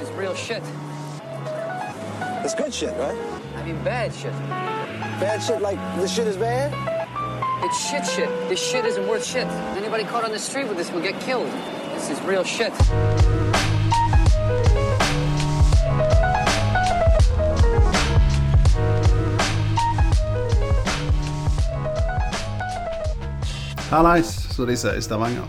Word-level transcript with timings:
This 0.00 0.08
is 0.08 0.16
real 0.16 0.34
shit. 0.34 0.62
It's 2.42 2.54
good 2.54 2.72
shit, 2.72 2.96
right? 2.96 3.18
I 3.56 3.62
mean, 3.64 3.76
bad 3.84 4.14
shit. 4.14 4.32
Bad 5.20 5.42
shit 5.42 5.60
like 5.60 5.78
this 6.00 6.14
shit 6.14 6.26
is 6.26 6.38
bad? 6.38 6.72
It's 7.62 7.90
shit 7.90 8.06
shit. 8.06 8.30
This 8.48 8.58
shit 8.58 8.86
isn't 8.86 9.06
worth 9.06 9.26
shit. 9.26 9.46
Anybody 9.76 10.04
caught 10.04 10.24
on 10.24 10.30
the 10.30 10.38
street 10.38 10.68
with 10.68 10.78
this 10.78 10.90
will 10.90 11.02
get 11.02 11.20
killed. 11.20 11.50
This 11.92 12.08
is 12.08 12.18
real 12.22 12.44
shit. 12.44 12.72
Hallais, 23.90 24.22
som 24.56 24.66
de 24.66 24.76
sier 24.76 24.96
i 24.96 25.02
Stavanger. 25.02 25.44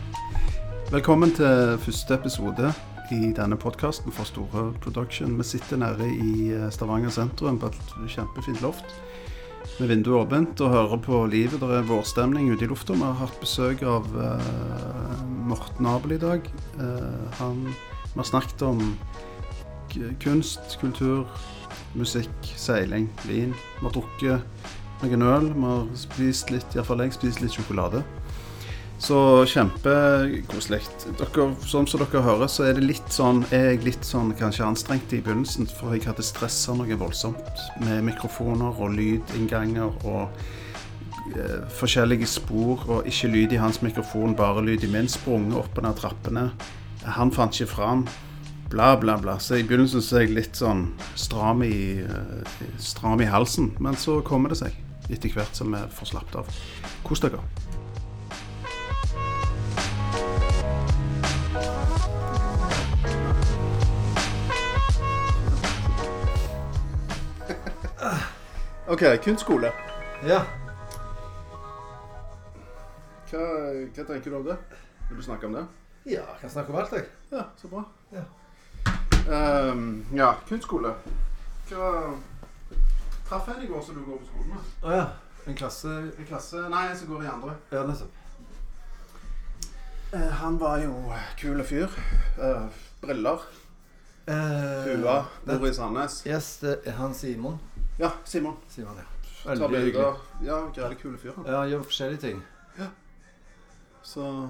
Velkommen 0.91 1.31
til 1.31 1.77
første 1.79 2.13
episode 2.13 2.73
i 3.11 3.31
denne 3.35 3.57
podkasten 3.59 4.13
for 4.15 4.27
Store 4.27 4.71
Production. 4.83 5.37
Vi 5.37 5.43
sitter 5.43 5.79
nede 5.81 6.07
i 6.07 6.51
eh, 6.55 6.69
Stavanger 6.71 7.11
sentrum 7.11 7.59
på 7.59 7.71
et 7.71 7.95
kjempefint 8.13 8.61
loft 8.63 8.95
med 9.79 9.89
vinduet 9.91 10.25
åpent 10.25 10.61
og 10.63 10.73
hører 10.73 11.01
på 11.01 11.19
livet. 11.31 11.59
Det 11.61 11.69
er 11.77 11.87
vårstemning 11.89 12.51
ute 12.51 12.65
i 12.65 12.69
lufta. 12.69 12.95
Vi 12.97 13.03
har 13.03 13.17
hatt 13.19 13.37
besøk 13.41 13.83
av 13.87 14.07
uh, 14.13 15.23
Morten 15.49 15.87
Abel 15.89 16.15
i 16.15 16.21
dag. 16.21 16.47
Uh, 16.79 17.27
han, 17.39 17.63
vi 18.11 18.19
har 18.19 18.29
snakket 18.29 18.63
om 18.65 18.81
kunst, 20.23 20.77
kultur, 20.81 21.27
musikk, 21.97 22.53
seiling, 22.55 23.09
vin. 23.27 23.55
Vi 23.79 23.85
har 23.85 23.95
drukket 23.95 25.03
noen 25.03 25.27
øl. 25.27 25.51
Vi 25.55 25.67
har 25.67 25.87
spist 25.99 26.53
litt, 26.53 26.77
iallfall 26.77 27.05
jeg, 27.05 27.17
spist 27.17 27.43
litt 27.43 27.55
sjokolade. 27.57 28.03
Så 29.01 29.17
kjempekoselig. 29.49 30.79
Sånn 31.65 31.87
som 31.89 32.01
dere 32.03 32.21
hører, 32.21 32.49
så 32.51 32.67
er 32.69 32.75
det 32.77 32.85
litt 32.85 33.13
sånn, 33.13 33.41
er 33.49 33.71
jeg 33.71 33.85
litt 33.87 34.05
sånn 34.05 34.29
kanskje 34.37 34.67
anstrengt 34.67 35.15
i 35.17 35.23
begynnelsen, 35.25 35.65
for 35.65 35.95
jeg 35.95 36.05
hadde 36.05 36.25
stressa 36.25 36.75
noe 36.77 36.97
voldsomt 36.99 37.63
med 37.81 38.05
mikrofoner 38.11 38.77
og 38.77 38.93
lydinnganger 38.93 40.05
og 40.05 40.29
eh, 41.33 41.63
forskjellige 41.79 42.29
spor, 42.29 42.85
og 42.85 43.09
ikke 43.09 43.31
lyd 43.33 43.57
i 43.57 43.61
hans 43.63 43.81
mikrofon, 43.81 44.37
bare 44.37 44.61
lyd 44.67 44.85
i 44.85 44.91
min, 44.93 45.09
sprunget 45.09 45.57
opp 45.63 45.81
og 45.81 45.87
ned 45.87 45.97
trappene. 45.97 46.45
Han 47.17 47.33
fant 47.33 47.57
ikke 47.57 47.73
fram. 47.73 48.05
Bla, 48.69 48.93
bla, 49.01 49.17
bla. 49.19 49.39
Så 49.41 49.57
i 49.57 49.65
begynnelsen 49.65 50.05
så 50.05 50.21
er 50.21 50.27
jeg 50.27 50.37
litt 50.37 50.61
sånn 50.61 50.91
stram 51.17 51.65
i, 51.65 52.05
eh, 52.05 52.69
stram 52.77 53.25
i 53.25 53.33
halsen, 53.33 53.73
men 53.81 53.97
så 53.97 54.21
kommer 54.21 54.53
det 54.53 54.61
seg 54.61 54.77
etter 55.09 55.33
hvert 55.33 55.57
som 55.57 55.73
vi 55.73 55.81
får 55.97 56.13
slappet 56.13 56.43
av. 56.45 56.63
Kos 57.01 57.25
dere. 57.25 57.41
OK, 68.91 69.03
kunstskole. 69.23 69.69
Ja. 70.27 70.41
Hva, 73.29 73.43
hva 73.95 74.03
tenker 74.03 74.25
du 74.25 74.35
om 74.35 74.43
det? 74.49 74.57
Vil 75.07 75.21
du 75.21 75.23
snakke 75.23 75.47
om 75.47 75.55
det? 75.55 75.63
ja, 76.05 76.25
jeg 76.25 76.41
kan 76.41 76.49
snakke 76.49 76.73
om 76.73 76.79
alt, 76.81 76.91
jeg. 76.91 77.05
Ja, 77.31 77.45
så 77.61 77.69
bra. 77.71 77.85
Ja. 78.11 78.25
um, 79.71 80.05
ja, 80.11 80.33
kunstskole. 80.49 80.91
Hva 81.69 81.93
Traff 83.29 83.47
jeg 83.47 83.63
i 83.63 83.71
går 83.71 83.85
som 83.85 83.95
du 83.95 84.03
går 84.09 84.19
på 84.19 84.27
skolen 84.27 84.51
med? 84.57 84.67
Å 84.83 84.97
ja. 84.97 85.07
En 85.47 85.55
klasse 85.55 85.93
En 86.19 86.27
klasse 86.27 86.67
Nei, 86.75 86.83
som 86.99 87.13
går 87.13 87.23
i 87.23 87.31
andre. 87.31 87.55
Ja, 87.71 87.85
nettopp. 87.87 88.19
Eh, 90.11 90.31
han 90.41 90.59
var 90.59 90.83
jo 90.83 90.97
kul 91.39 91.63
fyr. 91.63 91.87
Uh, 92.35 92.67
briller. 92.99 93.47
Eh, 94.27 94.91
Hua. 94.91 95.21
Bor 95.47 95.69
i 95.69 95.73
Sandnes. 95.79 96.25
Yes, 96.27 96.57
det 96.65 96.81
er 96.83 96.99
han 96.99 97.15
Simon. 97.15 97.61
Ja, 97.99 98.11
Simon. 98.25 98.57
Simon, 98.67 98.97
ja. 98.97 99.03
Veldig 99.45 99.67
hyggelig. 99.69 99.93
bilder. 99.93 100.15
Ja, 100.45 100.57
greit 100.75 100.99
kule 101.01 101.17
fyr. 101.17 101.33
han. 101.35 101.45
Ja, 101.45 101.63
gjør 101.65 101.83
forskjellige 101.83 102.21
ting. 102.21 102.43
Så 104.03 104.49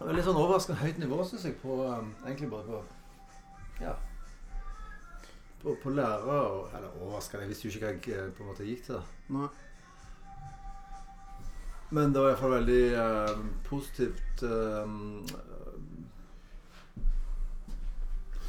Det 0.00 0.08
er 0.08 0.12
Litt 0.16 0.24
sånn 0.24 0.36
overraskende 0.40 0.80
høyt 0.80 0.98
nivå, 0.98 1.18
syns 1.28 1.42
jeg, 1.44 1.58
på 1.60 1.74
um, 1.84 2.14
Egentlig 2.24 2.48
bare 2.50 2.64
på 2.64 2.78
Ja. 3.84 3.92
På, 5.62 5.74
på 5.82 5.90
lærere 5.92 6.38
og 6.40 6.70
Eller 6.76 6.88
overraskende, 7.02 7.42
jeg 7.44 7.48
visste 7.52 7.68
jo 7.68 7.72
ikke 7.74 7.80
hva 7.84 7.90
jeg 7.92 8.08
eh, 8.16 8.30
på 8.32 8.42
en 8.42 8.48
måte 8.48 8.64
gikk 8.64 8.84
til. 8.86 8.94
da. 8.94 9.02
Nei. 9.36 9.48
Men 11.90 12.12
det 12.14 12.22
var 12.22 12.30
iallfall 12.32 12.54
veldig 12.54 12.82
eh, 13.04 13.36
positivt 13.68 14.42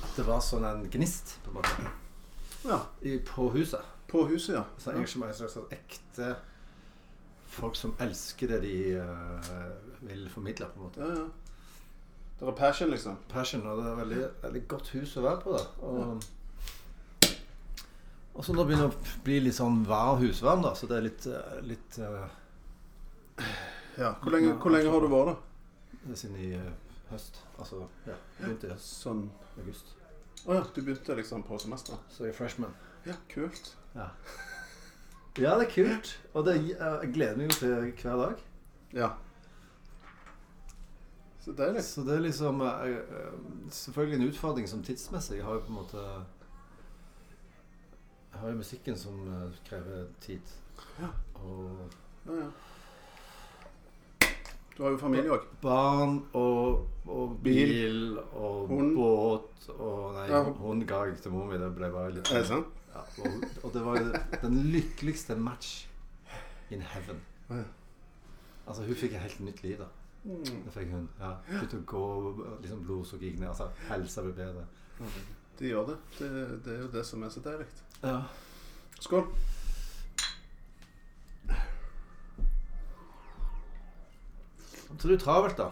At 0.04 0.16
det 0.16 0.26
var 0.28 0.40
sånn 0.44 0.66
en 0.68 0.86
gnist, 0.94 1.36
på 1.44 1.52
en 1.52 1.60
måte, 1.60 1.92
Ja. 2.68 2.80
i, 3.02 3.18
på 3.26 3.50
huset. 3.54 3.82
På 4.12 4.26
huset, 4.28 4.56
ja. 4.58 4.64
Så 4.78 4.92
engasjement 4.92 5.32
er 5.32 5.52
sånn 5.52 5.70
ekte 5.72 6.34
folk 7.52 7.76
som 7.76 7.94
elsker 8.00 8.48
det 8.54 8.60
de 8.64 8.76
uh, 9.00 9.52
vil 10.08 10.28
formidle, 10.32 10.68
på 10.72 10.80
en 10.80 10.86
måte. 10.88 11.08
ja, 11.08 11.24
ja. 11.24 11.30
Det 12.42 12.48
er 12.48 12.56
passion, 12.58 12.90
liksom. 12.90 13.18
Passion, 13.30 13.62
og 13.70 13.78
det 13.78 13.90
er 13.92 13.98
veldig, 14.00 14.22
veldig 14.42 14.62
godt 14.68 14.88
hus 14.96 15.12
å 15.20 15.22
være 15.22 15.42
på. 15.44 15.52
da. 15.54 15.66
Og, 15.86 16.24
og 18.34 18.48
så 18.48 18.56
nå 18.56 18.64
begynner 18.66 18.88
det 18.90 18.96
å 18.98 19.20
bli 19.28 19.36
litt 19.44 19.58
sånn 19.60 19.84
vær 19.86 20.18
husvarm, 20.24 20.64
da, 20.66 20.72
så 20.74 20.90
det 20.90 20.98
er 20.98 21.06
litt, 21.06 21.28
eh, 21.30 21.60
litt 21.70 22.00
uh, 22.02 22.26
Ja. 24.00 24.16
Hvor 24.24 24.34
lenge, 24.34 24.56
hvor 24.58 24.74
lenge 24.74 24.90
har 24.90 25.06
du 25.06 25.10
vært, 25.12 25.36
da? 25.36 26.00
Det 26.00 26.16
er 26.16 26.22
siden 26.24 26.40
i 26.42 26.50
uh, 26.58 26.72
høst. 27.12 27.38
Altså 27.60 27.84
ja, 28.08 28.18
begynte 28.40 28.72
i 28.72 28.74
høst. 28.74 28.90
Sånn 29.04 29.22
August. 29.62 29.94
Å 30.48 30.58
ja, 30.58 30.66
du 30.66 30.82
begynte 30.82 31.20
liksom 31.22 31.46
på 31.46 31.62
semesteret? 31.62 32.10
Så 32.10 32.26
jeg 32.26 32.34
er 32.34 32.40
freshman. 32.40 32.74
Ja, 33.06 33.20
kult. 33.30 33.76
Ja. 33.96 34.08
ja, 35.44 35.58
det 35.60 35.68
er 35.68 35.74
kult. 35.74 36.14
Og 36.34 36.46
det, 36.46 36.56
eh, 36.56 36.98
jeg 37.04 37.12
gleder 37.14 37.38
meg 37.38 37.50
jo 37.50 37.58
til 37.60 37.92
hver 38.02 38.16
dag. 38.22 38.46
Ja. 38.94 39.10
Så 41.42 41.56
deilig. 41.58 41.84
Så 41.84 42.02
det 42.06 42.16
er 42.16 42.26
liksom 42.28 42.62
eh, 42.62 42.90
eh, 42.98 43.34
Selvfølgelig 43.72 44.20
en 44.20 44.28
utfordring 44.30 44.70
som 44.70 44.84
tidsmessig. 44.84 45.38
Jeg 45.38 45.46
har 45.46 45.54
jo 45.54 45.60
på 45.66 45.74
en 45.74 45.80
måte 45.80 45.98
Jeg 48.32 48.40
har 48.40 48.50
jo 48.50 48.56
musikken 48.56 48.98
som 48.98 49.24
krever 49.70 50.06
tid. 50.22 50.42
Ja. 51.00 51.10
Og 51.34 51.90
Ja, 52.26 52.34
ja. 52.34 52.50
Du 54.82 54.86
har 54.88 54.92
jo 54.96 54.98
familie 54.98 55.30
òg. 55.30 55.44
barn 55.62 56.16
og, 56.34 56.88
og 57.06 57.36
bil 57.46 58.16
og 58.34 58.68
Hund. 58.68 58.96
båt 58.98 59.68
og 59.76 60.14
Nei, 60.16 60.24
Ja. 60.32 60.40
hund 60.44 60.88
ga 60.90 61.04
jeg 61.06 61.20
til 61.22 61.32
mor 61.32 61.46
mi. 61.46 61.58
Det 61.62 61.68
ble 61.76 61.90
bare 61.94 62.12
litt 62.16 62.32
Er 62.32 62.40
det 62.40 62.48
sant? 62.48 62.66
Ja, 62.96 63.04
og, 63.22 63.44
og 63.64 63.74
det 63.76 63.84
var 63.86 64.00
jo 64.00 64.12
den 64.42 64.58
lykkeligste 64.74 65.36
match 65.38 65.86
in 66.72 66.82
heaven. 66.82 67.22
Altså, 68.68 68.84
hun 68.88 68.96
fikk 68.96 69.14
et 69.14 69.20
helt 69.22 69.40
nytt 69.40 69.62
liv, 69.64 69.78
da. 69.78 69.86
Mm. 70.24 70.44
Det 70.66 70.74
fikk 70.74 70.90
hun. 70.96 71.06
ja 71.20 71.32
Begynte 71.48 71.78
å 71.78 71.86
gå, 71.86 72.58
liksom 72.64 72.82
blodsukkeret 72.86 73.30
gikk 73.32 73.40
ned. 73.40 73.50
Altså, 73.54 73.70
helsa 73.88 74.22
ble 74.26 74.34
bedre. 74.34 74.66
De 75.60 75.70
gjør 75.70 75.86
det. 75.94 75.98
det. 76.20 76.32
Det 76.66 76.74
er 76.76 76.82
jo 76.82 76.88
det 76.98 77.06
som 77.06 77.24
er 77.24 77.30
så 77.30 77.40
deilig. 77.46 77.70
Ja. 78.04 78.24
Skål. 79.00 79.28
Så 84.98 85.08
det 85.08 85.14
er 85.14 85.18
jo 85.18 85.24
travelt, 85.26 85.58
da. 85.58 85.70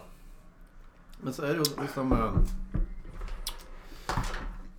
Men 1.20 1.34
så 1.36 1.44
er 1.44 1.54
det 1.54 1.60
jo 1.66 1.82
liksom 1.82 2.12
eh, 2.16 2.38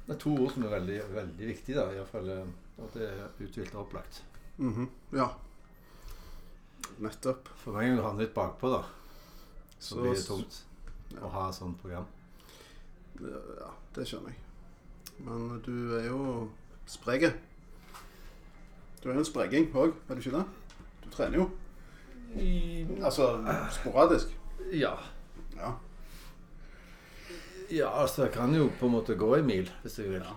Det 0.07 0.15
er 0.15 0.19
to 0.19 0.33
ord 0.33 0.51
som 0.55 0.65
er 0.65 0.73
veldig, 0.75 0.97
veldig 1.13 1.47
viktige, 1.51 1.77
da. 1.77 1.85
I 1.91 1.99
hvert 2.01 2.11
fall, 2.11 2.29
eh, 2.33 2.87
det 2.95 3.07
er 3.07 3.45
uthvilt 3.45 3.75
og 3.75 3.85
opplagt. 3.85 4.23
Mhm. 4.57 4.89
Ja. 5.13 5.29
Nettopp. 7.01 7.47
For 7.61 7.73
meg 7.73 7.87
gang 7.87 7.97
du 7.99 8.03
havner 8.05 8.25
litt 8.25 8.35
bakpå, 8.35 8.71
da, 8.73 8.81
så, 9.79 9.95
Så 9.95 10.01
blir 10.01 10.17
det 10.17 10.25
tungt 10.25 10.63
å 11.21 11.29
ha 11.33 11.45
sånt 11.53 11.79
program. 11.81 12.05
Ja, 13.21 13.71
det 13.95 14.07
skjønner 14.09 14.33
jeg. 14.33 14.39
Men 15.25 15.61
du 15.65 15.73
er 15.99 16.07
jo 16.07 16.49
sprek. 16.89 17.27
Du 19.01 19.09
er 19.09 19.15
jo 19.15 19.21
en 19.21 19.25
spreking 19.25 19.69
òg, 19.73 19.93
er 20.09 20.17
du 20.17 20.21
ikke 20.21 20.37
det? 20.39 20.45
Du 21.03 21.09
trener 21.13 21.41
jo. 21.41 21.49
Altså 23.03 23.25
sporadisk. 23.71 24.27
Ja. 24.73 24.93
Ja. 25.57 25.71
ja, 27.71 27.89
altså 28.01 28.23
jeg 28.23 28.31
kan 28.31 28.55
jo 28.55 28.69
på 28.79 28.85
en 28.87 28.91
måte 28.95 29.15
gå 29.19 29.33
en 29.35 29.45
mil 29.47 29.69
hvis 29.83 29.99
jeg 29.99 30.09
vil. 30.09 30.21
Ja. 30.23 30.35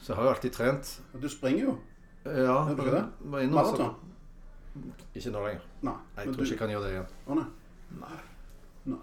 Så 0.00 0.12
jeg 0.12 0.16
har 0.16 0.24
jo 0.28 0.30
alltid 0.34 0.50
trent. 0.54 1.00
Du 1.22 1.28
springer 1.28 1.64
jo. 1.64 1.76
Ja, 2.24 2.30
Gjør 2.68 2.74
du 2.76 2.82
ikke 2.82 2.94
det? 2.96 3.04
var 3.20 3.40
innom, 3.40 3.64
så- 3.64 3.76
Maraton. 3.76 3.94
Ikke 5.14 5.30
nå 5.30 5.44
lenger. 5.46 5.60
Nei. 5.82 5.92
Jeg 6.16 6.24
tror 6.24 6.32
tror 6.34 6.42
ikke 6.44 6.50
jeg 6.52 6.58
kan 6.58 6.68
gjøre 6.70 6.82
det 6.84 6.90
igjen. 6.92 7.06
Å 7.26 7.34
nei. 7.34 7.44
Nei. 8.00 8.18
nei. 8.84 8.98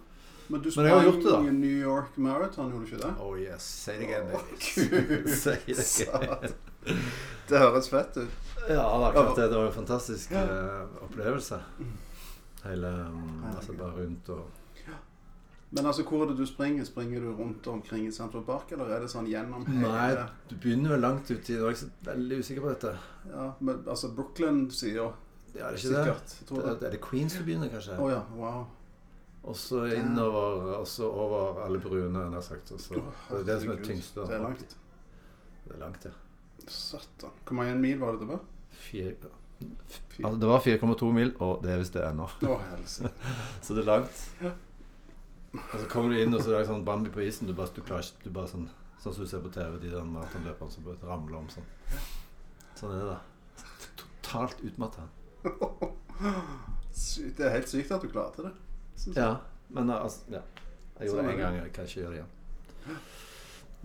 Men 0.50 0.62
du 0.62 0.66
Men 0.66 0.72
sprang 0.72 1.04
gjort 1.04 1.24
det. 1.44 1.54
New 1.54 1.78
York 1.82 2.18
Marathon, 2.18 2.72
gjorde 2.72 2.86
du 2.86 2.96
ikke 2.96 3.02
det? 3.08 3.14
Oh 3.20 3.36
yes. 3.40 3.62
Say 3.64 3.96
it 3.96 4.04
again, 4.04 4.28
baby. 4.28 4.56
Gud, 4.62 5.30
Say 5.44 5.58
it 5.68 6.08
again. 6.08 6.54
Det 7.50 7.60
høres 7.60 7.90
fett 7.90 8.18
ut. 8.18 8.30
Ja, 8.70 9.12
det, 9.12 9.20
er 9.20 9.36
det, 9.36 9.50
det 9.52 9.58
var 9.58 9.66
en 9.68 9.74
fantastisk 9.74 10.32
eh, 10.32 10.82
opplevelse. 11.02 11.60
Hele 12.66 12.92
Altså 13.52 13.74
er 13.74 13.78
bare 13.80 13.98
rundt 14.02 14.30
og 14.30 14.46
Men 15.72 15.86
altså, 15.86 16.04
hvor 16.08 16.24
er 16.24 16.30
det 16.30 16.38
du 16.38 16.46
springer? 16.46 16.86
Springer 16.86 17.20
du 17.20 17.34
rundt 17.36 17.68
omkring 17.68 18.08
i 18.08 18.12
Central 18.12 18.44
Park, 18.48 18.72
eller 18.72 18.92
er 18.96 19.02
det 19.04 19.10
sånn 19.12 19.28
gjennom 19.28 19.66
hele 19.68 19.92
Nei, 19.92 20.28
du 20.50 20.56
begynner 20.62 20.96
vel 20.96 21.04
langt 21.04 21.32
uti 21.32 21.58
Nå 21.58 21.68
er 21.68 21.74
jeg 21.74 21.82
så 21.82 21.90
veldig 22.06 22.40
usikker 22.40 22.64
på 22.64 22.72
dette. 22.72 22.94
Ja, 23.32 23.50
men 23.60 23.82
altså 23.84 24.12
Brooklyn-sida 24.16 25.04
Ja, 25.04 25.12
det 25.52 25.62
er 25.66 25.78
ikke 25.80 25.90
sikkert. 25.90 26.36
Det 26.40 26.56
det. 26.56 26.64
er, 26.64 26.88
er 26.88 26.96
det 26.96 27.02
Queens 27.04 27.36
du 27.36 27.44
begynner, 27.44 27.72
kanskje? 27.74 27.98
Oh, 28.00 28.12
ja, 28.12 28.22
wow. 28.38 28.66
Og 29.46 29.56
så 29.56 29.84
innover, 29.94 30.72
og 30.80 30.88
så 30.88 31.06
over 31.06 31.62
alle 31.66 31.80
bruene, 31.80 32.30
nær 32.32 32.42
sagt. 32.42 32.72
Også. 32.72 32.98
det 33.30 33.40
er 33.40 33.44
det 33.46 33.58
som 33.62 33.72
er 33.76 33.84
tyngst. 33.86 34.16
Det 34.16 34.38
er 34.38 34.42
langt. 34.42 34.78
Det 35.66 35.76
er 35.76 35.82
langt, 35.84 36.06
ja. 36.06 36.14
Satan. 36.68 37.36
Hvor 37.46 37.60
mange 37.60 37.76
mil 37.78 38.00
var 38.02 38.16
det 38.16 38.24
det 38.24 38.30
var? 38.32 38.40
Fire, 38.72 39.14
altså, 39.62 40.40
det 40.42 40.48
var 40.50 40.60
4,2 40.66 41.12
mil, 41.16 41.34
og 41.40 41.62
det 41.64 41.72
er 41.74 41.78
visst 41.82 41.94
det 41.98 42.04
ennå. 42.08 42.28
Så 43.62 43.74
det 43.76 43.84
er 43.84 43.90
langt. 43.90 44.24
Og 45.56 45.80
så 45.80 45.86
kommer 45.88 46.12
du 46.12 46.20
inn, 46.20 46.34
og 46.36 46.42
så 46.44 46.52
er 46.52 46.60
det 46.64 46.68
sånn 46.68 46.84
Bambi 46.86 47.10
på 47.14 47.22
isen. 47.24 47.48
Du 47.48 47.54
bare, 47.56 47.72
du 47.76 47.82
klarer 47.82 48.10
du 48.24 48.30
bare 48.36 48.50
sånn, 48.52 48.66
sånn 49.00 49.14
som 49.16 49.24
du 49.24 49.30
ser 49.32 49.40
på 49.46 49.52
TV, 49.56 49.78
de 49.80 49.94
der 49.94 50.04
maratonløperne 50.04 50.72
som 50.74 50.84
bare 50.84 51.00
ramler 51.08 51.38
om 51.40 51.48
sånn. 51.54 51.68
Sånn 52.76 52.92
er 52.92 53.00
det. 53.06 53.14
da. 53.14 53.20
Totalt 54.02 54.60
utmatta. 54.68 55.08
Det 57.36 57.44
er 57.44 57.52
helt 57.58 57.68
sykt 57.68 57.92
at 57.92 58.04
du 58.04 58.08
klarte 58.12 58.46
det. 58.46 58.52
Ja, 59.18 59.34
men 59.76 59.90
altså 59.92 60.32
Ja. 60.32 60.42
Jeg 61.00 61.10
gjorde 61.10 61.24
Sånn 61.24 61.28
det 61.28 61.34
én 61.36 61.42
gang. 61.42 61.56
Jeg 61.60 61.72
kan 61.76 61.88
ikke 61.90 62.00
gjøre 62.02 62.12
det 62.14 62.20
igjen. 62.22 63.00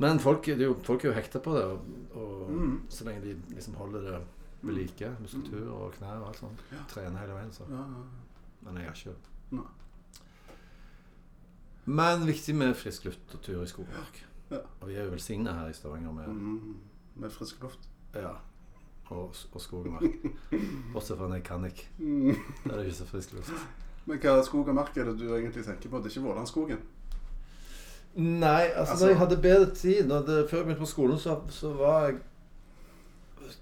Men 0.00 0.20
folk, 0.22 0.44
det 0.46 0.60
er 0.62 0.68
jo, 0.68 0.76
folk 0.86 1.02
er 1.04 1.08
jo 1.10 1.14
hekta 1.16 1.40
på 1.42 1.54
det, 1.56 1.64
og, 1.66 1.88
og 2.14 2.50
Mm. 2.54 2.76
så 2.88 3.04
lenge 3.08 3.20
de 3.24 3.34
liksom 3.54 3.74
holder 3.80 4.00
det 4.06 4.20
ved 4.62 4.74
like, 4.74 5.16
muskulatur 5.20 5.70
og 5.72 5.92
knær 5.92 6.18
og 6.20 6.28
alt 6.28 6.36
sånt, 6.38 6.58
Ja. 6.72 6.76
Trene 6.88 7.18
hele 7.18 7.32
veien, 7.34 7.52
så. 7.52 7.64
Men 8.62 8.76
jeg 8.76 8.84
har 8.84 8.94
ikke 8.94 9.14
Nei. 9.50 9.64
Men 11.84 12.26
viktig 12.26 12.54
med 12.54 12.74
frisk 12.76 13.04
luft 13.08 13.34
og 13.34 13.40
tur 13.42 13.62
i 13.62 13.66
skogen. 13.66 13.94
og. 13.96 14.20
Ja. 14.50 14.58
Og 14.80 14.88
vi 14.88 14.94
er 14.94 15.04
jo 15.04 15.10
velsigna 15.10 15.52
her 15.52 15.68
i 15.68 15.72
Stavanger 15.72 16.12
med 16.12 16.28
Mm, 16.28 16.76
med 17.16 17.30
frisk 17.30 17.62
luft. 17.62 17.88
ja, 18.14 18.28
og, 19.10 19.34
og 19.52 19.60
skog 19.60 19.86
og 19.86 19.92
mark. 19.92 20.02
Bortsett 20.92 21.18
fra 21.18 21.28
når 21.28 21.34
jeg 21.34 21.44
kan 21.44 21.64
ikke. 21.64 21.88
Mm. 21.98 22.34
Der 22.64 22.70
er 22.72 22.76
det 22.76 22.84
ikke 22.86 22.96
så 22.96 23.06
frisk 23.06 23.32
luft. 23.32 23.52
Men 24.06 24.18
hva 24.18 24.42
skog 24.44 24.68
og 24.68 24.74
mark 24.74 24.96
er 24.96 25.04
det 25.04 25.18
du 25.20 25.34
egentlig 25.34 25.64
tenker 25.64 25.88
på? 25.90 25.96
Det 25.98 26.06
er 26.06 26.10
ikke 26.18 26.28
Vålandskogen? 26.28 26.78
Nei, 28.16 28.64
altså, 28.74 28.90
Altså- 28.92 29.04
når 29.04 29.08
jeg 29.10 29.18
hadde 29.18 29.36
bedre 29.42 29.74
tid 29.74 30.08
da 30.08 30.14
det, 30.22 30.50
Før 30.50 30.56
jeg 30.56 30.66
begynte 30.66 30.80
på 30.80 30.86
skolen, 30.86 31.18
så, 31.18 31.40
så 31.48 31.72
var 31.72 32.06
jeg 32.06 32.18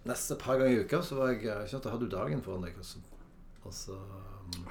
Nesten 0.09 0.37
et 0.37 0.43
par 0.43 0.59
ganger 0.59 0.75
i 0.75 0.83
uka 0.85 1.03
så 1.03 1.19
var 1.19 1.33
jeg 1.33 1.41
ikke 1.43 1.61
sant, 1.71 1.85
Da 1.85 1.93
hadde 1.95 2.09
du 2.09 2.17
dagen 2.17 2.43
foran 2.45 2.67
deg. 2.67 2.79
Og 2.79 2.85
så, 2.85 3.03
og 3.65 3.75
så 3.75 3.97
um, 3.99 4.67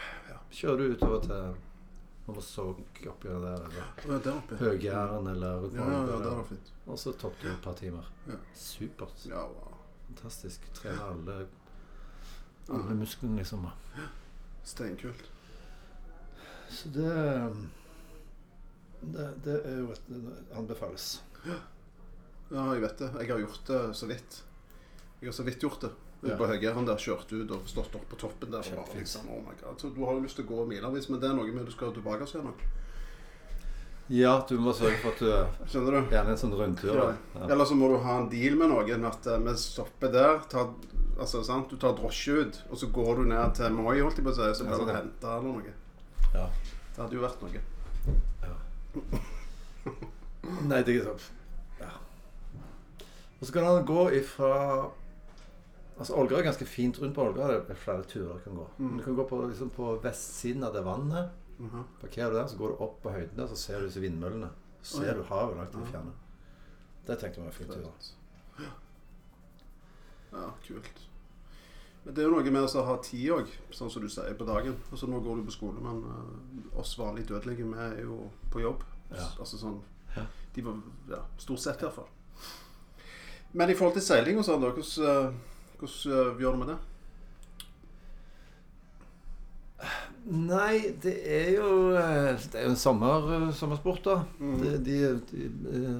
kjører 0.54 0.84
du 0.84 0.98
utover 0.98 1.24
til 1.26 1.64
Hommersåk 2.28 3.02
oppi 3.08 3.30
der, 3.32 3.38
eller 3.38 3.78
ja. 3.78 4.34
Høgjæren, 4.60 5.28
eller 5.32 5.62
rundt 5.64 5.78
Ja, 5.80 5.86
ja, 5.88 6.18
ja. 6.26 6.58
Og 6.86 7.00
så 7.00 7.14
toppet 7.16 7.46
du 7.46 7.54
et 7.54 7.64
par 7.64 7.78
timer. 7.80 8.10
Ja. 8.28 8.36
Supert. 8.54 9.26
Ja, 9.30 9.46
wow. 9.48 9.78
Fantastisk. 10.10 10.68
Trener 10.76 11.06
alle, 11.12 11.48
alle 12.68 13.00
musklene, 13.00 13.40
liksom. 13.40 13.68
Steinkult. 14.68 15.32
Så 16.70 16.90
det 16.92 17.12
det, 19.02 19.28
det 19.46 19.56
er 19.64 19.80
jo 19.80 19.92
et 19.94 20.08
det 20.10 20.36
anbefales. 20.58 21.24
Ja, 21.46 22.74
jeg 22.74 22.82
vet 22.82 23.00
det. 23.00 23.10
Jeg 23.22 23.32
har 23.32 23.42
gjort 23.44 23.68
det 23.68 23.82
så 23.96 24.10
vidt. 24.10 24.44
Jeg 25.20 25.30
har 25.32 25.34
så 25.34 25.44
vidt 25.48 25.64
gjort 25.64 25.82
det. 25.82 25.90
Ja. 26.22 26.36
På 26.38 26.48
Høyeren 26.50 26.86
der, 26.86 26.98
kjørt 26.98 27.30
ut 27.34 27.52
og 27.54 27.70
stått 27.70 27.96
opp 27.98 28.08
på 28.10 28.18
toppen 28.22 28.52
der. 28.54 28.66
Og 28.74 28.82
bare, 28.82 28.98
liksom, 29.00 29.30
oh 29.34 29.42
my 29.46 29.54
God. 29.62 29.78
Så 29.82 29.90
du 29.94 30.02
har 30.06 30.18
jo 30.18 30.24
lyst 30.26 30.38
til 30.40 30.46
å 30.46 30.50
gå 30.50 30.66
milevis, 30.70 31.10
men 31.10 31.22
det 31.22 31.30
er 31.30 31.38
noe 31.38 31.54
med 31.54 31.66
du 31.66 31.74
skal 31.74 31.94
tilbake 31.94 32.26
og 32.26 32.32
se 32.32 32.42
noe. 32.42 32.70
Ja, 34.14 34.38
du 34.50 34.56
må 34.64 34.72
sørge 34.72 35.02
for 35.02 35.12
at 35.12 35.20
du 35.20 35.66
Skjønner 35.68 35.98
du? 35.98 36.14
Gjerne 36.16 36.32
en 36.32 36.40
sånn 36.40 36.54
rundtur. 36.56 36.96
Ja. 36.96 37.08
Ja. 37.36 37.48
Eller 37.52 37.68
så 37.68 37.76
må 37.76 37.90
du 37.92 37.98
ha 38.06 38.14
en 38.22 38.30
deal 38.32 38.56
med 38.60 38.72
noen. 38.72 39.04
At 39.10 39.26
eh, 39.28 39.42
vi 39.44 39.56
stopper 39.60 40.14
der. 40.14 40.40
Tar, 40.52 40.70
altså, 41.20 41.42
sant? 41.44 41.70
Du 41.74 41.82
tar 41.82 41.98
drosje 41.98 42.38
ut, 42.46 42.62
og 42.72 42.80
så 42.80 42.90
går 42.96 43.20
du 43.20 43.24
ned 43.34 43.58
til 43.58 43.76
Moi, 43.76 43.98
holdt 44.00 44.22
jeg 44.22 44.28
på 44.30 44.32
å 44.32 44.38
si, 44.38 44.48
så 44.62 44.70
blir 44.70 44.86
du 44.86 44.94
henta 44.96 45.38
eller 45.40 45.50
noe. 45.60 45.74
Ja. 46.34 46.46
Det 46.94 47.04
hadde 47.04 47.18
jo 47.20 47.26
vært 47.26 47.44
noe. 47.44 47.60
Nei, 50.72 50.80
det 50.82 50.94
er 50.94 50.96
ikke 50.96 51.10
sant. 51.12 51.28
ja. 51.82 51.92
Og 53.38 53.44
så 53.46 53.54
kan 53.54 53.68
han 53.68 53.84
gå 53.86 54.08
ifra 54.18 54.54
Altså 55.98 56.14
Ålgård 56.14 56.40
er 56.40 56.46
ganske 56.46 56.66
fint 56.70 57.00
rundt 57.02 57.16
på 57.16 57.24
Ålgård. 57.24 57.54
Det 57.68 57.74
er 57.74 57.82
flere 57.82 58.04
turer 58.06 58.38
du 58.38 58.44
kan 58.44 58.56
gå. 58.56 58.68
Mm. 58.78 58.98
Du 58.98 59.04
kan 59.04 59.16
gå 59.16 59.26
på, 59.28 59.42
liksom, 59.48 59.70
på 59.74 59.96
vestsiden 60.04 60.64
av 60.64 60.74
det 60.74 60.86
vannet. 60.86 61.30
Mhm. 61.58 61.84
Parkerer 62.02 62.32
du 62.32 62.38
der, 62.38 62.48
så 62.48 62.58
går 62.58 62.68
du 62.68 62.84
opp 62.86 63.02
på 63.02 63.10
høyden 63.10 63.38
der, 63.38 63.48
så 63.48 63.56
ser 63.56 63.80
du 63.80 63.88
disse 63.88 64.02
vindmøllene. 64.02 64.50
Så 64.82 65.02
ser 65.02 65.18
du 65.18 65.24
havet 65.24 65.58
langt 65.58 65.74
i 65.76 65.80
det 65.80 65.90
fjerne. 65.90 66.14
Det 67.08 67.20
tenkte 67.20 67.42
vi 67.42 67.48
var 67.48 67.52
en 67.52 67.58
fin 67.58 67.68
tur. 67.68 68.68
Ja, 70.32 70.52
kult. 70.68 71.10
Men 72.04 72.16
det 72.16 72.24
er 72.24 72.28
jo 72.28 72.36
noe 72.36 72.52
med 72.52 72.76
å 72.76 72.84
ha 72.88 72.98
tid 73.04 73.32
òg, 73.36 73.50
sånn 73.74 73.90
som 73.92 74.04
du 74.04 74.10
sier, 74.10 74.36
på 74.38 74.46
dagen. 74.48 74.78
Altså 74.92 75.10
Nå 75.10 75.20
går 75.20 75.42
du 75.42 75.48
på 75.50 75.56
skole, 75.56 75.82
men 75.82 76.04
uh, 76.06 76.80
oss 76.80 76.94
vanlig 77.00 77.26
dødelige, 77.28 77.66
vi 77.66 77.80
er 77.84 78.02
jo 78.04 78.30
på 78.54 78.62
jobb. 78.62 78.86
Ja. 79.12 79.26
Altså 79.40 79.58
sånn 79.58 79.82
de 80.56 80.62
var, 80.62 80.78
ja, 81.10 81.20
Stort 81.38 81.60
sett, 81.60 81.82
iallfall. 81.82 82.08
Men 83.52 83.70
i 83.70 83.76
forhold 83.78 83.94
til 83.98 84.06
seiling 84.06 84.40
og 84.42 84.46
sånn, 84.48 84.64
da, 84.64 84.72
hvordan, 84.74 85.10
eh, 85.12 85.57
hvordan 85.80 86.30
eh, 86.32 86.42
gjør 86.42 86.56
du 86.56 86.62
med 86.64 86.72
det? 86.74 86.78
Nei, 90.28 90.92
det 91.00 91.16
er 91.24 91.50
jo 91.56 91.72
eh, 91.96 92.34
Det 92.52 92.60
er 92.60 92.66
jo 92.68 92.74
en 92.74 92.80
sommer, 92.80 93.52
sommersport, 93.56 94.02
da. 94.04 94.16
Mm. 94.40 94.56
Det, 94.64 94.72
de, 94.86 94.98
de, 95.30 95.50
eh, 95.72 96.00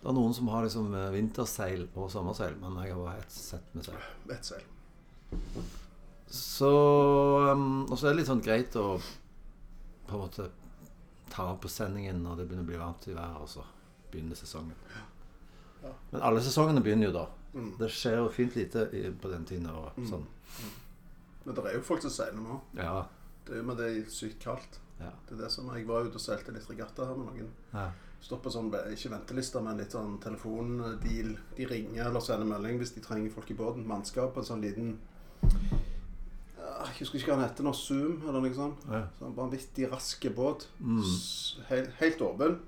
det 0.00 0.12
er 0.12 0.16
noen 0.16 0.34
som 0.36 0.48
har 0.52 0.64
liksom 0.64 0.94
eh, 0.94 1.10
vinterseil 1.12 1.88
og 1.92 2.08
sommerseil, 2.12 2.56
men 2.62 2.78
jeg 2.84 2.94
har 2.94 3.02
bare 3.02 3.24
ett 3.24 3.34
sett 3.34 3.74
med 3.74 3.84
seil. 3.84 4.06
Et 4.30 4.48
seil. 4.48 4.64
Så 6.30 6.70
um, 7.50 7.84
Og 7.90 7.98
så 7.98 8.06
er 8.06 8.12
det 8.12 8.20
litt 8.20 8.30
sånn 8.30 8.44
greit 8.44 8.76
å 8.78 8.96
på 10.06 10.14
en 10.14 10.22
måte 10.22 10.46
ta 11.32 11.48
av 11.50 11.58
på 11.58 11.68
sendingen 11.70 12.20
når 12.22 12.38
det 12.38 12.46
begynner 12.46 12.64
å 12.64 12.70
bli 12.70 12.78
varmt 12.78 13.08
i 13.10 13.16
været, 13.16 13.40
og 13.42 13.50
så 13.50 13.64
begynner 14.12 14.38
sesongen. 14.38 14.78
Ja. 15.82 15.92
Men 16.12 16.22
alle 16.30 16.42
sesongene 16.46 16.82
begynner 16.84 17.10
jo 17.10 17.16
da. 17.18 17.24
Mm. 17.56 17.70
Det 17.80 17.88
skjer 17.90 18.16
jo 18.20 18.28
fint 18.28 18.54
lite 18.56 18.82
i, 18.92 19.06
på 19.10 19.28
den 19.32 19.44
tiden. 19.48 19.66
Og 19.72 19.92
Mm. 19.96 20.08
sånn. 20.10 20.26
Men 21.46 21.54
det 21.54 21.64
er 21.64 21.74
jo 21.78 21.80
folk 21.82 22.02
som 22.02 22.10
seiler 22.10 22.40
nå. 22.42 22.60
Ja. 22.76 23.06
Det 23.46 23.54
er 23.54 23.62
jo 23.62 23.62
med 23.68 23.76
det 23.78 23.86
er 23.96 24.10
sykt 24.10 24.40
kaldt. 24.42 24.78
Ja. 25.00 25.10
Det 25.28 25.38
er 25.38 25.42
det 25.44 25.50
som 25.52 25.68
Jeg 25.74 25.86
var 25.86 26.04
ute 26.04 26.14
og 26.16 26.20
seilte 26.20 26.52
litt 26.52 26.68
regatta 26.70 27.06
her 27.06 27.14
med 27.16 27.26
noen. 27.32 27.50
ja. 27.72 27.90
På 28.28 28.50
sånn, 28.50 28.72
ikke 28.90 29.10
venteliste, 29.12 29.60
men 29.62 29.76
litt 29.78 29.92
sånn 29.92 30.18
telefondeal. 30.20 31.36
De 31.54 31.64
ringer 31.66 32.06
eller 32.06 32.20
sender 32.20 32.46
melding 32.46 32.78
hvis 32.80 32.94
de 32.94 33.00
trenger 33.00 33.30
folk 33.30 33.50
i 33.50 33.54
båten. 33.54 33.86
Mannskap 33.86 34.34
på 34.34 34.38
en 34.38 34.44
sånn 34.44 34.62
liten 34.62 34.98
Jeg 36.66 36.98
husker 37.00 37.18
ikke 37.18 37.32
hva 37.32 37.36
den 37.40 37.48
heter 37.48 37.66
nå. 37.66 37.72
Zoom 37.76 38.22
eller 38.28 38.40
noe 38.40 38.54
sånt. 38.56 38.84
ja. 38.90 39.02
Sånn 39.20 39.34
vanvittig 39.36 39.88
raske 39.92 40.30
båt. 40.34 40.66
Mm. 40.80 41.02
Helt, 41.68 41.90
helt 42.00 42.18
åpen. 42.26 42.58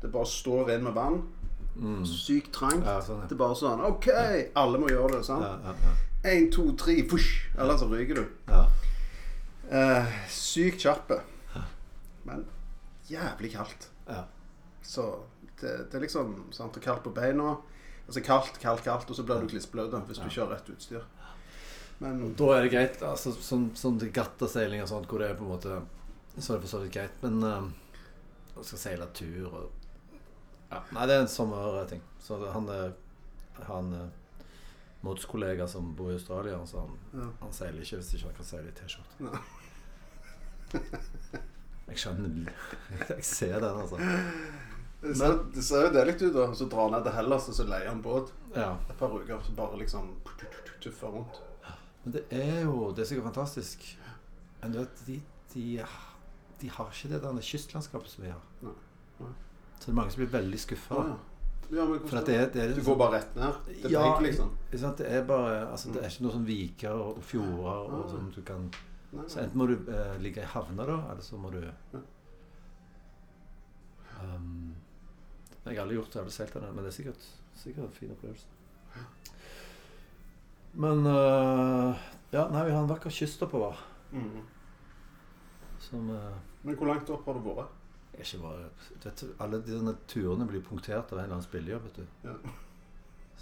Det 0.00 0.10
bare 0.12 0.26
står 0.26 0.70
inn 0.74 0.84
med 0.84 0.94
vann. 0.94 1.20
Mm. 1.76 2.02
Sykt 2.06 2.52
trangt. 2.52 2.84
Ja, 2.84 2.98
sånn, 3.00 3.22
ja. 3.22 3.26
Det 3.30 3.36
er 3.36 3.40
bare 3.40 3.56
sånn 3.56 3.80
OK, 3.86 4.08
alle 4.60 4.78
må 4.82 4.90
gjøre 4.92 5.16
det. 5.18 5.24
sant? 5.24 5.64
Én, 6.28 6.50
to, 6.52 6.68
tre, 6.78 6.98
fush! 7.08 7.48
Eller 7.58 7.78
så 7.80 7.88
ryker 7.90 8.20
du. 8.20 8.26
ja. 8.50 8.66
Eh, 9.72 10.10
sykt 10.28 10.82
kjappe. 10.84 11.16
Men 12.28 12.44
jævlig 13.08 13.52
kaldt. 13.54 13.88
ja. 14.08 14.24
Så 14.82 15.04
det, 15.60 15.90
det 15.90 15.94
er 15.96 16.02
liksom 16.02 16.32
sant, 16.52 16.76
og 16.76 16.82
kaldt 16.82 17.04
på 17.04 17.12
beina. 17.14 17.54
Altså 18.06 18.20
kaldt, 18.26 18.58
kaldt, 18.60 18.82
kaldt, 18.84 19.08
og 19.10 19.16
så 19.16 19.22
blir 19.24 19.40
du 19.40 19.48
klissbløt 19.48 19.94
hvis 20.08 20.18
du 20.18 20.28
kjører 20.28 20.56
rett 20.56 20.70
utstyr. 20.74 21.04
Men 22.02 22.34
Da 22.36 22.48
er 22.56 22.66
det 22.66 22.72
greit. 22.74 23.02
Altså, 23.06 23.30
sånn, 23.32 23.70
sånn 23.78 24.00
gattaseiling 24.12 24.82
og 24.82 24.90
sånt, 24.90 25.06
hvor 25.08 25.22
det 25.22 25.30
er 25.30 25.38
på 25.38 25.46
en 25.46 25.52
måte 25.54 25.76
Så 26.36 26.52
er 26.52 26.58
det 26.58 26.64
for 26.66 26.72
så 26.72 26.80
vidt 26.82 26.96
greit. 26.96 27.14
Men 27.22 27.38
å 28.58 28.64
skal 28.66 28.78
seile 28.82 29.06
tur 29.14 29.46
og 29.48 29.70
ja. 30.72 30.80
Nei, 30.96 31.06
det 31.10 31.14
er 31.18 31.24
en 31.26 31.30
sommerting. 31.30 32.02
Så 32.22 32.38
det, 32.42 32.50
han 32.56 32.68
er 32.72 32.92
Han 33.68 33.92
er 33.94 34.08
motskollega 35.04 35.66
som 35.68 35.90
bor 35.98 36.10
i 36.10 36.14
Australia, 36.16 36.58
så 36.66 36.80
han, 36.86 36.98
Ja. 37.12 37.26
han 37.42 37.52
seiler 37.52 37.82
ikke 37.84 37.98
hvis 38.00 38.14
ikke 38.16 38.28
han 38.30 38.36
kan 38.38 38.44
seile 38.48 38.70
i 38.70 38.76
T-skjorte. 38.78 39.26
Ja. 39.26 39.40
Jeg 41.90 41.98
skjønner 41.98 42.52
Jeg 43.10 43.24
ser 43.26 43.58
den, 43.60 43.80
altså. 43.82 43.98
det 45.02 45.16
ser, 45.18 45.34
det 45.54 45.64
ser 45.66 45.86
jo 45.88 45.92
deilig 45.96 46.14
ut, 46.22 46.28
da. 46.36 46.46
Så 46.56 46.68
drar 46.70 46.86
han 46.88 46.94
ned 46.96 47.04
til 47.08 47.16
Hellas 47.18 47.48
og 47.50 47.56
så 47.58 47.66
leier 47.68 47.90
han 47.90 48.02
båt 48.04 48.30
Ja. 48.56 48.70
et 48.88 48.96
par 49.00 49.12
uker. 49.12 49.42
Så 49.44 49.52
bare 49.58 49.78
liksom 49.82 50.14
tuffer 50.82 51.12
rundt. 51.12 51.42
Men 52.04 52.16
det 52.16 52.24
er 52.34 52.62
jo 52.64 52.92
Det 52.96 53.02
er 53.04 53.10
sikkert 53.12 53.28
fantastisk. 53.34 53.84
Men 54.62 54.72
du 54.72 54.78
vet, 54.78 55.02
de, 55.06 55.20
de, 55.54 55.66
de 56.62 56.70
har 56.70 56.90
ikke 56.94 57.08
det 57.12 57.22
der 57.22 57.40
kystlandskapet 57.42 58.08
som 58.14 58.24
vi 58.24 58.30
har. 58.30 58.42
Nei. 58.62 58.74
Nei. 59.20 59.32
Så 59.82 59.90
det 59.90 59.94
er 59.96 59.98
mange 59.98 60.12
som 60.14 60.20
blir 60.22 60.30
veldig 60.30 60.58
skuffa. 60.62 60.94
Ja, 60.94 61.06
ja. 61.10 61.16
Du 61.72 62.82
går 62.84 62.96
bare 62.96 63.16
rett 63.16 63.34
ned. 63.34 63.54
Det 63.66 63.84
er 63.84 63.90
Ja, 63.90 64.02
begge, 64.12 64.28
liksom. 64.28 64.50
Det 64.70 65.06
er 65.08 65.24
bare 65.26 65.70
altså, 65.72 65.90
Det 65.92 66.04
er 66.04 66.10
ikke 66.10 66.22
noe 66.22 66.32
sånn 66.36 66.46
viker 66.46 66.92
og 66.92 67.22
fjorder 67.24 67.88
og 67.88 68.04
Ah. 68.04 68.10
sånn 68.12 68.30
du 68.34 68.42
kan 68.42 68.70
Så 69.26 69.40
enten 69.40 69.58
må 69.58 69.66
du 69.66 69.74
eh, 69.90 70.18
ligge 70.20 70.42
i 70.42 70.44
havna, 70.44 70.86
da, 70.86 71.10
eller 71.10 71.22
så 71.22 71.36
må 71.36 71.50
du 71.50 71.58
Jeg 75.64 75.76
har 75.76 75.82
aldri 75.82 75.96
gjort 75.96 76.12
det, 76.12 76.38
jeg 76.38 76.48
har 76.54 76.72
men 76.72 76.84
det 76.84 76.86
er 76.86 76.96
sikkert, 77.02 77.26
sikkert 77.54 77.84
en 77.84 77.90
fin 77.90 78.10
opplevelse. 78.10 78.46
Men 80.74 81.06
uh, 81.06 81.96
Ja, 82.32 82.48
nei, 82.48 82.64
vi 82.66 82.72
har 82.72 82.82
en 82.82 82.88
vakker 82.88 83.10
kyst 83.10 83.42
oppover. 83.42 83.76
Som 85.80 86.10
uh, 86.10 86.32
Men 86.62 86.76
hvor 86.76 86.86
langt 86.86 87.10
opp 87.10 87.26
har 87.26 87.34
du 87.34 87.40
vært? 87.40 87.81
Ikke 88.20 88.42
bare 88.42 88.66
vet, 89.04 89.24
Alle 89.40 89.60
de 89.64 89.94
turene 90.08 90.46
blir 90.48 90.64
punktert 90.66 91.12
av 91.12 91.18
en 91.18 91.24
eller 91.24 91.38
annen 91.38 91.46
spillejobb, 91.46 91.86
vet 91.88 92.02
du. 92.02 92.28
Ja. 92.28 92.34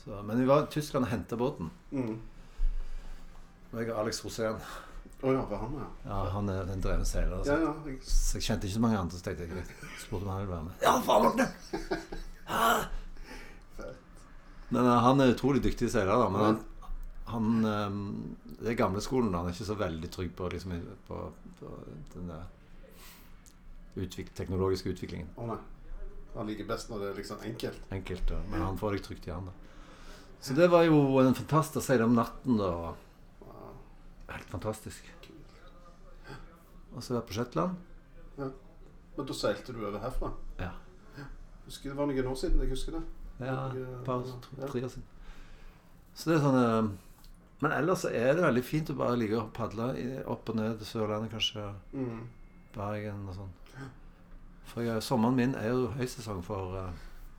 Så, 0.05 0.23
men 0.23 0.39
vi 0.41 0.47
var 0.49 0.62
i 0.65 0.71
Tyskland 0.73 1.05
og 1.09 1.11
henta 1.11 1.37
båten. 1.37 1.71
Mm. 1.91 2.21
Jeg 3.75 3.91
og 3.91 3.99
Alex 4.05 4.23
Rosén. 4.25 4.62
Å 5.21 5.33
ja, 5.35 5.43
var 5.50 5.61
han, 5.61 5.75
ja. 5.77 5.89
Ja, 6.07 6.21
han 6.33 6.49
er 6.49 6.71
en 6.73 6.81
drevne 6.81 7.05
seiler. 7.05 7.37
Altså. 7.37 7.53
Ja, 7.53 7.67
ja. 7.67 7.75
Jeg, 7.91 7.99
Så 8.07 8.39
jeg 8.39 8.47
kjente 8.47 8.67
ikke 8.69 8.79
så 8.79 8.85
mange 8.87 9.03
andre, 9.03 9.19
så 9.19 9.27
tenkte 9.27 9.45
jeg 9.45 9.59
jeg 9.59 9.91
spurte 10.00 10.25
om 10.25 10.33
han 10.33 10.41
ville 10.41 10.55
være 10.55 10.69
med. 10.71 10.87
Ja, 10.87 10.95
faen! 11.05 11.45
Ah! 12.50 12.87
Men 14.71 14.87
uh, 14.87 14.97
han 15.05 15.21
er 15.21 15.35
utrolig 15.35 15.61
dyktig 15.62 15.91
seiler, 15.93 16.15
da. 16.17 16.31
Men 16.33 16.47
han, 16.47 16.57
han 17.31 17.69
um, 17.93 18.00
Det 18.57 18.73
er 18.73 18.79
gamleskolen. 18.79 19.35
Han 19.35 19.50
er 19.50 19.55
ikke 19.55 19.69
så 19.69 19.77
veldig 19.79 20.11
trygg 20.15 20.33
på, 20.39 20.49
liksom, 20.55 20.75
på, 21.07 21.21
på 21.61 21.77
den 22.15 22.33
der 22.33 22.49
utvik 23.97 24.35
teknologiske 24.35 24.92
utviklingen. 24.92 25.28
å 25.37 25.47
nei. 25.50 25.59
Han 26.37 26.47
liker 26.47 26.66
best 26.68 26.90
når 26.90 27.00
det 27.02 27.09
er 27.11 27.16
liksom 27.18 27.40
enkelt. 27.42 27.87
Enkelt, 27.90 28.30
ja. 28.30 28.38
men 28.50 28.62
han 28.62 28.78
får 28.78 28.94
deg 28.97 29.02
trygt 29.09 29.26
i 29.26 29.32
hånda. 29.35 29.52
Så 30.40 30.54
det 30.54 30.70
var 30.70 30.85
jo 30.87 31.00
en 31.20 31.35
fantastisk 31.35 31.82
å 31.82 31.85
seile 31.85 32.06
om 32.06 32.14
natten, 32.16 32.56
da. 32.61 32.94
Wow. 33.42 33.73
Helt 34.30 34.52
fantastisk. 34.52 35.11
Og 36.94 37.02
så 37.02 37.16
vært 37.18 37.28
på 37.28 37.37
Shetland. 37.37 37.76
Men 38.38 39.26
da 39.26 39.37
seilte 39.37 39.75
du 39.75 39.82
over 39.85 40.00
herfra? 40.00 40.30
Ja. 40.59 40.70
Husker 41.66 41.90
Det 41.90 41.99
var 41.99 42.09
noen 42.09 42.26
år 42.26 42.38
siden. 42.38 42.61
jeg 42.61 42.70
husker 42.70 42.97
det. 42.97 43.02
Ja, 43.40 43.68
et 43.68 44.04
par 44.04 44.25
ja, 44.26 44.35
ja. 44.59 44.66
tre 44.66 44.82
år 44.85 44.88
siden. 44.88 45.06
Så 46.14 46.30
det 46.30 46.37
er 46.37 46.42
sånn 46.44 46.59
eh, 46.61 46.88
Men 47.62 47.73
ellers 47.76 48.04
er 48.09 48.35
det 48.35 48.42
veldig 48.42 48.62
fint 48.64 48.90
å 48.90 48.97
bare 48.99 49.18
ligge 49.20 49.38
og 49.38 49.52
padle 49.56 49.90
opp 50.26 50.49
og 50.49 50.56
ned 50.56 50.78
til 50.80 50.88
Sørlandet, 50.88 51.30
kanskje 51.35 51.68
Mm. 51.92 52.26
Bergen 52.75 53.28
og 53.28 53.35
sånn. 53.37 53.52
For 54.71 54.85
jeg, 54.87 55.03
sommeren 55.03 55.35
min 55.37 55.55
er 55.59 55.69
jo 55.73 55.89
høysesong 55.99 56.43
for 56.47 56.77
uh, 56.79 56.91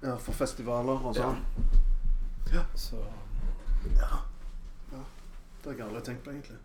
Ja, 0.04 0.16
for 0.20 0.34
festivaler 0.36 1.00
og 1.08 1.16
sånn. 1.16 1.40
Ja. 2.52 2.64
Så 2.76 2.98
Det 3.82 5.70
har 5.70 5.76
jeg 5.78 5.86
aldri 5.86 6.02
tenkt 6.08 6.24
på, 6.26 6.32
egentlig. 6.34 6.58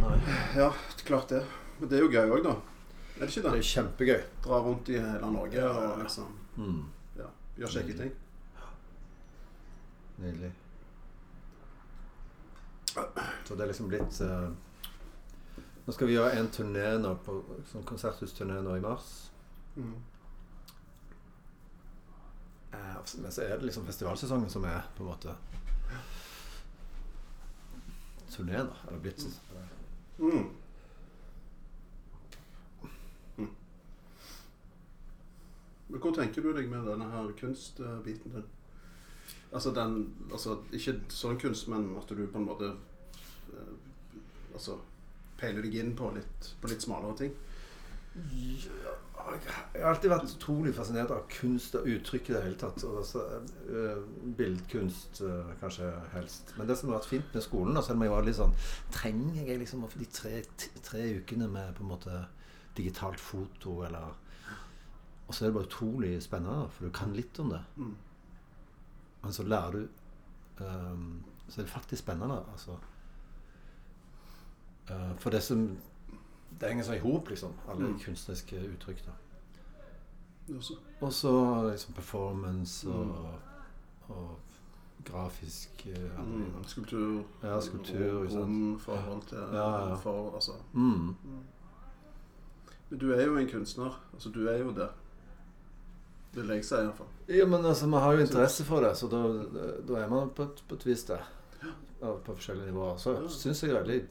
Nei. 0.00 0.16
Ja, 0.56 0.70
klart 1.04 1.28
det. 1.28 1.42
Men 1.78 1.90
det 1.90 1.98
er 1.98 2.02
jo 2.06 2.10
gøy 2.14 2.32
òg, 2.38 2.42
da. 2.46 2.54
Er 3.20 3.26
det 3.26 3.28
ikke 3.28 3.42
Det 3.44 3.52
det? 3.52 3.58
er 3.60 3.68
kjempegøy. 3.68 4.22
Dra 4.46 4.60
rundt 4.64 4.88
i 4.88 4.96
hele 4.98 5.28
Norge 5.34 5.58
Ja, 5.60 5.66
ja, 5.68 5.82
ja. 5.84 5.90
og 5.92 6.02
liksom 6.06 6.30
Mm, 6.56 6.80
ja, 7.16 7.26
gjøre 7.60 7.70
kjekke 7.76 7.94
ting. 8.00 8.10
nydelig. 10.20 10.50
Så 13.44 13.54
det 13.56 13.60
er 13.64 13.70
liksom 13.70 13.88
blitt 13.88 14.18
eh, 14.20 14.48
Nå 15.90 15.94
skal 15.94 16.06
vi 16.06 16.12
gjøre 16.14 16.38
en 16.38 16.48
turné 16.54 16.84
nå 17.02 17.10
på 17.26 17.32
sånn 17.66 17.82
konserthusturné 17.82 18.60
nå 18.62 18.76
i 18.78 18.82
mars. 18.84 19.06
Mm. 19.74 19.94
Eh, 22.78 22.98
Men 23.18 23.32
så 23.34 23.42
er 23.42 23.56
det 23.56 23.66
liksom 23.66 23.88
festivalsesongen 23.88 24.52
som 24.52 24.68
er 24.70 24.84
på 24.94 25.02
en 25.02 25.08
måte 25.08 25.34
turneen, 28.30 28.68
da. 28.70 28.76
Eller 28.86 29.02
blitt 29.02 29.24
Mm. 30.20 30.46
Mm. 33.38 33.50
Men 35.88 36.00
hvor 36.00 36.14
tenker 36.14 36.42
du 36.42 36.52
deg 36.52 36.70
med 36.70 36.86
denne 36.86 37.10
her 37.10 37.32
kunstbiten 37.40 38.36
din? 38.36 38.46
Altså 39.52 39.74
den 39.74 40.14
altså, 40.30 40.60
Ikke 40.70 41.00
sånn 41.08 41.40
kunst, 41.40 41.66
men 41.68 41.96
at 41.98 42.08
du 42.08 42.26
på 42.28 42.38
en 42.38 42.46
måte 42.46 42.76
eh, 43.50 43.74
Altså 44.54 44.78
peiler 45.40 45.64
deg 45.66 45.78
inn 45.80 45.94
på 45.98 46.10
litt, 46.14 46.52
på 46.60 46.70
litt 46.70 46.84
smalere 46.84 47.16
ting? 47.18 47.38
Jeg 49.30 49.82
har 49.82 49.92
alltid 49.92 50.10
vært 50.10 50.32
utrolig 50.34 50.72
fascinert 50.74 51.12
av 51.14 51.26
kunst 51.30 51.76
og 51.78 51.86
uttrykk 51.88 52.30
i 52.30 52.34
det 52.34 52.42
hele 52.44 52.58
tatt. 52.58 52.82
Altså, 52.88 53.22
bildkunst 54.38 55.20
eh, 55.26 55.52
kanskje 55.60 55.90
helst. 56.14 56.54
Men 56.58 56.68
det 56.68 56.76
som 56.78 56.90
har 56.90 56.98
vært 56.98 57.10
fint 57.10 57.36
med 57.36 57.44
skolen, 57.44 57.76
da, 57.76 57.84
selv 57.84 58.00
om 58.00 58.06
jeg 58.06 58.14
var 58.14 58.26
litt 58.26 58.38
sånn 58.40 58.56
Trenger 58.94 59.46
jeg 59.46 59.62
liksom 59.62 59.86
de 59.94 60.08
tre, 60.10 60.34
tre 60.86 61.04
ukene 61.20 61.48
med 61.52 61.74
på 61.76 61.84
en 61.84 61.92
måte 61.92 62.24
digitalt 62.76 63.20
foto, 63.20 63.80
eller 63.86 64.16
Og 65.28 65.34
så 65.34 65.44
er 65.44 65.50
det 65.50 65.58
bare 65.60 65.68
utrolig 65.70 66.14
spennende, 66.22 66.70
for 66.74 66.88
du 66.88 66.94
kan 66.94 67.14
litt 67.14 67.38
om 67.38 67.52
det. 67.54 67.62
Mm. 67.76 67.96
Men 69.22 69.36
så 69.36 69.44
lærer 69.46 69.76
du 69.76 70.64
um, 70.64 71.20
Så 71.46 71.60
er 71.60 71.66
det 71.66 71.72
faktisk 71.72 72.02
spennende, 72.02 72.40
altså. 72.52 72.78
Eh, 74.90 75.16
for 75.18 75.30
det 75.30 75.42
som 75.42 75.64
Det 76.60 76.68
henger 76.68 76.84
seg 76.84 76.96
i 76.96 77.00
hop, 77.04 77.28
liksom. 77.30 77.52
Alle 77.68 77.86
Mm. 77.88 77.98
kunstneriske 78.04 78.56
uttrykk. 78.74 79.04
da 79.06 79.12
og 81.00 81.12
så 81.12 81.70
liksom 81.70 81.94
performance 81.94 82.88
og, 82.90 83.34
og 84.08 84.38
grafisk 85.04 85.86
eh, 85.86 86.18
Mm. 86.26 86.64
Skulptur. 86.66 87.22
Ja, 87.42 87.60
skulptur. 87.60 88.26
Rom, 88.28 88.78
forhold 88.80 89.22
til 89.28 89.38
Ja, 89.38 89.88
ja. 89.88 89.94
For, 89.94 90.34
altså. 90.34 90.52
mm. 90.72 91.14
Men 92.90 92.98
du 92.98 93.12
er 93.12 93.24
jo 93.26 93.36
en 93.36 93.48
kunstner. 93.48 94.00
Altså, 94.12 94.28
du 94.30 94.46
er 94.48 94.58
jo 94.58 94.70
det. 94.74 94.88
Vil 96.32 96.48
jeg 96.48 96.64
si, 96.64 96.74
iallfall. 96.74 97.06
Ja, 97.28 97.46
men 97.46 97.64
altså, 97.64 97.86
man 97.86 98.00
har 98.02 98.12
jo 98.12 98.18
interesse 98.20 98.64
for 98.64 98.80
det, 98.80 98.96
så 98.96 99.08
da, 99.08 99.22
da 99.88 99.94
er 100.00 100.08
man 100.08 100.30
på 100.30 100.42
et, 100.42 100.64
på 100.68 100.74
et 100.74 100.86
vis 100.86 101.04
det. 101.04 101.20
På 102.00 102.34
forskjellige 102.34 102.66
nivåer. 102.66 102.96
Så 102.96 103.10
Ja. 103.22 103.28
syns 103.28 103.62
jeg 103.62 103.70
det 103.70 103.76
er 103.78 103.82
veldig 103.84 104.08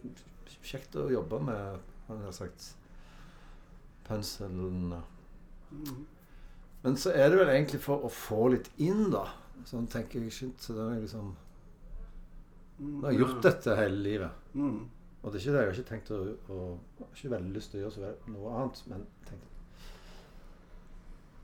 kjekt 0.66 0.96
å 1.00 1.10
jobbe 1.12 1.40
med 1.44 1.80
han 2.10 2.24
har 2.26 2.34
sagt, 2.34 2.76
penselen. 4.08 4.96
Mm. 5.72 6.06
Men 6.82 6.98
så 6.98 7.12
er 7.14 7.30
det 7.30 7.38
vel 7.38 7.52
egentlig 7.54 7.82
for 7.84 8.06
å 8.06 8.10
få 8.10 8.48
litt 8.56 8.72
inn, 8.82 9.10
da. 9.14 9.28
Sånn 9.70 9.90
tenker 9.92 10.24
jeg 10.24 10.32
ikke. 10.32 10.50
Så 10.64 10.74
den 10.78 10.96
er 10.96 11.04
jeg 11.04 11.22
Nå 12.80 13.04
har 13.04 13.12
Jeg 13.12 13.20
gjort 13.20 13.44
dette 13.44 13.76
hele 13.76 14.00
livet. 14.06 14.32
Mm. 14.54 14.88
Og 15.20 15.32
det 15.32 15.40
er 15.40 15.42
ikke 15.44 15.52
det. 15.52 15.60
Jeg 15.60 15.70
har 15.70 15.80
ikke 15.80 15.90
tenkt 15.90 16.12
å, 16.16 16.20
å 16.56 17.08
ikke 17.12 17.34
veldig 17.34 17.52
lyst 17.58 17.74
til 17.74 17.82
å 17.82 17.84
gjøre 17.84 17.96
så 17.98 18.32
noe 18.32 18.54
annet. 18.56 18.82
Men 18.88 19.04
tenk 19.28 19.42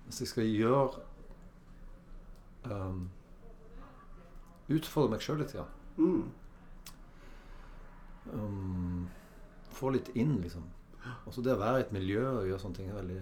Hvis 0.06 0.22
jeg 0.24 0.32
skal 0.32 0.48
gjøre 0.48 1.04
um, 2.72 3.10
Utfordre 4.72 5.12
meg 5.12 5.26
sjøl 5.26 5.44
litt, 5.44 5.54
ja. 5.58 5.68
Mm. 6.00 6.32
Um, 8.34 9.08
få 9.76 9.90
litt 9.94 10.10
inn, 10.16 10.38
liksom. 10.42 10.64
Og 11.26 11.34
så 11.34 11.42
det 11.46 11.54
å 11.54 11.60
være 11.62 11.82
i 11.82 11.84
et 11.86 11.92
miljø 11.94 12.22
og 12.26 12.48
gjøre 12.48 12.60
sånne 12.64 12.76
ting 12.80 12.90
er 12.90 12.98
veldig, 12.98 13.20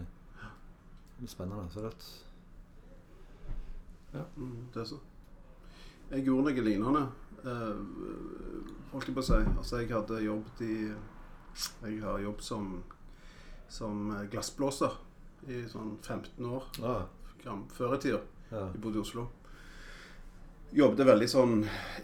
veldig 1.18 1.32
spennende. 1.32 1.72
Så 1.74 1.82
det 1.84 1.94
Mm, 4.38 4.68
det 4.74 4.82
er 4.82 4.86
så. 4.86 5.00
Jeg 6.12 6.26
gjorde 6.28 6.44
noe 6.54 6.64
lignende. 6.68 7.02
Eh, 7.44 7.80
holdt 8.92 9.08
jeg 9.10 9.16
på 9.16 9.24
å 9.24 9.26
si. 9.26 9.40
Altså, 9.58 9.80
jeg 9.82 9.90
hadde 9.90 10.20
jobbet 10.24 10.62
i 10.62 10.76
Jeg 11.84 12.02
har 12.02 12.20
jobbet 12.20 12.44
som, 12.46 12.84
som 13.70 14.10
glassblåser 14.32 14.96
i 15.50 15.64
sånn 15.70 15.98
15 16.02 16.46
år. 16.46 16.64
ah, 16.84 17.04
Før 17.74 17.96
i 17.96 18.00
tida. 18.00 18.22
ja. 18.52 18.68
Jeg 18.72 18.82
bodde 18.82 18.98
i 18.98 19.02
Oslo. 19.02 19.28
Jobbet 20.74 21.06
veldig 21.06 21.28
sånn 21.30 21.52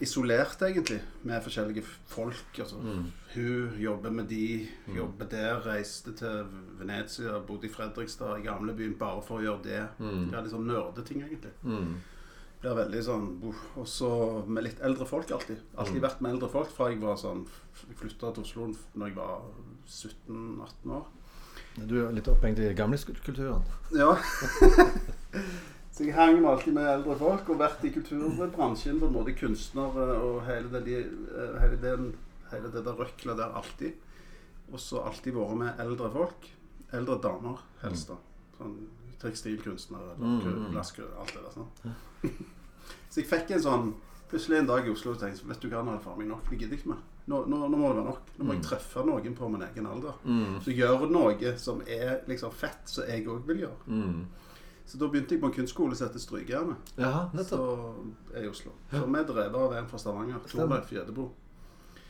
isolert, 0.00 0.60
egentlig, 0.62 1.00
med 1.26 1.42
forskjellige 1.42 1.82
folk. 2.06 2.52
Altså, 2.58 2.76
Mm. 2.82 3.06
Hun 3.34 3.72
jobber 3.80 4.10
med 4.10 4.28
de, 4.28 4.68
Mm. 4.86 4.96
jobber 4.96 5.24
der, 5.28 5.60
reiste 5.60 6.12
til 6.16 6.44
Venezia, 6.78 7.38
bodde 7.46 7.64
i 7.66 7.68
Fredrikstad, 7.68 8.38
i 8.38 8.42
gamlebyen, 8.46 8.96
bare 8.98 9.22
for 9.22 9.38
å 9.38 9.42
gjøre 9.42 9.62
det. 9.62 9.88
Mm. 9.98 10.30
Det 10.30 10.38
er 10.38 10.42
litt 10.42 10.52
sånn 10.52 10.66
nerdeting, 10.66 11.22
egentlig. 11.22 11.52
Mm. 11.64 11.94
Blir 12.62 12.74
veldig 12.76 13.02
sånn. 13.02 13.54
Og 13.76 13.86
så 13.86 14.46
med 14.46 14.64
litt 14.64 14.80
eldre 14.80 15.06
folk, 15.06 15.28
alltid. 15.30 15.56
Alltid 15.78 15.94
Mm. 16.00 16.08
vært 16.08 16.20
med 16.20 16.32
eldre 16.34 16.48
folk 16.50 16.70
fra 16.70 16.88
jeg 16.90 17.00
var 17.00 17.16
sånn 17.16 17.46
flytta 17.96 18.34
til 18.34 18.42
Oslo 18.44 18.74
når 18.96 19.06
jeg 19.06 19.14
var 19.16 19.40
17-18 19.86 20.90
år. 20.92 21.06
Du 21.86 22.06
er 22.06 22.12
litt 22.12 22.24
opphengt 22.28 22.58
i 22.58 22.74
gamliskulturen? 22.74 23.62
Ja. 23.92 24.14
så 25.90 26.04
jeg 26.06 26.14
hang 26.14 26.44
alltid 26.46 26.72
med 26.76 26.86
eldre 26.86 27.16
folk 27.18 27.48
og 27.50 27.58
vært 27.60 27.82
i 27.84 27.90
kulturbransjen, 27.94 29.00
på 29.00 29.08
en 29.10 29.16
måte 29.16 29.34
kunstnere 29.36 30.06
og 30.22 30.44
hele 30.46 30.80
det, 30.84 31.00
eh, 31.02 31.56
hele 31.60 31.80
den, 31.82 32.12
hele 32.52 32.70
det 32.72 32.84
der 32.86 32.94
røkla 32.98 33.34
der 33.36 33.56
alltid. 33.58 33.92
Og 34.72 34.78
så 34.80 35.02
alltid 35.02 35.34
vært 35.34 35.56
med 35.58 35.82
eldre 35.82 36.10
folk. 36.14 36.48
Eldre 36.92 37.18
damer, 37.22 37.58
helst. 37.82 38.08
da. 38.08 38.16
Sånn 38.58 38.78
tekstilkunstnere, 39.20 40.14
eller 40.14 40.26
mm, 40.26 40.40
mm. 40.64 40.70
glasskur, 40.72 41.10
alt 41.20 41.34
det 41.34 41.42
der. 41.44 41.52
sånn. 41.58 42.36
så 43.10 43.20
jeg 43.20 43.28
fikk 43.28 43.50
en 43.56 43.66
sånn 43.66 43.90
Plutselig 44.30 44.60
en 44.60 44.66
dag 44.68 44.86
i 44.86 44.90
Oslo 44.92 45.10
tenkte 45.18 45.42
jeg 45.42 45.48
vet 45.50 45.58
du 45.64 45.72
hva, 45.72 45.80
nå 45.82 45.90
er 45.90 45.96
det 45.96 46.04
faen 46.04 46.18
meg 46.20 46.28
nok. 46.30 46.50
Jeg 46.52 46.60
gidder 46.60 46.76
ikke 46.76 46.92
mer. 46.92 46.98
Nå, 47.26 47.40
nå, 47.50 47.56
nå 47.66 47.78
må 47.80 47.88
det 47.90 47.96
være 47.96 48.04
nok. 48.12 48.28
Nå 48.36 48.44
må 48.46 48.54
jeg 48.54 48.60
Mm. 48.60 48.66
treffe 48.68 49.02
noen 49.02 49.34
på 49.34 49.48
min 49.50 49.64
egen 49.66 49.86
alder. 49.90 50.20
Mm. 50.22 50.60
Så 50.62 50.70
gjør 50.70 51.10
noe 51.10 51.50
som 51.58 51.80
er 51.82 52.20
liksom 52.28 52.52
fett, 52.54 52.84
som 52.86 53.08
jeg 53.10 53.26
òg 53.26 53.42
vil 53.48 53.64
gjøre. 53.64 53.88
Mm. 53.90 54.20
Så 54.90 54.98
da 54.98 55.06
begynte 55.06 55.36
jeg 55.36 55.40
på 55.42 55.46
en 55.46 55.54
kunstskole 55.54 55.94
som 55.94 56.08
heter 56.08 56.18
Strykejern. 56.22 56.72
Ja, 56.98 57.28
nettopp. 57.36 57.46
Så 57.46 58.34
er 58.34 58.42
i 58.42 58.48
Oslo. 58.50 58.72
Så 58.90 59.04
vi 59.06 59.18
er 59.20 59.28
drevet 59.28 59.54
av 59.54 59.72
en 59.78 59.86
fra 59.90 59.98
Stavanger. 60.02 60.40
Torleif 60.50 60.90
Gjedebo. 60.90 61.28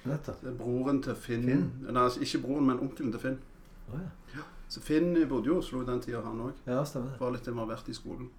nettopp. 0.08 0.40
Det 0.40 0.48
er 0.48 0.56
broren 0.56 1.02
til 1.04 1.14
Finn. 1.14 1.42
Finn? 1.44 1.66
Nei, 1.84 2.02
altså, 2.06 2.22
ikke 2.24 2.40
broren, 2.46 2.66
men 2.70 2.80
onkelen 2.80 3.12
til 3.12 3.20
Finn. 3.20 3.38
Oh, 3.92 3.98
ja. 4.34 4.46
Så 4.70 4.80
Finn 4.80 5.12
bodde 5.28 5.50
jo 5.50 5.58
i 5.58 5.58
Oslo 5.60 5.82
i 5.82 5.84
den 5.90 6.00
tida, 6.00 6.22
han 6.24 6.40
òg. 6.40 6.52
ja, 6.66 6.80
stemmer 6.84 7.10
det. 7.12 7.20
Var 7.20 7.30
litt 7.36 7.46
involvert 7.52 7.88
i 7.88 7.92
skolen. 7.98 8.30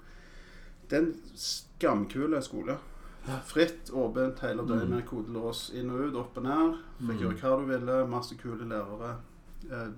Det 0.89 0.97
er 0.97 1.03
en 1.05 1.13
skamkule 1.35 2.41
skole. 2.41 2.77
Fritt, 3.45 3.91
åpent 3.93 4.39
hele 4.41 4.63
døgnet. 4.65 5.05
Kodelås 5.05 5.67
inn 5.77 5.91
og 5.93 6.07
ut, 6.07 6.15
opp 6.17 6.37
og 6.37 6.43
ned. 6.43 6.77
Fikk 6.97 7.11
Mm. 7.11 7.19
gjøre 7.21 7.37
hva 7.43 7.57
du 7.59 7.65
ville. 7.69 8.07
Masse 8.09 8.35
kule 8.41 8.65
lærere. 8.65 9.15
Eh, 9.69 9.91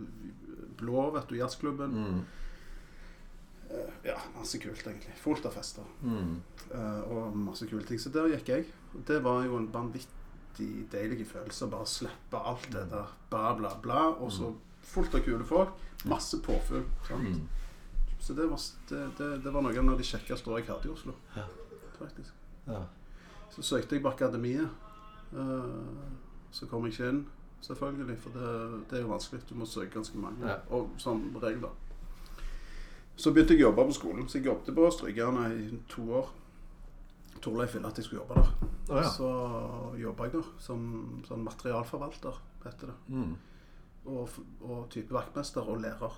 blå, 0.77 1.12
vet 1.13 1.29
du, 1.29 1.35
jazzklubben. 1.35 1.91
Mm. 1.93 2.25
Eh, 3.74 3.94
ja, 4.03 4.18
masse 4.38 4.60
kult, 4.62 4.88
egentlig. 4.88 5.13
Fullt 5.22 5.46
av 5.46 5.56
fester. 5.58 5.86
Mm. 6.01 6.42
Eh, 6.72 7.01
og 7.12 7.38
masse 7.38 7.68
kule 7.70 7.86
ting. 7.88 8.01
Så 8.01 8.12
der 8.13 8.30
gikk 8.36 8.51
jeg. 8.53 8.68
Det 9.08 9.20
var 9.25 9.44
jo 9.48 9.58
en 9.58 9.70
vanvittig 9.74 10.70
deilig 10.94 11.25
følelse 11.32 11.65
å 11.65 11.74
bare 11.74 11.89
slippe 11.89 12.44
alt 12.51 12.70
det 12.74 12.86
der 12.92 13.12
bla, 13.32 13.53
bla, 13.58 13.74
bla. 13.82 14.06
Og 14.20 14.32
så 14.34 14.53
fullt 14.94 15.18
av 15.18 15.25
kule 15.25 15.48
folk. 15.48 15.74
Masse 16.10 16.39
påfugl. 16.44 16.86
Mm. 17.10 17.44
Så 18.24 18.34
det 18.38 18.48
var, 18.48 18.62
det, 18.89 19.03
det, 19.18 19.30
det 19.44 19.51
var 19.51 19.65
noen 19.65 19.89
av 19.92 20.00
de 20.00 20.08
kjekkeste 20.08 20.51
årene 20.51 20.63
jeg 20.63 20.72
hadde 20.72 20.89
i 20.89 20.94
Oslo. 20.94 21.15
Ja. 21.36 21.48
Faktisk. 21.98 22.36
Ja. 22.68 22.84
Så 23.53 23.65
søkte 23.65 23.98
jeg 23.98 24.03
på 24.03 24.12
akademiet. 24.13 24.70
Eh, 25.34 26.12
så 26.53 26.70
kom 26.70 26.86
jeg 26.86 26.94
ikke 26.94 27.10
inn, 27.10 27.24
selvfølgelig. 27.65 28.20
For 28.22 28.38
det, 28.38 28.51
det 28.92 29.00
er 29.00 29.08
jo 29.08 29.12
vanskelig. 29.15 29.42
Du 29.50 29.56
må 29.58 29.68
søke 29.68 29.98
ganske 29.98 30.22
mange. 30.22 30.46
Ja. 30.48 30.62
Og 30.75 30.94
som 31.01 31.25
regel, 31.42 31.65
da. 31.65 31.74
Så 33.15 33.32
begynte 33.34 33.53
jeg 33.53 33.62
å 33.63 33.70
jobbe 33.70 33.86
på 33.91 33.93
skolen. 34.00 34.27
Så 34.29 34.39
jeg 34.39 34.48
jobbet 34.50 34.74
på 34.75 34.89
Strykerne 34.91 35.48
i 35.53 35.67
to 35.91 36.05
år. 36.22 36.29
Torleif 37.43 37.74
ville 37.75 37.88
at 37.89 37.98
jeg 38.00 38.05
skulle 38.08 38.22
jobbe 38.24 38.39
der. 38.39 38.51
Oh, 38.89 38.98
ja. 38.98 39.10
Så 39.12 39.29
jobba 40.00 40.27
jeg 40.29 40.34
der 40.38 40.51
som 40.63 40.86
sånn 41.27 41.43
materialforvalter, 41.46 42.38
heter 42.65 42.91
det. 42.93 42.96
Mm. 43.13 43.34
Og, 44.13 44.38
og 44.63 44.86
type 44.93 45.13
vaktmester 45.15 45.67
og 45.70 45.82
lærer. 45.84 46.15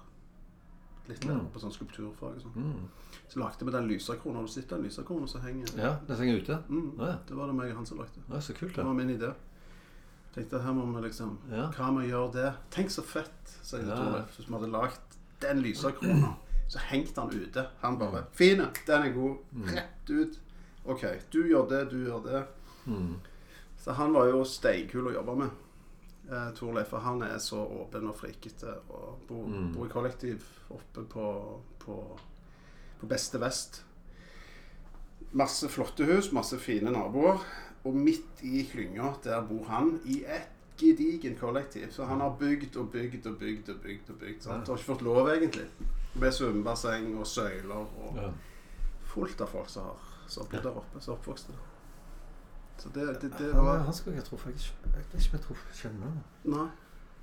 Litt 1.09 1.25
lærer 1.27 1.43
på 1.53 1.61
sånn 1.61 1.73
skulpturfag 1.73 2.39
sånn. 2.41 2.55
Mm. 2.57 2.85
Så 3.29 3.41
lagde 3.41 3.65
vi 3.67 3.73
den 3.75 3.89
lysekrona. 3.89 4.39
Har 4.41 4.47
du 4.47 4.53
sett 4.53 4.69
den 4.71 4.85
lysekrona 4.87 5.27
som 5.29 5.43
henger? 5.45 5.73
Ja, 5.77 5.91
den 6.07 6.17
henger 6.21 6.39
ute? 6.41 6.59
Mm, 6.69 6.87
Å, 6.97 7.09
ja. 7.11 7.17
det 7.29 7.37
var 7.37 7.51
det 7.51 7.57
meg 7.59 7.73
og 7.73 7.81
han 7.81 7.89
som 7.89 7.99
lagde. 8.01 8.23
Å, 8.29 8.39
så 8.41 8.55
kult, 8.57 8.73
Det 8.73 8.81
da. 8.81 8.87
var 8.87 8.97
min 8.97 9.11
idé. 9.13 9.33
Tenkte 10.35 10.59
her 10.65 10.73
må 10.75 10.85
vi 10.95 11.03
liksom 11.07 11.37
Ja. 11.51 11.67
Hva 11.77 11.91
med 11.95 12.05
å 12.05 12.09
gjøre 12.09 12.31
det? 12.33 12.47
Tenk 12.73 12.89
så 12.93 13.03
fett, 13.05 13.53
sier 13.65 13.85
Ja. 13.85 13.97
Torleif. 13.99 14.33
Hvis 14.39 14.49
vi 14.49 14.57
hadde 14.57 14.71
lagd 14.73 15.19
den 15.45 15.61
lysekrona, 15.65 16.33
så 16.67 16.79
hengte 16.79 17.21
han 17.21 17.29
ute. 17.33 17.67
Han 17.81 17.97
bare 17.99 18.25
'Fine! 18.33 18.69
Den 18.87 19.01
er 19.03 19.13
god. 19.13 19.37
Rett 19.75 20.09
ut. 20.09 20.39
OK, 20.85 21.05
du 21.33 21.47
gjør 21.47 21.69
det, 21.69 21.91
du 21.91 21.97
gjør 22.05 22.23
det. 22.25 22.45
Mm. 22.85 23.15
Så 23.77 23.91
han 23.91 24.13
var 24.13 24.25
jo 24.25 24.43
steinkul 24.43 25.07
å 25.07 25.13
jobbe 25.13 25.35
med. 25.35 25.49
Eh, 26.31 26.51
Torleif, 26.55 26.87
for 26.87 26.99
han 26.99 27.21
er 27.21 27.37
så 27.37 27.57
åpen 27.65 28.07
og 28.07 28.15
frikete 28.15 28.73
og 28.89 29.19
bor, 29.27 29.45
Mm. 29.47 29.73
bor 29.73 29.85
i 29.85 29.89
kollektiv 29.89 30.43
oppe 30.69 31.03
på, 31.03 31.61
på, 31.79 32.19
på 32.99 33.07
beste 33.07 33.39
vest. 33.39 33.83
Masse 35.33 35.67
flotte 35.69 36.05
hus, 36.05 36.31
masse 36.31 36.57
fine 36.59 36.91
naboer. 36.91 37.39
Og 37.85 37.93
midt 37.95 38.41
i 38.43 38.63
klynga, 38.71 39.13
der 39.23 39.41
bor 39.45 39.65
han 39.69 39.99
i 40.05 40.23
et 40.25 40.47
gedigent 40.77 41.39
kollektiv. 41.39 41.91
Så 41.91 42.05
han 42.05 42.19
har 42.19 42.35
bygd 42.39 42.77
og 42.77 42.89
bygd 42.91 43.27
og 43.27 43.37
bygd 43.39 43.69
og 43.69 43.81
bygd. 43.83 44.09
og 44.09 44.15
bygd. 44.19 44.41
Sant? 44.43 44.67
Har 44.67 44.75
ikke 44.77 44.93
fått 44.93 45.01
lov, 45.05 45.29
egentlig. 45.29 45.67
Med 46.15 46.31
svømmebasseng 46.31 47.17
og 47.19 47.27
søyler 47.27 47.75
og 47.75 48.15
Ja. 48.15 48.29
fullt 49.03 49.41
av 49.41 49.47
folk 49.47 49.69
som 49.69 49.83
har 49.83 49.97
som 50.27 50.45
bodde 50.45 50.63
der 50.63 50.69
oppe, 50.77 51.01
som 51.01 51.13
er 51.13 51.17
oppvokst 51.17 51.47
der. 51.47 51.55
Så 52.77 52.89
det, 52.93 53.21
det, 53.21 53.31
det 53.39 53.53
Han, 53.53 53.65
var 53.65 53.77
han 53.79 53.93
skal 53.93 54.13
jeg 54.13 54.23
tro 54.23 54.37
jeg, 54.45 54.53
vet 54.53 55.13
ikke 55.13 55.29
om 55.29 55.37
jeg 55.37 55.41
tror 55.41 55.57
kjenner 55.73 56.07
han. 56.07 56.23
Nei. 56.43 56.67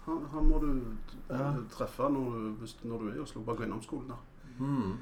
Han, 0.07 0.25
han 0.33 0.45
må 0.49 0.59
du 0.61 0.97
Ja. 1.31 1.53
treffe 1.71 2.03
når 2.11 2.31
du, 2.33 2.51
hvis, 2.61 2.77
når 2.85 2.99
du 2.99 3.09
er 3.11 3.15
i 3.15 3.19
Oslo. 3.19 3.43
Bare 3.43 3.57
gå 3.57 3.63
innom 3.65 3.83
skolen 3.83 4.09
der. 4.09 4.23
Mm. 4.59 4.97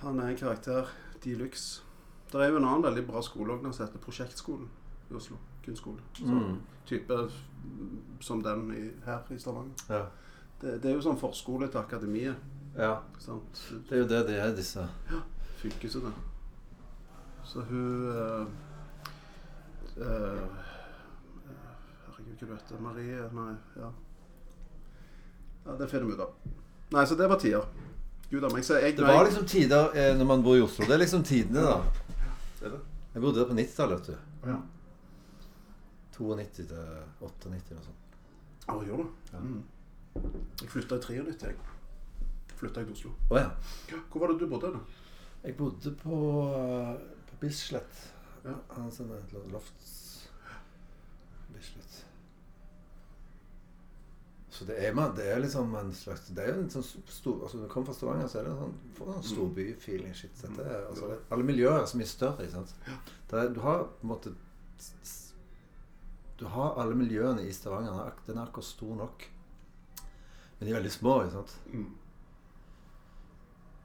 Han 0.00 0.18
er 0.20 0.26
en 0.28 0.36
karakter 0.36 0.86
de 1.24 1.34
luxe. 1.34 1.82
Det 2.32 2.40
er 2.40 2.48
jo 2.50 2.56
en 2.56 2.64
annen 2.64 2.82
veldig 2.82 3.06
bra 3.06 3.20
skole 3.22 3.52
også, 3.52 3.72
som 3.72 3.86
heter 3.86 3.98
Prosjektskolen 3.98 4.68
i 5.10 5.14
Oslo. 5.14 5.36
Kunstskole. 5.64 6.00
Mm. 6.20 6.56
Type 6.86 7.30
som 8.20 8.42
den 8.42 8.70
i, 8.74 8.90
her 9.04 9.18
i 9.30 9.38
Stavanger. 9.38 9.74
Ja. 9.88 10.04
Det, 10.60 10.82
det 10.82 10.90
er 10.90 10.94
jo 10.94 11.00
sånn 11.02 11.18
forskole 11.18 11.68
til 11.68 11.78
akademiet. 11.78 12.36
Ja. 12.76 12.92
Sant? 13.18 13.62
Det 13.88 13.96
er 13.96 14.02
jo 14.02 14.08
det 14.08 14.20
det 14.28 14.38
er, 14.40 14.54
disse. 14.56 14.86
Ja, 15.10 15.20
ikke 15.64 15.88
det. 15.88 16.12
Så 17.44 17.60
hun 17.68 18.08
uh, 18.08 18.46
uh, 19.98 20.60
Herregud, 22.06 22.46
hva 22.46 22.56
heter 22.56 22.76
hun? 22.76 22.84
Marie? 22.86 23.28
Nei, 23.36 23.54
ja. 23.76 23.90
Ja, 25.66 25.76
Det 25.78 25.88
finner 25.90 26.06
vi 26.06 26.12
ut 26.12 26.20
av. 26.20 26.36
Nei, 26.92 27.06
så 27.06 27.16
det 27.18 27.28
var 27.28 27.40
tider. 27.40 27.66
Gud 28.30 28.44
a 28.44 28.48
meg. 28.52 28.64
Så 28.64 28.78
jeg, 28.80 28.96
Det 28.96 29.04
var 29.06 29.26
liksom 29.28 29.44
tider 29.46 29.92
eh, 29.94 30.14
når 30.16 30.28
man 30.28 30.42
bor 30.42 30.56
i 30.56 30.62
Oslo. 30.64 30.86
Det 30.88 30.96
er 30.96 31.02
liksom 31.04 31.22
tidene, 31.24 31.66
da. 31.66 31.76
Det 32.58 32.66
er 32.66 32.74
det. 32.76 32.80
Jeg 33.14 33.22
bodde 33.22 33.40
der 33.40 33.48
på 33.50 33.56
90-tallet, 33.58 34.00
vet 34.00 34.06
du. 34.06 34.48
Ja. 34.48 34.56
92 36.16 36.48
til 36.56 36.72
98 37.20 37.70
eller 37.70 37.76
noe 37.76 37.84
sånt. 37.84 38.16
Ja, 38.68 38.78
gjorde 38.88 39.04
du? 39.04 39.08
Ja. 39.32 39.42
Mm. 39.44 39.62
Jeg 40.62 40.72
flytta 40.72 40.96
i 40.96 41.04
93, 41.20 41.46
jeg. 41.50 41.71
Flytta 42.62 42.80
jeg 42.84 42.92
til 42.92 42.94
Oslo. 42.94 43.10
Oh, 43.30 43.40
ja. 43.40 43.98
Hvor 44.12 44.22
var 44.22 44.30
det 44.30 44.40
du 44.40 44.46
bodde? 44.46 44.68
da? 44.70 44.80
Jeg 45.42 45.56
bodde 45.58 45.90
på, 45.98 46.18
eh, 46.54 47.00
på 47.26 47.38
Bislett. 47.40 48.14
Ja. 48.44 48.54
Heter 48.76 49.48
Lofts 49.50 50.28
Bislett. 51.50 52.04
Så 54.48 54.64
det 54.68 54.76
er, 54.78 54.94
det 55.16 55.26
er 55.32 55.38
liksom 55.38 55.74
en 55.74 55.90
slags 55.94 56.28
Det 56.28 56.44
er 56.44 56.52
jo 56.52 56.60
en 56.60 56.70
sånn 56.70 56.84
stor 56.84 57.38
altså 57.42 57.56
Når 57.56 57.64
du 57.64 57.70
kommer 57.72 57.86
fra 57.88 57.94
Stavanger, 57.96 58.26
så 58.28 58.38
er 58.38 58.44
det 58.46 58.52
en 58.52 58.60
sånn, 58.98 59.14
en 59.14 59.24
storbyfeeling. 59.26 60.12
Shit. 60.14 60.34
Dette 60.42 60.66
er, 60.66 60.84
altså, 60.90 61.08
det, 61.10 61.16
alle 61.34 61.46
miljøer 61.48 61.80
er 61.80 61.88
så 61.90 61.98
mye 61.98 62.10
større. 62.10 62.46
Ikke 62.46 62.60
sant? 62.60 62.76
Er, 63.32 63.48
du 63.56 63.58
har 63.64 63.88
på 63.88 64.06
en 64.06 64.12
måte 64.12 64.34
Du 66.38 66.46
har 66.52 66.78
alle 66.78 66.94
miljøene 66.94 67.48
i 67.48 67.56
Stavanger. 67.56 67.90
Den 67.96 68.06
er 68.06 68.22
Den 68.28 68.38
er 68.38 68.46
akkurat 68.46 68.70
stor 68.70 68.94
nok. 69.02 69.26
Men 70.60 70.68
de 70.68 70.70
er 70.70 70.78
veldig 70.78 70.94
små. 70.94 71.16
ikke 71.24 71.40
sant? 71.40 71.58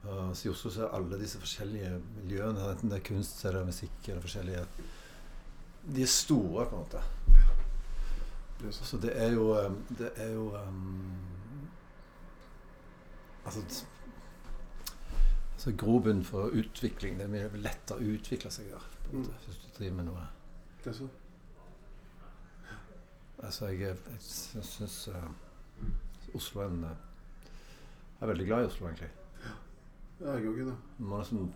Mm. 0.08 0.18
Uh, 0.18 0.32
så 0.32 0.48
I 0.48 0.50
Oslo 0.50 0.70
så 0.70 0.86
er 0.86 0.94
alle 0.96 1.20
disse 1.20 1.40
forskjellige 1.40 1.90
miljøene, 2.16 2.70
enten 2.72 2.90
det 2.90 2.98
er 2.98 3.06
kunst 3.10 3.44
eller 3.44 3.66
musikk 3.68 4.08
eller 4.08 4.24
forskjellige 4.24 4.64
De 5.94 6.02
er 6.02 6.06
store, 6.12 6.66
på 6.66 6.76
en 6.76 6.82
måte. 6.82 7.02
Så. 8.70 8.96
Det 8.98 9.12
er 9.14 9.32
jo 9.32 9.52
um, 9.66 9.76
Det 9.98 10.10
er 10.16 10.32
jo 10.32 10.48
um, 10.50 11.12
Altså 13.44 13.62
altså 15.58 15.72
Grobunn 15.76 16.24
for 16.24 16.42
utvikling. 16.42 17.16
Det 17.18 17.24
er 17.24 17.30
mye 17.32 17.48
lettere 17.62 17.98
å 17.98 18.12
utvikle 18.14 18.50
seg 18.50 18.68
der. 18.70 18.84
Måte, 19.12 19.32
hvis 19.46 19.56
du 19.62 19.70
driver 19.78 19.96
med 19.96 20.06
noe. 20.10 20.26
Det 20.84 20.92
er 20.92 20.96
så. 20.98 21.08
Altså, 23.38 23.66
jeg, 23.66 23.96
jeg, 24.10 24.64
syns 24.66 25.08
uh, 25.08 25.24
Oslo 26.34 26.60
er 26.60 26.70
en 26.70 26.84
uh, 26.84 26.90
Jeg 27.46 28.20
er 28.26 28.30
veldig 28.32 28.46
glad 28.46 28.62
i 28.62 28.70
Oslo, 28.70 28.86
egentlig. 28.86 29.10
Ja, 30.20 30.32
jeg 30.34 30.46
òg 30.50 30.58
er 30.60 30.64
det. 30.70 30.76
Du 30.98 31.04
må 31.04 31.18
nesten 31.20 31.54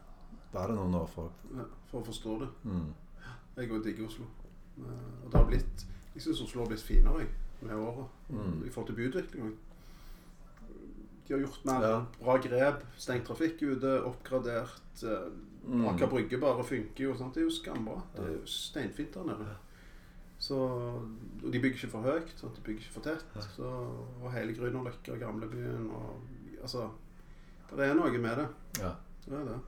være 0.52 0.74
noen 0.76 0.94
år 0.94 1.06
for 1.08 1.30
Ja, 1.56 1.64
for 1.90 2.00
å 2.00 2.04
forstå 2.06 2.38
det. 2.40 2.48
mm. 2.64 2.92
Jeg 3.56 3.70
òg 3.70 3.84
digger 3.84 4.06
Oslo. 4.06 4.24
Eh, 4.78 5.24
Og 5.24 5.30
det 5.32 5.40
har 5.40 5.46
blitt 5.48 5.86
Jeg 6.14 6.22
syns 6.22 6.42
Oslo 6.42 6.60
har 6.62 6.68
blitt 6.68 6.80
finere 6.84 7.26
med 7.62 7.74
åra. 7.76 8.06
Mm. 8.30 8.66
I 8.66 8.70
forhold 8.70 8.86
til 8.86 8.96
byutvikling. 8.96 9.56
De 11.26 11.34
har 11.34 11.40
gjort 11.40 11.64
mer 11.64 11.80
Ja. 11.88 12.04
bra 12.20 12.36
grep. 12.36 12.84
Stengt 12.98 13.24
trafikk 13.26 13.62
ute, 13.62 14.02
oppgradert. 14.04 14.80
eh, 15.02 15.30
Mm. 15.64 15.86
Aker 15.86 16.06
Brygge 16.08 16.40
bare 16.40 16.64
funker 16.64 17.04
jo. 17.04 17.14
Sant? 17.16 17.34
Det 17.34 17.40
er 17.40 17.44
jo 17.44 17.50
skambra. 17.50 18.02
Det 18.16 18.24
er 18.24 18.32
jo 18.32 18.44
steinfint 18.46 19.14
der 19.14 19.22
nede. 19.24 19.46
Så, 20.38 20.54
og 20.56 21.52
de 21.52 21.60
bygger 21.60 21.76
ikke 21.76 21.88
for 21.90 22.02
høyt. 22.02 22.32
Sant? 22.36 22.56
De 22.56 22.60
bygger 22.64 22.80
ikke 22.80 22.92
for 22.92 23.00
tett. 23.00 23.24
Så, 23.56 23.62
og 24.22 24.32
hele 24.32 24.52
Grünerløkka, 24.54 25.16
gamlebyen 25.18 25.90
og 25.90 26.16
Altså, 26.62 26.88
det 27.76 27.88
er 27.90 27.94
noe 27.94 28.18
med 28.18 28.36
det. 28.38 28.48
Ja. 28.80 28.94
Det 29.26 29.32
er 29.38 29.44
det. 29.44 29.58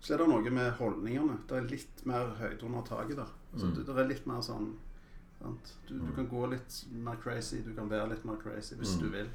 Så 0.00 0.14
er 0.14 0.18
det 0.18 0.28
noe 0.28 0.50
med 0.50 0.72
holdningene. 0.78 1.38
Det 1.48 1.56
er 1.58 1.68
litt 1.70 2.04
mer 2.06 2.26
høyde 2.38 2.62
under 2.66 2.82
taket 2.82 3.16
der. 3.16 3.32
Altså, 3.52 3.66
Mm. 3.66 3.74
det, 3.86 3.88
er 3.98 4.08
litt 4.08 4.26
mer 4.26 4.40
sånn 4.40 4.74
sant? 5.42 5.72
Du, 5.88 5.98
du 5.98 6.12
kan 6.14 6.28
gå 6.28 6.46
litt 6.50 6.84
mer 6.92 7.16
crazy, 7.16 7.62
du 7.62 7.74
kan 7.74 7.88
være 7.90 8.08
litt 8.10 8.24
mer 8.24 8.36
crazy 8.36 8.74
hvis 8.76 8.96
Mm. 8.96 9.00
du 9.02 9.08
vil. 9.08 9.28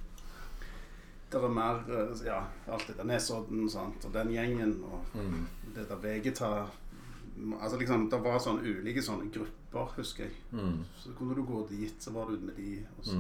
Det 1.32 1.42
er 1.44 1.50
mer 1.50 1.84
eh, 1.90 2.26
Ja, 2.26 2.44
alt 2.68 2.88
det 2.88 2.98
der 2.98 3.04
Nesodden 3.04 3.70
sant? 3.70 4.06
og 4.06 4.14
den 4.14 4.30
gjengen 4.30 4.84
og 4.84 5.02
Mm. 5.16 5.46
det 5.76 5.88
der 5.90 5.96
Vegeta 5.96 6.68
Altså 7.62 7.78
liksom, 7.80 8.10
Det 8.12 8.22
var 8.24 8.38
sånne 8.40 8.62
ulike 8.62 9.02
sånne 9.02 9.32
grupper, 9.34 9.86
husker 9.96 10.24
jeg. 10.26 10.34
Mm. 10.52 10.84
Så 10.96 11.10
kunne 11.18 11.34
du 11.36 11.42
gå 11.44 11.68
dit, 11.70 11.96
så 12.00 12.12
var 12.14 12.26
du 12.30 12.38
med 12.38 12.56
de. 12.56 12.86
Og 13.00 13.04
så. 13.06 13.18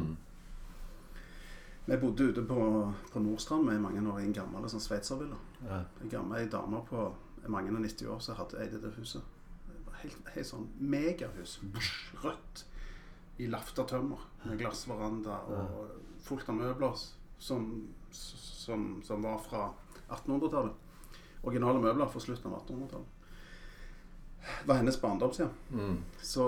Mm. 1.85 1.91
Vi 1.91 1.97
bodde 2.01 2.23
ute 2.23 2.43
på, 2.47 2.93
på 3.13 3.19
Nordstrand 3.19 3.65
med 3.65 3.81
mange 3.81 4.03
år 4.11 4.21
i 4.21 4.27
en 4.29 4.35
gammel 4.35 4.67
sånn 4.71 4.83
sveitservilla. 4.83 5.37
Ja. 5.67 5.81
En 6.01 6.11
gammel 6.11 6.39
ei 6.39 6.51
dame 6.51 6.79
på 6.87 7.07
mange 7.51 7.73
og 7.73 7.81
90 7.83 8.11
år 8.13 8.21
som 8.23 8.37
hadde 8.39 8.61
eid 8.63 8.77
det 8.79 8.93
huset. 8.97 9.23
Det 9.67 9.81
var 9.87 9.99
helt, 10.03 10.29
helt 10.35 10.47
sånn 10.47 10.69
megahus. 10.79 11.57
Rødt. 12.23 12.65
I 13.41 13.49
lafta 13.49 13.83
tømmer. 13.89 14.21
Med 14.45 14.61
glassveranda 14.61 15.39
og 15.49 15.91
fullt 16.23 16.49
av 16.51 16.59
møbler 16.59 17.03
som, 17.41 17.67
som, 18.11 19.01
som 19.03 19.25
var 19.25 19.41
fra 19.43 19.65
1800-tallet. 20.07 20.79
Originale 21.43 21.81
møbler 21.83 22.07
fra 22.07 22.21
slutten 22.23 22.51
av 22.51 22.61
1800-tallet. 22.61 23.19
Det 24.43 24.67
var 24.67 24.79
hennes 24.79 25.01
barndomshjem. 25.01 25.51
Mm. 25.71 25.97
Så 26.21 26.47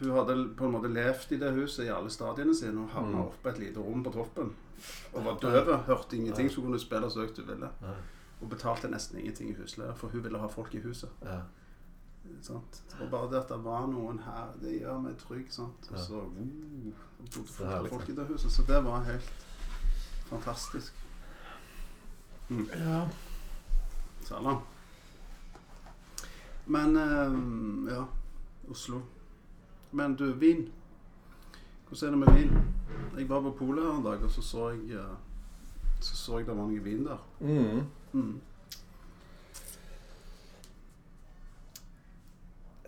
hun 0.00 0.10
hadde 0.16 0.34
på 0.56 0.64
en 0.66 0.72
måte 0.72 0.88
levd 0.92 1.32
i 1.32 1.38
det 1.38 1.52
huset 1.54 1.84
i 1.86 1.92
alle 1.94 2.10
stadiene 2.10 2.54
sine 2.56 2.80
og 2.84 2.88
havna 2.90 3.16
Mm. 3.16 3.26
oppe 3.26 3.48
et 3.50 3.58
lite 3.58 3.80
rom 3.80 4.02
på 4.04 4.10
toppen. 4.12 4.54
Og 5.14 5.24
var 5.24 5.38
døv, 5.40 5.76
hørte 5.86 6.16
ingenting, 6.16 6.50
så 6.50 6.60
kunne 6.60 6.76
hun 6.76 6.78
spille 6.78 7.10
så 7.10 7.20
høyt 7.20 7.36
hun 7.38 7.46
ville. 7.48 7.68
Ja. 7.82 7.94
Og 8.42 8.48
betalte 8.50 8.88
nesten 8.90 9.18
ingenting 9.18 9.50
i 9.50 9.54
husleie, 9.54 9.94
for 9.96 10.08
hun 10.08 10.22
ville 10.24 10.38
ha 10.38 10.46
folk 10.46 10.74
i 10.74 10.80
huset. 10.80 11.08
Ja. 11.22 11.40
Sant? 12.42 12.82
Var 13.00 13.08
bare 13.10 13.30
det 13.30 13.38
at 13.42 13.48
det 13.48 13.64
var 13.64 13.86
noen 13.86 14.18
her, 14.24 14.52
det 14.60 14.80
gjør 14.80 14.98
meg 15.02 15.16
trygg. 15.18 15.46
Sant? 15.52 15.88
Og 15.92 15.98
så 15.98 16.14
uh, 16.14 16.28
bodde 17.20 17.88
folk 17.88 18.08
i 18.08 18.14
det 18.14 18.26
huset. 18.26 18.52
Så 18.52 18.62
det 18.66 18.84
var 18.84 19.04
helt 19.04 19.32
fantastisk. 20.28 20.92
ja. 22.50 23.08
Sala. 24.24 24.56
Men 26.66 26.96
um, 26.96 27.88
ja, 27.90 28.04
Oslo. 28.70 29.00
Men 29.94 30.16
du, 30.16 30.32
vin. 30.32 30.68
Hvordan 31.88 32.06
er 32.06 32.10
det 32.10 32.18
med 32.18 32.40
vin? 32.40 32.58
Jeg 33.18 33.28
var 33.28 33.40
på 33.40 33.50
polet 33.50 33.84
her 33.84 33.98
en 33.98 34.04
dag, 34.04 34.24
og 34.24 34.30
så 34.30 34.42
så 34.42 34.70
jeg 34.70 34.90
eh, 34.90 35.14
Så 36.00 36.16
så 36.16 36.38
jeg 36.38 36.46
det 36.46 36.56
var 36.56 36.66
noe 36.66 36.84
vin 36.84 37.06
der. 37.06 37.22
Mm. 37.40 37.86
Mm. 38.12 38.40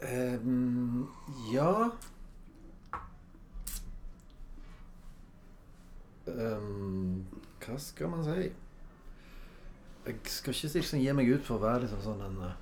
Um, 0.03 1.09
ja 1.53 1.89
um, 6.27 7.25
Hva 7.65 7.79
skal 7.79 8.11
man 8.13 8.25
si? 8.25 8.51
Jeg 10.07 10.19
skal 10.25 10.53
ikke 10.53 10.79
liksom 10.79 11.01
gi 11.01 11.15
meg 11.17 11.33
ut 11.33 11.47
for 11.47 11.57
å 11.57 11.65
være 11.65 11.87
liksom 11.87 12.03
sånn 12.05 12.21
en 12.27 12.37
eh, 12.45 12.59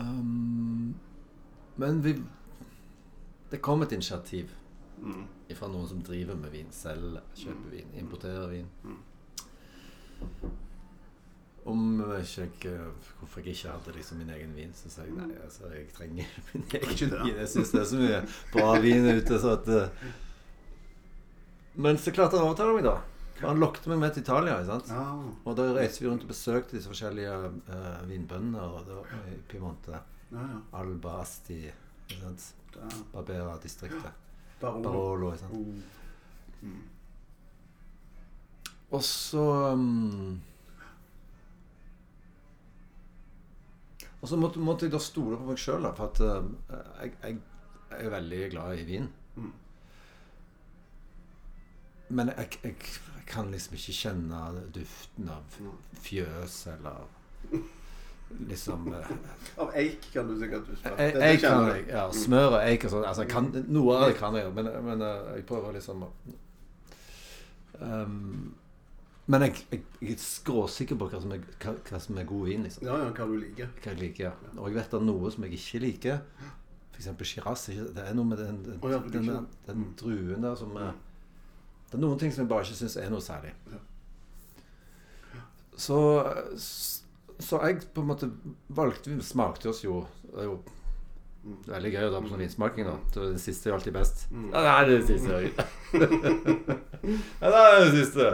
ehm, 0.00 0.88
Men 1.78 2.02
vi 2.04 2.16
Det 3.50 3.62
kom 3.64 3.82
et 3.82 3.92
initiativ 3.96 4.50
Mm. 4.98 5.26
fra 5.54 5.68
noen 5.70 5.86
som 5.88 6.00
driver 6.02 6.34
med 6.34 6.50
vin. 6.50 6.66
Selger, 6.74 7.22
kjøper 7.38 7.70
vin, 7.70 7.92
importerer 8.00 8.48
vin. 8.50 8.66
Om 11.68 12.00
jeg 12.16 12.48
ikke, 12.48 12.72
hvorfor 13.20 13.40
jeg 13.44 13.54
ikke 13.54 13.72
hadde 13.74 13.94
liksom 13.96 14.18
min 14.18 14.30
egen 14.34 14.54
vin, 14.56 14.72
så 14.74 14.90
sa 14.90 15.04
jeg 15.04 15.12
nei, 15.18 15.28
altså, 15.44 15.68
jeg 15.74 15.86
trenger 15.94 16.26
min 16.54 16.64
egen 16.80 17.12
vin. 17.12 17.36
Jeg 17.42 17.48
syns 17.52 17.70
det 17.74 17.80
er 17.82 17.88
så 17.92 18.00
mye 18.00 18.20
bra 18.54 18.72
vin 18.80 19.06
ute, 19.10 19.38
så 19.38 19.54
at 19.58 19.68
eh, 19.68 20.10
Men 21.76 21.98
så 22.00 22.10
klarte 22.10 22.38
han 22.38 22.48
å 22.48 22.50
overtale 22.50 22.74
meg, 22.74 22.88
da. 22.88 22.96
For 23.38 23.52
han 23.52 23.60
lokket 23.62 23.86
meg 23.92 24.00
med 24.02 24.16
til 24.16 24.24
Italia. 24.24 24.58
sant? 24.66 24.88
Ja. 24.90 25.04
Og 25.46 25.54
da 25.60 25.68
reiste 25.76 26.02
vi 26.02 26.08
rundt 26.10 26.24
og 26.26 26.32
besøkte 26.32 26.74
disse 26.74 26.90
forskjellige 26.90 27.34
uh, 27.70 28.00
vinbøndene 28.08 28.64
og 28.66 28.80
det 28.88 28.96
var 28.96 29.12
i 29.30 29.36
Piemonte. 29.46 30.00
Ja, 30.30 30.44
ja. 30.44 30.60
Alba, 30.78 31.20
Asti, 31.22 31.66
er 31.68 31.74
Barbera-distriktet. 33.12 34.12
Barolo. 34.60 35.32
Ikke 35.32 35.44
sant? 35.44 35.54
Oh. 36.62 36.68
Og 38.90 39.02
så 39.04 39.42
um, 39.72 40.40
Og 44.20 44.28
så 44.28 44.36
måtte, 44.36 44.58
måtte 44.58 44.86
jeg 44.86 44.92
da 44.92 44.98
stole 44.98 45.36
på 45.38 45.46
meg 45.46 45.60
sjøl, 45.62 45.86
for 45.94 46.10
at 46.10 46.20
uh, 46.26 46.48
jeg, 47.04 47.12
jeg, 47.22 47.36
jeg 47.92 48.06
er 48.08 48.14
veldig 48.16 48.40
glad 48.50 48.80
i 48.80 48.86
vin. 48.88 49.06
Mm. 49.36 49.52
Men 52.08 52.32
jeg, 52.32 52.58
jeg 52.64 52.74
kan 53.28 53.52
liksom 53.52 53.76
ikke 53.78 53.94
kjenne 53.94 54.40
duften 54.74 55.30
av 55.30 55.58
fjøs 56.02 56.56
eller 56.72 57.06
liksom 58.48 58.88
uh, 58.92 59.10
Av 59.64 59.72
eik 59.78 60.08
kan 60.12 60.28
du 60.28 60.34
sikkert 60.40 60.68
huske. 60.70 60.92
Det- 60.98 61.14
det 61.16 61.40
kan 61.42 61.66
jeg. 61.72 61.86
Ja, 61.88 62.04
smør 62.12 62.58
og 62.58 62.60
eik 62.62 62.84
og 62.84 62.90
sånn. 62.94 63.06
Altså, 63.08 63.24
kan, 63.30 63.48
noe 63.68 63.96
av 63.96 64.08
det 64.10 64.18
kan 64.20 64.36
jeg, 64.38 64.52
men, 64.54 64.68
men 64.84 65.02
uh, 65.02 65.32
jeg 65.36 65.46
prøver 65.48 65.72
liksom 65.78 66.04
um, 67.80 68.54
Men 69.26 69.42
jeg, 69.44 69.54
jeg, 69.72 69.82
jeg 70.00 70.12
er 70.16 70.22
skråsikker 70.22 70.96
på 71.00 71.08
hva 71.12 71.20
som, 71.20 71.32
er, 71.36 71.42
hva, 71.62 71.74
hva 71.90 71.98
som 72.00 72.16
er 72.20 72.24
god 72.28 72.46
vin. 72.48 72.62
liksom 72.64 72.86
Ja, 72.86 72.94
ja, 73.02 73.10
hva 73.12 73.26
du 73.28 73.34
liker. 73.42 73.68
Hva 73.82 73.92
jeg 73.92 74.00
liker. 74.00 74.24
ja. 74.30 74.54
Og 74.56 74.70
jeg 74.70 74.78
vet 74.78 74.94
det 74.94 75.00
er 75.00 75.04
noe 75.08 75.32
som 75.34 75.44
jeg 75.44 75.58
ikke 75.58 75.82
liker. 75.84 76.22
F.eks. 76.98 77.10
Shiraz. 77.28 77.66
Det 77.68 78.06
er 78.06 78.14
noe 78.16 78.24
med 78.30 78.40
den, 78.40 78.62
den, 78.64 78.78
oh, 78.82 78.90
ja, 78.90 78.98
den, 79.04 79.28
den. 79.28 79.44
den 79.68 79.84
druen 80.00 80.42
der 80.46 80.56
som 80.58 80.72
er 80.80 80.96
Det 81.90 81.94
er 81.98 82.02
noen 82.02 82.18
ting 82.20 82.32
som 82.32 82.42
jeg 82.46 82.48
bare 82.50 82.64
ikke 82.66 82.78
syns 82.80 82.96
er 83.00 83.12
noe 83.12 83.20
særlig. 83.24 83.52
Ja. 83.72 83.78
Så, 85.78 85.98
så 87.38 87.60
jeg 87.66 87.84
på 87.94 88.02
en 88.02 88.10
måte 88.10 88.28
valgte 88.74 89.12
Vi 89.12 89.22
smakte 89.22 89.70
oss 89.70 89.84
jo 89.84 90.00
Det 90.24 90.42
er 90.42 90.48
jo 90.48 90.58
veldig 91.68 91.90
gøy 91.94 92.06
å 92.08 92.10
dra 92.12 92.20
på 92.20 92.28
sånn 92.32 92.42
vinsmaking. 92.42 92.88
da 92.88 92.96
Så 93.14 93.28
Det 93.32 93.40
siste 93.40 93.68
er 93.68 93.72
jo 93.72 93.76
alltid 93.78 93.94
best. 93.94 94.24
Mm. 94.30 94.48
Ja, 94.52 94.60
det 94.64 94.72
er 94.72 94.88
det 94.90 94.96
siste. 95.06 95.38
ja, 97.40 97.52
det 97.54 97.60
er 97.62 97.78
det 97.78 97.92
siste. 97.94 98.26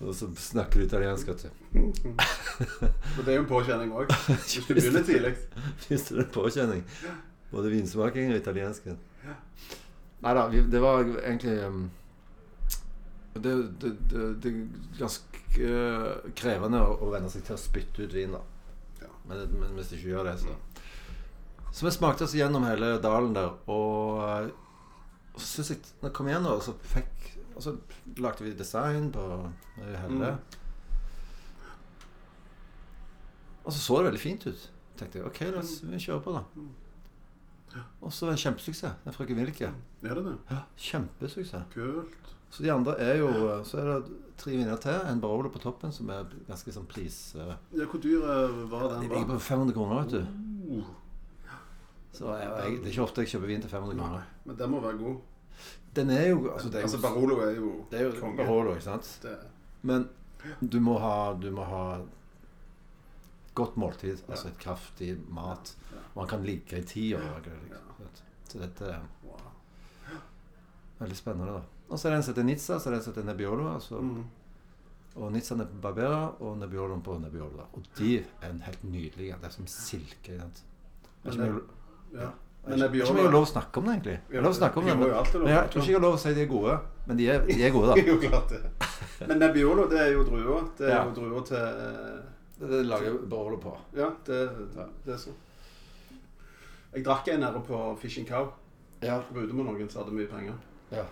Og 0.00 0.14
så 0.16 0.30
snakker 0.48 0.80
du 0.80 0.86
italiensk, 0.86 1.28
vet 1.28 1.44
du. 1.44 1.76
Og 3.18 3.20
det 3.20 3.28
er 3.28 3.36
jo 3.36 3.44
en 3.44 3.50
påkjenning 3.52 3.92
òg. 3.94 4.10
Hvis 4.26 4.56
du 4.56 4.74
begynner 4.74 5.06
tidlig. 5.06 5.34
Hvis 5.86 6.08
det 6.08 6.24
er 6.24 6.32
påkjenning. 6.34 6.82
Både 7.52 7.70
vinsmaking 7.76 8.32
og 8.32 8.40
italiensken. 8.40 8.98
Nei 10.20 10.34
da, 10.36 10.48
det 10.50 10.82
var 10.82 11.04
egentlig 11.04 11.56
det, 13.34 13.52
det, 13.80 13.90
det, 14.10 14.22
det 14.42 14.50
er 14.50 14.62
ganske 14.98 15.68
uh, 15.70 16.30
krevende 16.36 16.80
å, 16.82 16.96
å 17.06 17.10
venne 17.12 17.30
seg 17.30 17.44
til 17.46 17.54
å 17.54 17.60
spytte 17.60 18.02
ut 18.02 18.14
vin, 18.14 18.34
da. 18.34 18.40
Ja. 19.04 19.10
Men, 19.28 19.44
men 19.60 19.76
hvis 19.78 19.92
du 19.92 19.98
ikke 19.98 20.14
gjør 20.16 20.30
det, 20.30 20.38
så 20.42 20.56
Så 21.70 21.86
vi 21.86 21.92
smakte 21.94 22.26
oss 22.26 22.34
gjennom 22.34 22.66
hele 22.66 22.96
dalen 23.02 23.36
der, 23.36 23.52
og, 23.70 24.18
uh, 24.18 24.50
og 25.34 25.38
så 25.38 25.46
syns 25.46 25.70
jeg 25.70 25.84
Når 26.00 26.10
jeg 26.10 26.16
kom 26.18 26.30
igjen, 26.32 26.48
og 26.50 26.64
så 26.66 26.74
fikk 26.94 27.28
Og 27.54 27.62
så 27.62 27.76
lagde 28.18 28.44
vi 28.44 28.56
design 28.56 29.12
på 29.14 29.22
Helle. 29.78 30.34
Mm. 30.34 30.58
Og 33.64 33.72
så 33.72 33.78
så 33.78 33.98
det 33.98 34.06
veldig 34.10 34.20
fint 34.20 34.46
ut. 34.46 34.70
tenkte 34.98 35.18
jeg 35.20 35.26
ok, 35.26 35.40
la 35.52 35.60
oss 35.60 35.74
vi 35.84 35.98
kjøre 36.00 36.22
på, 36.24 36.32
da. 36.34 37.80
Og 38.00 38.12
så 38.12 38.26
var 38.26 38.32
det 38.32 38.38
en 38.38 38.42
kjempesuksess. 38.44 38.94
Den 39.04 39.14
frøken 39.14 39.38
Wilke. 39.38 39.72
Er 40.02 40.18
det 40.18 40.24
det? 40.24 40.36
Ja, 40.50 40.62
kjempesuksess. 40.76 41.68
Kult. 41.74 42.32
Så 42.50 42.62
de 42.64 42.70
andre 42.72 42.96
er 42.98 43.18
jo 43.20 43.28
Så 43.64 43.78
er 43.78 43.84
det 44.00 44.16
tre 44.40 44.50
viner 44.56 44.76
til. 44.80 44.96
En 45.10 45.20
Barolo 45.20 45.48
på 45.52 45.58
toppen, 45.62 45.92
som 45.92 46.08
er 46.10 46.24
ganske 46.48 46.72
sånn 46.72 46.86
pris... 46.88 47.34
eh, 47.36 47.52
Ja, 47.76 47.84
hvor 47.86 48.00
dyr 48.02 48.22
eh, 48.24 48.60
var 48.70 48.88
De 48.88 48.94
den? 48.94 49.08
ligger 49.10 49.26
på 49.34 49.38
500 49.38 49.74
kroner, 49.76 50.00
vet 50.02 50.10
du. 50.10 50.76
Uh, 50.76 50.84
Så 52.12 52.30
jeg, 52.36 52.48
jeg, 52.48 52.78
det 52.80 52.86
er 52.86 52.94
ikke 52.94 53.02
ofte 53.04 53.22
jeg 53.24 53.30
kjøper 53.34 53.46
vin 53.52 53.60
til 53.62 53.70
500 53.70 53.96
nei, 53.96 54.06
kroner. 54.06 54.24
men 54.44 54.56
den 54.58 54.70
må 54.70 54.80
være 54.80 54.98
god. 54.98 55.18
Den 55.96 56.10
er 56.10 56.26
jo 56.28 56.38
Altså, 56.52 56.68
det 56.70 56.78
er 56.80 56.82
Altså, 56.88 57.00
Barolo 57.02 57.36
er 57.44 57.52
jo 57.56 57.70
det 57.90 58.00
er 58.00 58.04
jo 58.08 58.12
konge. 58.20 58.36
Barolo, 58.40 58.72
ikke 58.74 58.86
sant? 58.88 59.12
Det, 59.22 59.36
Men 59.82 60.08
du 60.60 60.80
må 60.80 60.98
ha 60.98 61.34
Du 61.34 61.50
må 61.50 61.64
ha 61.68 61.84
godt 63.54 63.76
måltid. 63.76 64.22
Altså 64.28 64.48
et 64.48 64.58
kraftig 64.58 65.18
mat. 65.28 65.74
Han 66.16 66.26
kan 66.28 66.42
ligge 66.46 66.78
i 66.78 66.82
ti 66.86 67.14
år. 67.14 67.20
Ja. 67.70 67.76
Så 68.48 68.58
dette 68.58 68.84
er 68.94 69.00
veldig 71.00 71.16
spennende, 71.16 71.52
da. 71.58 71.62
Og 71.90 71.98
så 71.98 72.08
det 72.10 72.16
en 72.20 72.22
som 72.22 72.46
Nizza, 72.46 72.78
så 72.78 72.90
det 72.90 72.98
en 73.00 73.02
som 73.14 73.24
Nebbiolo. 73.26 73.68
Altså, 73.74 74.00
Mm. 74.00 74.24
Og 75.16 75.32
Nizza 75.32 75.54
på 75.56 75.80
Barbera, 75.82 76.32
og 76.40 76.56
Nebbioloen 76.58 77.00
på 77.02 77.16
Nebbiolo. 77.18 77.56
da. 77.56 77.64
Og 77.74 77.82
de 77.98 78.18
er 78.42 78.48
en 78.50 78.60
helt 78.62 78.84
nydelige. 78.84 79.34
Det 79.40 79.44
er 79.48 79.50
som 79.50 79.66
silke. 79.66 80.36
sant? 80.38 80.62
Jeg 81.24 81.32
mye 81.32 81.44
jeg- 81.44 81.54
Ja. 82.12 82.20
jeg 82.20 82.30
Men 82.68 82.78
vet 82.80 82.90
ikke 82.94 83.06
jeg 83.16 83.24
har 83.24 83.32
lov 83.32 83.42
å 83.42 83.50
snakke 83.52 83.76
om 83.78 83.84
det, 83.84 83.92
egentlig. 83.94 84.20
Jeg 84.30 84.42
lov 84.42 84.52
å 84.52 84.58
snakke 84.58 84.76
om 84.78 84.84
det, 84.84 84.96
men, 84.98 85.08
jeg 85.08 85.70
tror 85.70 85.80
ikke 85.82 85.86
jeg 85.86 85.94
har 85.94 86.00
lov 86.00 86.14
å 86.14 86.18
si 86.18 86.34
de 86.34 86.40
er 86.42 86.46
gode. 86.46 86.80
Men 87.06 87.16
de 87.16 87.28
er, 87.28 87.46
de 87.46 87.62
er 87.64 87.70
gode, 87.76 87.86
da. 87.88 87.94
jo, 88.06 88.16
klart 88.18 88.48
det. 88.48 89.26
Men 89.28 89.38
Nebbiolo, 89.38 89.88
det 89.90 89.98
er 90.00 90.12
jo 90.12 90.22
druer. 90.24 90.70
Det 90.78 90.86
er 90.88 90.94
Ja. 90.94 91.04
jo 91.04 91.10
druer 91.10 91.44
til 91.46 91.56
eh, 91.56 92.22
Det, 92.60 92.68
det 92.70 92.86
lager 92.86 93.18
Barolo 93.28 93.56
på. 93.56 93.76
Ja, 93.96 94.10
det, 94.26 94.50
det 95.04 95.14
er 95.14 95.18
så. 95.18 95.30
Jeg 96.94 97.04
drakk 97.04 97.28
en 97.28 97.40
nede 97.40 97.62
på 97.66 97.98
Fishing 97.98 98.26
Cow. 98.28 98.52
Ja. 99.02 99.22
Var 99.32 99.42
ute 99.42 99.54
med 99.54 99.64
noen 99.66 99.90
som 99.90 100.04
hadde 100.04 100.14
mye 100.14 100.26
penger. 100.28 100.54
ja. 100.92 101.04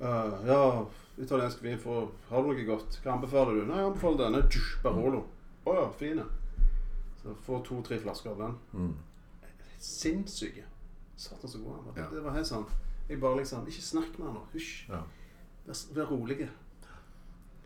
Eh, 0.00 0.46
ja, 0.46 0.86
italiensk 1.18 1.62
vin 1.62 1.78
for 1.78 2.08
Har 2.30 2.42
du 2.42 2.48
noe 2.52 2.64
godt? 2.64 2.98
Hva 3.04 3.12
anbefaler 3.18 3.58
du? 3.60 3.64
Nei, 3.68 3.76
jeg 3.82 3.90
anbefaler 3.90 4.22
denne. 4.24 4.42
Tjuh, 4.48 4.70
Barolo. 4.84 5.24
Å 5.68 5.74
ja, 5.76 5.86
fine. 6.00 6.24
Så 7.20 7.34
få 7.44 7.58
to-tre 7.66 7.98
flasker 8.00 8.30
av 8.32 8.38
den. 8.40 8.54
Mm. 8.72 8.94
Sinnssyke. 9.78 10.64
Satan 11.20 11.50
så 11.52 11.58
god 11.60 11.74
han 11.76 11.84
var. 11.90 11.98
Ja. 12.00 12.06
Det 12.14 12.22
var 12.24 12.32
helt 12.38 12.48
sånn 12.48 12.64
Jeg 13.10 13.18
bare 13.20 13.36
liksom 13.42 13.66
Ikke 13.68 13.82
snakk 13.84 14.14
med 14.18 14.30
han 14.30 14.38
nå. 14.38 14.44
Hysj. 14.54 14.70
Ja. 14.88 15.02
Vær, 15.66 15.80
vær 15.98 16.08
rolig. 16.14 16.38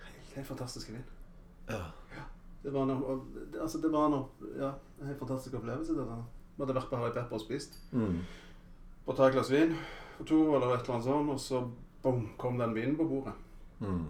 Helt, 0.02 0.32
helt 0.34 0.46
fantastisk 0.48 0.90
vin. 0.90 1.04
ja. 1.70 1.84
Det 2.64 2.72
var 2.72 2.86
noe, 2.88 2.96
og 3.04 3.26
det- 3.52 3.60
altså 3.60 3.76
det 3.82 3.90
var 3.92 4.08
noe, 4.08 4.24
ja, 4.56 4.70
en 4.98 5.06
helt 5.06 5.18
fantastisk 5.18 5.54
opplevelse. 5.54 5.92
det 5.94 6.06
der. 6.08 6.22
Vi 6.56 6.62
hadde 6.64 6.74
vært 6.74 6.88
på 6.88 6.96
Harry 6.96 7.12
Pepper 7.12 7.34
og 7.36 7.40
spist. 7.40 7.74
Mm. 7.92 8.22
Og 9.06 9.16
ta 9.16 9.26
et 9.26 9.34
glass 9.34 9.50
vin 9.50 9.74
for 10.16 10.24
to, 10.24 10.54
eller 10.54 10.72
et 10.72 10.80
eller 10.80 10.94
annet 10.94 11.04
sånt, 11.04 11.30
og 11.30 11.38
så 11.40 11.60
bom, 12.04 12.28
kom 12.38 12.60
den 12.60 12.76
vinen 12.76 12.96
på 13.00 13.08
bordet. 13.08 13.34
Mm. 13.80 14.06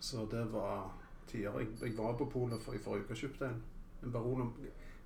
Så 0.00 0.26
det 0.30 0.44
var 0.52 0.90
tider. 1.26 1.58
Jeg, 1.58 1.68
jeg 1.82 1.96
var 1.98 2.14
på 2.18 2.28
polet 2.32 2.62
for, 2.62 2.76
i 2.76 2.82
forrige 2.82 3.08
uke 3.08 3.16
og 3.16 3.22
kjøpte 3.22 3.48
en, 3.48 3.62
en 4.04 4.12
Baron 4.14 4.52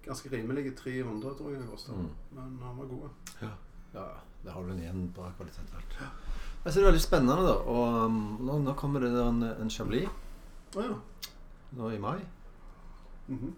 ganske 0.05 0.31
rimelig. 0.33 0.74
300 0.76 1.35
tror 1.38 1.55
jeg 1.55 1.68
Også. 1.72 1.94
Mm. 1.94 2.11
Men 2.37 2.59
han 2.62 2.78
var 2.78 2.90
god. 2.90 3.09
Ja, 3.94 4.05
det 4.44 4.52
har 4.52 4.62
du 4.62 4.74
igjen 4.74 5.09
bra 5.14 5.31
kvalitet 5.37 5.74
alt. 5.76 5.98
Jeg 6.64 6.72
synes 6.72 6.74
det 6.74 6.83
er 6.83 6.90
veldig 6.90 7.02
spennende, 7.02 7.42
da. 7.46 7.55
Og 7.72 8.05
um, 8.07 8.20
nå, 8.40 8.59
nå 8.62 8.74
kommer 8.78 9.02
det 9.02 9.11
en, 9.18 9.42
en 9.42 9.70
Chablis 9.70 10.09
ja. 10.76 10.94
nå 11.78 11.90
i 11.90 11.98
mai. 11.98 12.20
Mhm. 13.26 13.55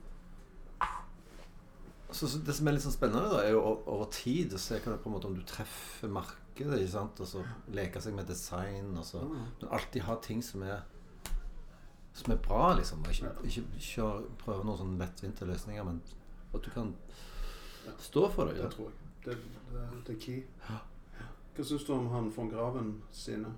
Så, 2.14 2.28
så 2.28 2.38
Det 2.38 2.54
som 2.54 2.68
er 2.68 2.76
litt 2.76 2.84
sånn 2.84 2.94
spennende, 2.94 3.26
da, 3.32 3.42
er 3.42 3.56
jo 3.56 3.60
over 3.90 4.06
tid 4.14 4.54
å 4.54 4.60
se 4.62 4.78
hva 4.78 4.92
det 4.92 4.96
er 4.98 5.02
på 5.02 5.10
en 5.10 5.16
måte 5.16 5.28
om 5.28 5.34
du 5.34 5.42
treffer 5.48 6.12
markedet. 6.14 6.43
Ikke 6.54 6.88
sant? 6.88 7.20
Og 7.20 7.26
så 7.26 7.42
leke 7.74 8.00
seg 8.00 8.14
med 8.14 8.26
design. 8.30 8.92
Og 8.96 9.04
så, 9.04 9.18
Ah. 9.24 9.46
men 9.60 9.70
alltid 9.70 10.02
ha 10.02 10.16
ting 10.22 10.42
som 10.42 10.62
er 10.62 10.82
som 12.14 12.32
er 12.32 12.36
bra, 12.38 12.74
liksom. 12.78 13.00
Og 13.02 13.10
ikke, 13.10 13.30
ikke 13.44 13.80
kjør, 13.80 14.20
prøve 14.38 14.64
noen 14.64 14.78
sånn 14.78 14.98
lettvinte 15.00 15.46
løsninger, 15.48 15.84
men 15.84 16.00
at 16.54 16.62
du 16.62 16.70
kan 16.70 16.94
stå 17.98 18.28
for 18.30 18.46
det. 18.46 18.60
Det 18.62 18.70
tror 18.70 18.86
jeg. 18.92 18.98
Det, 19.24 19.36
det, 19.72 19.86
det 20.06 20.14
er 20.14 20.20
key. 20.20 20.42
Hva 21.56 21.64
syns 21.64 21.84
du 21.86 21.92
om 21.94 22.08
han 22.12 22.30
von 22.36 22.50
Graven 22.50 23.02
sine? 23.14 23.50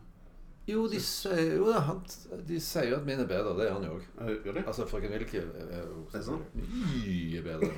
Jo, 0.67 0.89
de 0.91 0.99
sier 1.01 1.55
jo 1.59 1.69
da, 1.71 1.79
han, 1.87 2.01
de 2.49 2.57
sier 2.61 2.97
at 2.97 3.05
min 3.07 3.21
er 3.23 3.29
bedre. 3.31 3.53
Det 3.59 3.69
er 3.69 3.75
han 3.77 3.85
jo 3.87 4.01
òg. 4.01 4.63
Altså, 4.67 4.87
frøken 4.89 5.13
Wilke 5.15 5.39
er 5.45 5.85
jo 5.85 6.07
det 6.13 6.25
mye 6.57 7.43
bedre. 7.45 7.71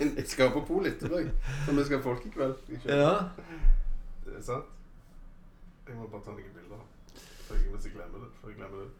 Jeg 0.00 0.26
skal 0.26 0.50
på 0.54 0.60
polet 0.68 0.94
etterpå, 0.94 1.18
jeg. 1.20 1.30
For 1.64 1.72
vi 1.76 1.84
skal 1.84 1.96
ha 1.98 2.02
folk 2.04 2.26
i 2.26 2.30
kveld. 2.34 2.54
Ikke? 2.68 2.94
Ja. 2.94 3.10
Det 4.24 4.36
er 4.38 4.42
sant. 4.42 4.64
Jeg 5.88 5.96
må 5.98 6.06
bare 6.12 6.22
ta 6.24 6.30
noen 6.36 6.54
bilder. 6.54 6.82
For 7.46 7.54
jeg, 7.58 7.68
hvis 7.74 7.84
jeg 7.88 7.92
glemmer 7.98 8.24
det. 8.24 8.30
For 8.40 8.48
jeg 8.52 8.56
glemmer 8.60 8.84
det. 8.84 8.90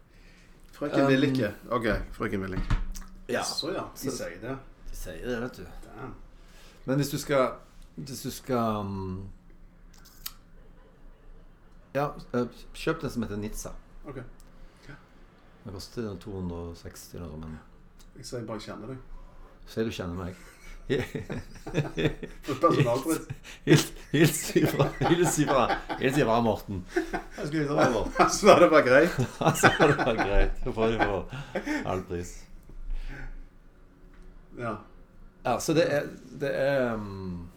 Frøken 0.75 1.07
Um. 1.07 1.53
OK, 1.71 1.87
frøken 2.15 2.41
Willikke. 2.41 2.77
ja. 3.29 3.43
Så 3.43 3.71
ja, 3.75 3.83
de 3.95 4.11
sier 4.11 4.37
det. 4.41 4.57
De 4.89 4.95
sier 4.97 5.25
det, 5.27 5.37
vet 5.41 5.57
du. 5.61 5.65
Damn. 5.85 6.15
Men 6.85 6.95
hvis 7.01 7.09
du 7.09 7.17
skal 7.21 7.49
Hvis 7.95 8.21
du 8.21 8.31
skal 8.31 8.79
um, 8.81 9.29
Ja, 11.93 12.07
kjøp 12.73 13.01
den 13.01 13.09
som 13.09 13.23
heter 13.23 13.37
Nizza. 13.37 13.73
OK. 14.07 14.21
Den 15.63 15.73
koster 15.75 16.15
260 16.17 17.13
eller 17.19 17.27
noe, 17.27 17.39
sånt. 17.51 17.57
Jeg 18.17 18.25
sier 18.25 18.45
bare 18.47 18.63
kjenner 18.63 18.87
deg. 18.95 18.97
Si 19.71 19.83
du 19.87 19.91
kjenner 19.95 20.17
meg. 20.19 20.39
Hils 23.63 23.93
hils 24.11 24.55
ifra 24.55 24.87
Hils 24.99 25.39
ifra 25.39 25.77
Hils 25.99 26.17
ifra 26.17 26.41
Morten. 26.43 26.81
Jeg 26.95 27.47
skulle 27.47 27.61
hilse 27.61 27.75
fra 27.77 27.89
Morten. 27.93 28.29
Så 28.29 28.47
var 28.49 28.59
det 28.59 28.69
bare 28.73 28.83
greit. 28.89 29.19
Altså, 29.47 29.71
det 29.79 29.97
var 29.97 30.15
greit. 30.19 30.51
Så 30.63 30.73
får 30.75 30.87
det 30.87 30.97
for 31.05 31.21
halv 31.85 32.03
pris. 32.09 32.33
Ja. 34.59 34.75
Ja, 35.43 35.59
så 35.59 35.73
det 35.73 35.87
er 35.93 36.03
Det 36.41 36.51
er, 36.51 36.93
um, 36.93 37.47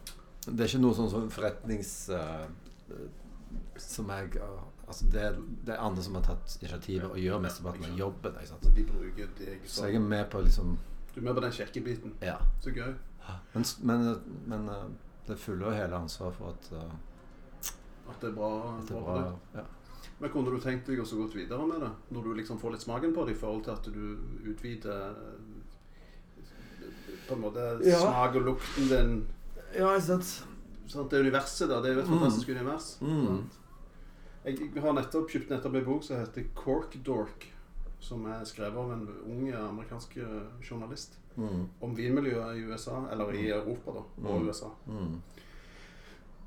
det 0.46 0.60
er 0.60 0.70
ikke 0.70 0.84
noe 0.84 0.94
sånn 0.94 1.10
som 1.10 1.26
forretnings... 1.32 1.92
uh, 2.14 2.46
som 3.80 4.10
jeg 4.12 4.38
uh, 4.38 4.62
Altså, 4.84 5.06
det 5.10 5.20
er, 5.24 5.36
det 5.66 5.72
er 5.74 5.80
andre 5.80 6.02
som 6.04 6.14
har 6.18 6.24
tatt 6.26 6.58
initiativet 6.60 7.08
og 7.08 7.18
gjør 7.18 7.40
mesteparten 7.40 7.86
av 7.88 7.98
jobben. 7.98 8.34
Så 9.64 9.86
jeg 9.88 9.96
er 9.96 10.02
med 10.04 10.26
på 10.30 10.42
liksom 10.44 10.74
Du 11.14 11.20
er 11.20 11.24
med 11.28 11.34
på 11.34 11.40
den 11.44 11.52
kjekke 11.52 11.80
biten. 11.84 12.12
Ja. 12.22 12.36
Så 12.60 12.70
gøy. 12.74 12.92
Men, 13.54 13.64
men, 13.82 14.08
men 14.46 14.68
uh, 14.68 14.84
det 15.28 15.38
fulle 15.38 15.66
og 15.70 15.74
hele 15.78 15.96
ansvaret 15.96 16.34
for 16.36 16.50
at, 16.50 16.72
uh, 16.72 17.70
At 18.10 18.20
det 18.20 18.30
er 18.30 18.34
bra. 18.36 18.50
at 18.78 18.88
det 18.88 18.96
er 18.96 19.00
bra 19.00 19.14
bra. 19.22 19.32
Ja. 19.54 19.62
Men 20.20 20.30
kunne 20.30 20.50
du 20.54 20.58
tenkt 20.60 20.86
deg 20.86 21.00
å 21.00 21.06
gå 21.08 21.26
videre 21.34 21.66
med 21.66 21.80
det? 21.82 21.90
Når 22.14 22.22
du 22.28 22.34
liksom 22.38 22.58
får 22.60 22.74
litt 22.74 22.82
smaken 22.84 23.14
på 23.16 23.24
det, 23.26 23.32
i 23.34 23.40
forhold 23.40 23.64
til 23.64 23.72
at 23.72 23.88
du 23.94 24.50
utvider 24.50 25.14
på 27.28 27.34
en 27.34 27.40
måte 27.40 27.64
Ja. 27.86 27.98
smak 28.00 28.34
og 28.36 28.42
lukten 28.50 28.88
din 28.90 29.14
ja, 29.74 29.88
ikke 29.94 30.06
sant? 30.06 30.44
sant? 30.86 31.10
Det 31.10 31.20
universet 31.24 31.68
der, 31.68 31.80
det 31.82 31.90
er 31.90 31.94
jo 31.94 32.00
et 32.00 32.08
Mm. 32.08 32.56
univers. 32.56 32.98
Mm. 33.00 33.44
Jeg, 34.44 34.58
jeg 34.74 34.82
har 34.82 34.92
nettopp 34.92 35.30
kjøpt 35.30 35.50
nettopp 35.50 35.74
en 35.74 35.84
bok 35.84 36.02
som 36.04 36.16
heter 36.20 36.44
Cork 36.54 36.94
Dork. 37.04 37.46
Som 38.04 38.26
er 38.28 38.44
skrevet 38.44 38.76
av 38.76 38.90
en 38.92 39.06
ung 39.24 39.46
amerikansk 39.56 40.18
journalist. 40.62 41.16
Mm. 41.36 41.62
Om 41.82 41.94
vinmiljøet 41.96 42.58
i 42.60 42.66
USA, 42.68 42.98
eller 43.10 43.32
i 43.34 43.46
Europa 43.50 43.94
da, 43.96 44.02
og 44.28 44.40
Mm. 44.40 44.48
USA. 44.48 44.68
Mm. 44.86 45.14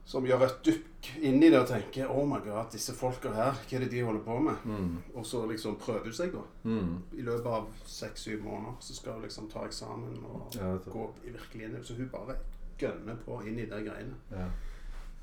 Som 0.07 0.23
gjør 0.23 0.45
et 0.45 0.59
dykk 0.63 1.07
inn 1.27 1.41
i 1.43 1.49
det 1.51 1.59
og 1.59 1.65
tenker 1.67 2.07
Oh 2.07 2.23
my 2.29 2.37
god, 2.45 2.69
disse 2.71 2.93
folka 2.95 3.31
her, 3.35 3.51
hva 3.67 3.75
er 3.75 3.79
det 3.83 3.89
de 3.91 4.03
holder 4.07 4.21
på 4.23 4.37
med? 4.39 4.55
Mm. 4.65 4.93
Og 5.19 5.25
så 5.27 5.41
liksom 5.49 5.75
prøver 5.81 6.03
hun 6.07 6.13
seg, 6.15 6.31
da. 6.31 6.43
Mm. 6.63 6.93
I 7.19 7.25
løpet 7.27 7.45
av 7.57 7.65
seks-syv 7.85 8.43
måneder 8.45 8.77
så 8.79 8.95
skal 8.95 9.17
hun 9.17 9.25
liksom 9.27 9.49
ta 9.51 9.65
eksamen 9.67 10.15
og 10.23 10.55
Ja, 10.55 10.77
gå 10.85 11.09
inn 11.27 11.35
i 11.61 11.67
det. 11.73 11.83
Så 11.85 11.97
hun 11.97 12.07
bare 12.13 12.37
gønner 12.79 13.17
på 13.25 13.41
inn 13.47 13.59
i 13.59 13.65
de 13.65 13.81
greiene. 13.83 14.15
Ja. 14.31 14.47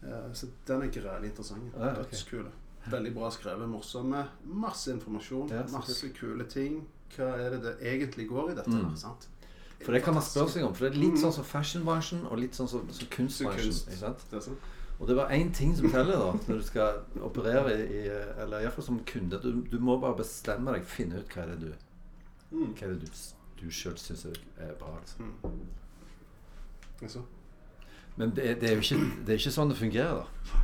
Eh, 0.03 0.33
Så 0.35 0.51
den 0.67 0.83
er 0.83 0.93
grælig 0.93 1.31
interessant. 1.31 1.73
Ja, 1.79 1.93
okay. 1.93 2.03
Dødskule. 2.11 2.51
Veldig 2.91 3.15
bra 3.15 3.31
skrevet, 3.31 3.69
morsomme. 3.69 4.27
Masse 4.45 4.93
informasjon, 4.93 5.49
Ja, 5.51 5.63
masse 5.73 6.09
kule 6.19 6.45
ting. 6.45 6.87
Hva 7.17 7.31
er 7.39 7.51
det 7.51 7.63
det 7.63 7.75
egentlig 7.81 8.29
går 8.29 8.51
i 8.51 8.55
dette? 8.55 8.71
Mm. 8.71 8.97
sant? 8.97 9.29
For 9.85 9.93
det 9.93 10.03
kan 10.03 10.15
man 10.15 10.23
spørre 10.23 10.49
seg 10.51 10.65
om. 10.65 10.75
For 10.75 10.85
det 10.89 10.95
er 10.95 11.01
litt 11.01 11.15
Mm. 11.15 11.23
sånn 11.23 11.33
som 11.33 11.45
fashionbransjen 11.45 12.27
og 12.31 12.39
litt 12.39 12.53
sånn 12.55 12.69
som, 12.69 12.89
som 12.93 13.07
kunstbransjen. 13.09 13.71
kunst. 13.71 13.89
Ikke 13.89 13.99
sant? 13.99 14.19
Det 14.31 14.37
er 14.37 14.41
sånn. 14.51 14.57
Og 15.01 15.09
det 15.09 15.17
var 15.17 15.29
én 15.31 15.53
ting 15.55 15.75
som 15.77 15.91
teller 15.91 16.17
da 16.19 16.33
når 16.33 16.59
du 16.59 16.63
skal 16.63 17.01
operere 17.21 17.73
i 17.83 18.09
Eller 18.43 18.61
iallfall 18.63 18.85
som 18.85 19.01
kunde. 19.05 19.41
Du, 19.43 19.63
du 19.63 19.79
må 19.81 19.99
bare 20.01 20.17
bestemme 20.17 20.73
deg, 20.73 20.85
finne 20.85 21.19
ut 21.19 21.29
hva 21.29 21.43
er 21.43 21.47
det 21.57 21.61
du 21.61 21.73
Mm. 22.55 22.75
Hva 22.75 22.83
er 22.83 22.89
det 22.95 23.01
du, 23.01 23.11
du 23.61 23.71
sjøl 23.71 23.97
syns 23.99 24.27
er 24.27 24.75
bra. 24.79 24.97
liksom. 27.01 27.23
Men 28.17 28.31
det, 28.31 28.61
det, 28.61 28.71
er 28.71 28.75
jo 28.77 28.81
ikke, 28.81 29.25
det 29.27 29.35
er 29.35 29.39
ikke 29.43 29.51
sånn 29.55 29.69
det 29.73 29.79
fungerer, 29.81 30.21
da. 30.23 30.61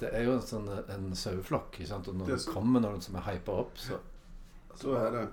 Det 0.00 0.10
er 0.12 0.24
jo 0.24 0.32
en 0.36 0.42
sånn 0.46 0.68
en 0.94 1.12
saueflokk. 1.16 1.78
Og 1.80 2.14
når 2.14 2.26
Det 2.26 2.40
så- 2.40 2.52
kommer 2.52 2.80
noen 2.80 3.00
som 3.02 3.16
er 3.16 3.20
hypa 3.30 3.52
opp, 3.52 3.76
så 3.76 3.98
Så 4.74 4.94
er 4.96 5.10
det. 5.10 5.28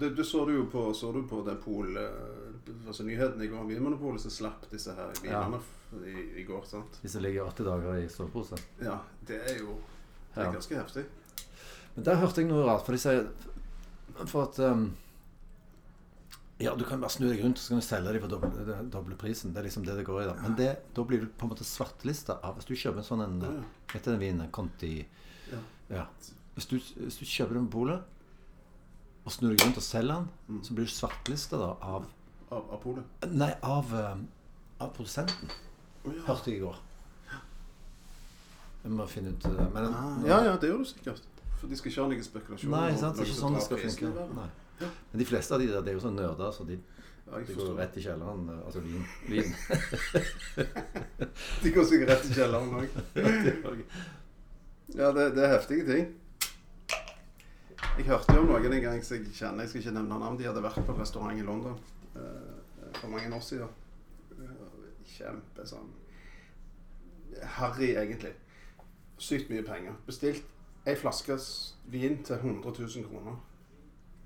det, 0.00 0.16
det 0.16 0.24
så 0.26 0.44
du 0.46 0.52
jo 0.52 0.64
på, 0.66 0.92
så 0.94 1.12
du 1.12 1.22
på 1.22 1.44
det 1.44 1.56
pol, 1.64 1.96
eh, 1.96 2.86
altså 2.86 3.04
nyhetene 3.04 3.44
i 3.44 3.48
går. 3.48 3.64
Vinmonopolet 3.66 4.20
som 4.20 4.30
slapp 4.30 4.68
disse 4.70 4.92
her 4.94 5.12
vinene 5.22 5.58
ja. 5.58 5.98
i, 6.06 6.40
i 6.40 6.44
går. 6.44 6.64
sant? 6.66 6.98
De 7.02 7.08
som 7.08 7.22
ligger 7.22 7.46
åtte 7.46 7.64
dager 7.64 7.94
i 8.04 8.08
sovepose. 8.08 8.58
Ja, 8.80 8.98
det 9.26 9.40
er 9.50 9.58
jo 9.58 9.78
det 10.34 10.46
er 10.46 10.52
ganske 10.52 10.76
heftig. 10.76 11.04
Men 11.94 12.04
der 12.04 12.16
hørte 12.16 12.40
jeg 12.40 12.48
noe 12.48 12.64
rart, 12.64 12.84
for 12.86 12.92
de 12.92 12.98
sier 12.98 13.26
For 14.26 14.42
at 14.42 14.58
um, 14.58 14.94
Ja, 16.62 16.74
du 16.78 16.84
kan 16.86 17.00
bare 17.02 17.10
snu 17.10 17.26
deg 17.28 17.40
rundt, 17.44 17.58
så 17.58 17.72
kan 17.74 17.80
du 17.80 17.84
selge 17.86 18.12
dem 18.14 18.22
for 18.22 18.32
doble, 18.36 18.76
doble 18.92 19.16
prisen. 19.18 19.52
Det 19.54 19.60
er 19.62 19.66
liksom 19.66 19.84
det 19.86 19.96
det 19.98 20.04
går 20.06 20.22
i. 20.22 20.26
Da 20.28 20.34
Men 20.44 20.54
det, 20.58 20.68
da 20.94 21.04
blir 21.08 21.20
du 21.24 21.26
på 21.26 21.46
en 21.48 21.50
måte 21.54 21.64
svartelista 21.66 22.36
av 22.44 22.54
Hvis 22.60 22.68
du 22.68 22.74
kjøper 22.78 23.02
en 23.02 23.08
sånn 23.08 23.24
en 23.24 23.36
Ja, 23.42 23.52
heter 23.94 24.12
den 24.14 24.20
vinen? 24.22 24.50
Conti 24.54 24.92
Ja. 25.50 25.58
Ja. 25.90 26.04
Hvis 26.54 26.66
du, 26.70 26.76
hvis 26.78 27.18
du 27.18 27.24
kjøper 27.24 27.54
den 27.58 27.66
på 27.68 27.80
polet, 27.80 28.02
og 29.24 29.32
snur 29.32 29.52
deg 29.54 29.62
rundt 29.66 29.76
og 29.78 29.82
selger 29.86 30.14
den, 30.20 30.28
Mm. 30.48 30.62
så 30.64 30.74
blir 30.74 30.84
du 30.84 30.90
svartelista 30.92 31.56
da 31.58 31.72
av 31.80 32.06
Av, 32.52 32.64
av 32.72 32.80
polet. 32.82 33.04
Nei, 33.32 33.54
av, 33.62 33.92
um, 33.94 34.26
av 34.80 34.90
produsenten. 34.92 35.48
Ja. 36.04 36.10
Hørte 36.26 36.50
jeg 36.50 36.58
i 36.58 36.64
går. 36.66 36.76
Jeg 38.82 38.90
må 38.92 39.06
finne 39.08 39.30
ut 39.30 39.44
uh, 39.46 39.60
Men 39.72 39.84
Ah, 39.94 40.16
ja, 40.26 40.40
ja, 40.48 40.56
det 40.58 40.68
gjør 40.72 40.82
du 40.82 40.84
sikkert. 40.90 41.22
For 41.60 41.70
de 41.70 41.76
skal 41.78 41.90
ikke 41.92 42.02
ha 42.02 42.08
noen 42.10 42.24
spekulasjoner. 42.26 42.74
Nei, 42.74 42.96
sant? 42.98 43.16
Det 43.16 43.22
er 43.22 43.30
ikke 43.30 43.38
sånn 43.40 43.54
det 43.54 43.62
skal 43.62 43.78
funke. 43.84 44.26
Nei. 44.36 44.48
Men 45.12 45.22
de 45.22 45.26
fleste 45.28 45.54
av 45.54 45.60
de 45.62 45.68
der, 45.70 45.84
det 45.84 45.92
er 45.92 45.98
jo 45.98 46.04
sånn 46.06 46.18
nerder, 46.18 46.50
så 46.54 46.66
de, 46.68 46.78
Ja, 47.26 47.38
de 47.38 47.54
går 47.56 47.76
rett 47.78 47.96
i 47.96 48.02
kjelleren. 48.04 48.48
Altså 48.66 48.80
vin. 48.84 49.04
vin. 49.30 49.52
De 51.62 51.70
går 51.72 51.86
sikkert 51.88 52.10
rett 52.10 52.26
i 52.28 52.34
kjelleren 52.36 52.74
òg. 52.80 53.84
Ja, 54.92 55.08
det, 55.16 55.30
det 55.32 55.44
er 55.46 55.54
heftige 55.54 55.86
ting. 55.88 56.10
Jeg 57.96 58.04
hørte 58.10 58.34
jo 58.36 58.42
om 58.42 58.50
noen 58.50 58.74
en 58.76 58.82
gang 58.84 59.00
som 59.04 59.16
jeg 59.16 59.32
kjenner, 59.32 59.64
jeg 59.64 59.70
skal 59.70 59.80
ikke 59.80 59.94
nevne 59.96 60.18
navn, 60.20 60.36
de 60.36 60.44
hadde 60.48 60.62
vært 60.64 60.84
på 60.84 60.96
restaurant 60.98 61.38
i 61.38 61.44
London 61.46 61.78
eh, 62.16 62.90
for 62.98 63.08
mange 63.12 63.32
år 63.32 63.42
siden. 63.46 63.72
Eh, 64.36 64.82
Kjempe 65.12 65.64
sånn 65.68 65.88
Harry, 67.56 67.94
egentlig. 67.96 68.34
Sykt 69.22 69.48
mye 69.52 69.64
penger. 69.64 69.96
Bestilt 70.06 70.44
ei 70.88 70.94
flaske 70.98 71.38
vin 71.92 72.18
til 72.26 72.36
100 72.36 72.74
000 72.76 73.08
kroner. 73.08 73.38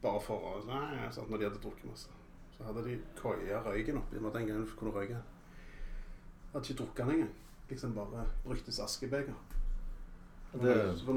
Bare 0.06 0.22
for 0.22 0.52
å 0.52 0.60
Nei, 0.68 1.08
sant, 1.10 1.30
Når 1.30 1.42
de 1.42 1.48
hadde 1.48 1.62
drukket 1.62 1.90
masse. 1.90 2.12
Så 2.56 2.64
hadde 2.64 2.84
de 2.86 2.96
koia 3.18 3.60
røyken 3.64 3.98
oppi. 4.00 4.20
Med 4.22 4.32
den 4.38 4.46
gangen 4.48 4.70
kunne 4.78 4.94
røyke. 4.94 5.18
Hadde 6.52 6.64
ikke 6.64 6.78
drukket 6.82 7.02
den 7.04 7.14
engang. 7.16 7.34
liksom 7.68 7.94
bare 7.94 8.24
bruktes 8.44 8.78
askebeger. 8.80 9.34
Det, 10.52 10.74
var 11.06 11.14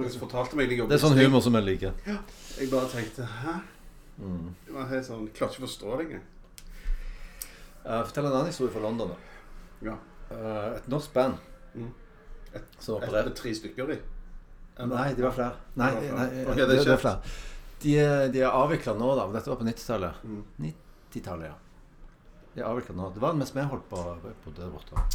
meg 0.57 0.69
de 0.69 0.75
det 0.89 0.95
er 0.97 1.01
sånn 1.03 1.15
humor 1.15 1.43
som 1.45 1.55
jeg 1.55 1.63
liker. 1.63 1.93
Ja, 2.07 2.17
Jeg 2.57 2.71
bare 2.71 2.89
tenkte 2.91 3.23
Hæ? 3.23 3.53
Mm. 4.17 4.49
Det 4.65 4.73
var 4.75 4.89
helt 4.89 5.05
sånn, 5.05 5.27
Jeg 5.29 5.35
klarte 5.37 5.55
ikke 5.55 5.63
å 5.63 5.67
forstå 5.67 5.91
det 5.99 6.07
engang. 6.07 6.25
Uh, 7.85 8.01
fortell 8.09 8.25
en 8.25 8.33
annen 8.33 8.49
historie 8.51 8.73
fra 8.73 8.81
London. 8.83 9.13
da. 9.13 9.91
Ja. 9.91 9.95
Uh, 10.31 10.75
et 10.77 10.89
norsk 10.91 11.13
band 11.13 11.37
Mm. 11.75 11.91
Et, 12.55 12.63
Et 12.81 13.11
med 13.13 13.35
tre 13.37 13.51
stykker 13.53 13.91
i. 13.93 13.97
Nei, 14.79 15.13
de 15.13 15.21
var 15.21 15.31
flere. 15.31 15.51
Nei, 15.75 15.89
Det 15.91 16.11
var 16.11 16.17
nei, 16.17 16.27
nei 16.33 16.45
okay, 16.45 16.63
det, 16.65 16.77
det 16.79 16.85
det 16.87 16.93
er 16.95 17.01
flere. 17.03 17.19
De, 17.79 17.93
de 18.33 18.41
er 18.43 18.51
avvikla 18.51 18.93
nå, 18.99 19.13
da. 19.15 19.25
Men 19.27 19.37
dette 19.37 19.49
var 19.51 19.59
på 19.61 19.67
90-tallet. 19.67 20.23
Mm. 20.27 20.41
90-tallet, 21.13 21.47
ja. 21.53 21.55
De 22.55 22.61
er 22.63 22.67
avvikla 22.67 22.95
nå. 22.97 23.09
Det 23.15 23.21
var 23.23 23.37
mens 23.39 23.53
vi 23.55 23.61
holdt 23.71 23.85
på, 23.91 24.03
på 24.43 24.53
der 24.57 24.71
borte. 24.73 25.05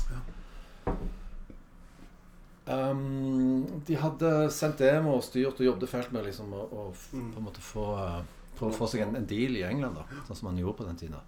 Um, 2.64 3.66
de 3.84 3.96
hadde 4.00 4.28
sendt 4.54 4.78
demo 4.80 5.18
og 5.18 5.24
styrt 5.26 5.58
og 5.60 5.66
jobbet 5.66 5.90
fælt 5.90 6.12
med 6.16 6.24
liksom, 6.30 6.52
å, 6.56 6.62
å 6.64 6.84
Mm. 7.12 7.26
på 7.34 7.38
en 7.42 7.44
måte 7.44 7.60
få, 7.60 7.84
eh, 8.00 8.22
få, 8.56 8.70
få 8.72 8.86
seg 8.88 9.02
en, 9.04 9.16
en 9.20 9.26
deal 9.28 9.56
i 9.58 9.64
England, 9.68 9.98
da, 10.00 10.06
sånn 10.24 10.36
som 10.38 10.48
man 10.48 10.56
gjorde 10.62 10.78
på 10.78 10.86
den 10.88 10.96
tiden. 10.96 11.18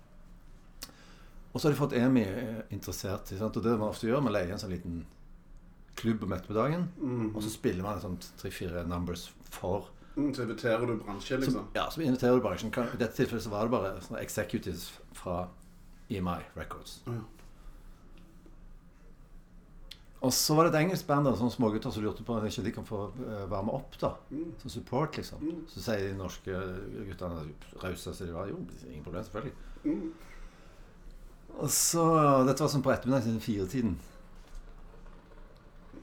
Og 1.52 1.60
så 1.60 1.68
har 1.68 1.74
de 1.74 1.80
fått 1.82 1.92
EMI 1.96 2.22
eh, 2.24 2.62
interessert. 2.72 3.28
Sant? 3.36 3.56
Og 3.56 3.62
det 3.64 3.74
man 3.76 3.90
ofte 3.92 4.08
gjør, 4.08 4.22
man 4.24 4.32
leier 4.32 4.52
en 4.54 4.60
sånn 4.62 4.72
liten 4.72 5.02
klubb 5.96 6.24
om 6.24 6.32
ettermiddagen, 6.32 6.88
Mm. 7.00 7.28
og 7.36 7.42
så 7.44 7.50
spiller 7.52 7.82
man 7.84 8.00
sånn 8.00 8.16
tre-fire 8.40 8.86
numbers 8.88 9.28
for 9.50 9.90
så 10.16 10.42
inviterer 10.46 10.86
du 10.88 10.96
bransje, 10.96 11.36
liksom? 11.36 11.54
liksom. 11.54 11.68
ja, 11.76 11.86
så 11.92 12.00
inviterer 12.00 12.36
du 12.38 12.40
bransjen. 12.46 12.70
I 12.72 12.96
dette 13.00 13.14
tilfellet 13.18 13.44
så 13.44 13.50
var 13.52 13.66
det 13.68 13.74
bare 13.76 13.94
sånne 14.00 14.22
executives 14.24 14.86
fra 15.12 15.42
EMI 16.08 16.38
Records. 16.56 17.02
Ja. 17.06 17.18
Og 20.24 20.32
så 20.32 20.54
var 20.56 20.64
det 20.66 20.72
et 20.74 20.78
engelsk 20.86 21.06
band, 21.06 21.28
sånne 21.36 21.52
smågutter 21.52 21.92
som 21.92 22.02
lurte 22.02 22.24
på 22.26 22.34
om 22.34 22.46
ikke 22.48 22.64
de 22.64 22.72
kan 22.74 22.86
få 22.88 23.02
varme 23.18 23.50
være 23.52 23.66
med 23.68 23.74
opp 23.76 23.98
da, 24.00 24.14
Mm. 24.32 24.54
som 24.62 24.70
support. 24.70 25.16
liksom. 25.16 25.38
Mm. 25.42 25.66
Så 25.68 25.80
sier 25.84 26.08
de 26.08 26.14
norske 26.16 26.56
guttene 27.10 27.44
rause 27.82 28.14
som 28.14 28.26
de 28.26 28.32
var. 28.32 28.48
Jo, 28.48 28.56
ingen 28.88 29.04
problem, 29.04 29.22
selvfølgelig. 29.22 29.52
Mm. 29.84 30.12
Og 31.58 31.68
så, 31.70 32.04
Dette 32.46 32.60
var 32.64 32.68
sånn 32.72 32.82
på 32.82 32.92
ettermiddagen 32.92 33.22
siden 33.28 33.40
firetiden. 33.40 33.98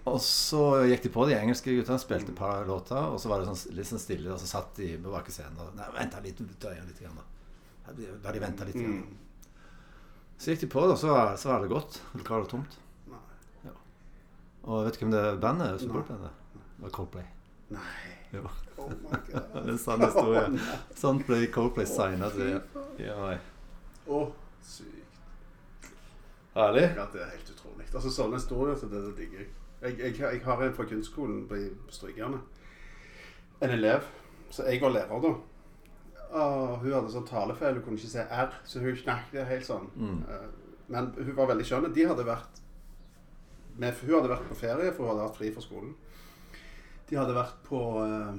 Og 0.03 0.17
så 0.19 0.61
gikk 0.89 1.05
de 1.05 1.09
på, 1.15 1.25
de 1.29 1.35
engelske 1.37 1.71
guttene, 1.77 1.99
spilte 2.01 2.33
et 2.33 2.37
par 2.37 2.65
låter, 2.67 2.99
og 2.99 3.21
så 3.23 3.29
var 3.31 3.39
det 3.39 3.47
sånn, 3.47 3.75
litt 3.77 3.87
sånn 3.87 4.01
stille, 4.03 4.33
og 4.33 4.41
så 4.41 4.49
satt 4.49 4.73
de 4.81 4.97
bak 5.05 5.29
scenen 5.31 5.61
og 5.63 5.77
Nei, 5.77 5.87
venta 5.95 6.19
litt, 6.23 6.41
drøye 6.59 6.83
litt. 6.83 6.99
Grann, 6.99 7.21
da. 7.21 7.93
Da 8.25 8.33
de 8.35 8.41
venta 8.43 8.67
litt. 8.67 8.75
Grann. 8.75 8.99
Mm. 8.99 9.61
Så 10.43 10.51
gikk 10.51 10.65
de 10.65 10.69
på, 10.73 10.83
og 10.83 10.97
så 10.99 11.13
så 11.39 11.53
var 11.53 11.63
det 11.63 11.71
godt. 11.71 12.01
Lokalet 12.17 12.43
var 12.43 12.51
tomt. 12.51 12.75
Nei. 13.13 13.21
Ja. 13.63 13.77
Og 14.67 14.83
vet 14.89 14.99
du 14.99 15.05
hvem 15.05 15.15
det 15.15 15.23
bandet 15.39 15.69
er? 15.69 15.79
Supportbandet? 15.85 16.35
Det 16.51 16.83
var 16.83 16.95
Coldplay. 16.97 17.31
Nei. 17.71 18.13
Jo. 18.33 18.43
Oh 18.81 18.89
my 18.89 19.19
god. 19.29 19.49
Det 19.53 19.63
er 19.63 19.71
en 19.71 19.79
sann 19.79 20.03
historie. 20.03 20.45
Sånn 20.99 21.23
ble 21.23 21.45
Coldplay 21.53 21.87
signa 21.87 22.27
til 22.33 22.57
Å, 24.03 24.23
sykt. 24.67 25.19
Herlig. 26.53 26.89
Ja, 26.97 27.05
det 27.13 27.21
er 27.23 27.29
helt 27.37 27.51
utrolig. 27.55 27.85
Altså, 27.93 28.11
sånne 28.11 28.41
historier 28.41 28.75
så 28.77 28.89
det, 28.91 28.99
det 29.07 29.13
digger 29.21 29.45
jeg. 29.45 29.53
Jeg, 29.83 29.97
jeg. 29.99 30.15
jeg 30.21 30.41
har 30.45 30.61
en 30.63 30.73
fra 30.77 30.85
kunstskolen 30.87 31.43
på 31.49 31.57
Strykerne. 31.91 32.39
En 33.61 33.69
elev. 33.75 34.05
Så 34.53 34.63
jeg 34.69 34.81
var 34.81 34.93
lærer 34.95 35.21
da. 35.23 35.33
Og 36.33 36.79
hun 36.81 36.93
hadde 36.95 37.11
sånn 37.13 37.27
talefeil, 37.29 37.75
hun 37.77 37.83
kunne 37.85 37.99
ikke 37.99 38.09
se 38.15 38.23
R, 38.25 38.53
så 38.65 38.81
hun 38.81 38.95
snakket 38.97 39.45
helt 39.49 39.67
sånn. 39.67 39.89
Mm. 39.95 40.19
Eh, 40.29 40.49
Men 40.93 41.11
hun 41.15 41.35
var 41.37 41.47
veldig 41.51 41.65
skjønn. 41.67 41.93
De 41.95 42.05
hadde 42.09 42.25
vært 42.27 42.59
med, 43.77 43.93
Hun 44.01 44.15
hadde 44.17 44.29
vært 44.29 44.49
på 44.49 44.57
ferie, 44.59 44.91
for 44.93 45.05
hun 45.05 45.13
hadde 45.13 45.27
hatt 45.27 45.37
fri 45.37 45.51
fra 45.53 45.61
skolen. 45.63 45.93
De 47.09 47.17
hadde 47.17 47.35
vært 47.37 47.59
på 47.67 47.79
eh, 48.03 48.35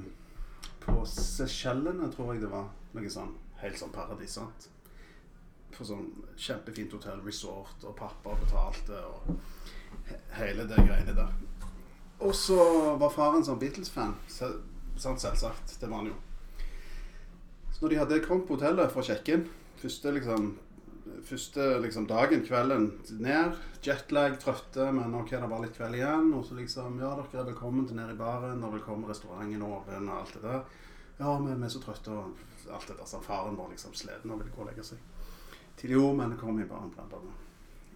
På 0.84 1.00
Seychellene, 1.08 2.10
tror 2.12 2.34
jeg 2.34 2.42
det 2.44 2.50
var. 2.52 2.68
Noe 2.94 3.10
sånn 3.10 3.32
helt 3.62 3.78
sånn 3.80 3.92
paradis. 3.94 4.34
sant? 4.38 4.68
På 5.74 5.84
sånn 5.86 6.10
kjempefint 6.38 6.92
hotell, 6.94 7.22
resort, 7.26 7.82
og 7.84 7.96
pappa 7.98 8.34
betalte, 8.38 8.98
og 9.08 9.32
hele 10.38 10.68
det 10.68 10.76
greiene 10.76 11.16
der. 11.16 11.32
Og 12.24 12.34
så 12.36 12.58
var 13.00 13.12
faren 13.12 13.44
sånn 13.44 13.60
Beatles-fan. 13.60 14.14
Sant, 14.30 15.20
selvsagt. 15.20 15.76
Det 15.80 15.90
var 15.90 16.02
han 16.02 16.12
jo. 16.12 16.18
Så 17.74 17.82
når 17.82 17.92
de 17.92 17.98
hadde 18.00 18.22
kommet 18.24 18.46
på 18.48 18.56
hotellet 18.56 18.92
for 18.92 19.02
å 19.02 19.08
sjekke 19.08 19.34
inn 19.34 19.48
Første 19.80 20.12
liksom 20.14 20.52
Første 21.24 21.64
liksom 21.82 22.06
dagen, 22.08 22.44
kvelden 22.46 22.86
ned. 23.20 23.58
Jetlag, 23.84 24.38
trøtte, 24.40 24.86
men 24.96 25.12
ok, 25.18 25.34
det 25.36 25.50
var 25.50 25.60
litt 25.60 25.76
kveld 25.76 25.98
igjen. 25.98 26.30
Og 26.36 26.46
så 26.48 26.56
liksom 26.56 26.96
Ja, 27.02 27.12
dere 27.18 27.42
er 27.42 27.50
velkommen 27.50 27.84
til 27.88 27.98
ned 27.98 28.14
i 28.14 28.18
baren, 28.18 28.62
og 28.64 28.72
velkommen 28.76 29.08
restauranten 29.10 29.66
åpen, 29.66 30.08
og 30.08 30.22
alt 30.22 30.34
det 30.36 30.42
der. 30.46 30.62
Ja, 31.18 31.36
men 31.38 31.60
vi 31.60 31.68
er 31.68 31.74
så 31.74 31.82
trøtte, 31.84 32.16
og 32.16 32.72
alt 32.72 32.88
det 32.88 32.96
der. 32.96 33.08
Så 33.08 33.20
faren 33.24 33.58
var 33.60 33.68
liksom 33.72 33.92
sliten 33.96 34.32
og 34.32 34.40
ville 34.40 34.54
gå 34.54 34.64
og 34.64 34.70
legge 34.70 34.86
seg. 34.86 35.00
Til 35.76 35.96
jo, 35.98 36.08
men 36.16 36.36
kom 36.40 36.60
i 36.60 36.68
baren, 36.68 36.92
blant 36.94 37.16
annet. 37.20 37.44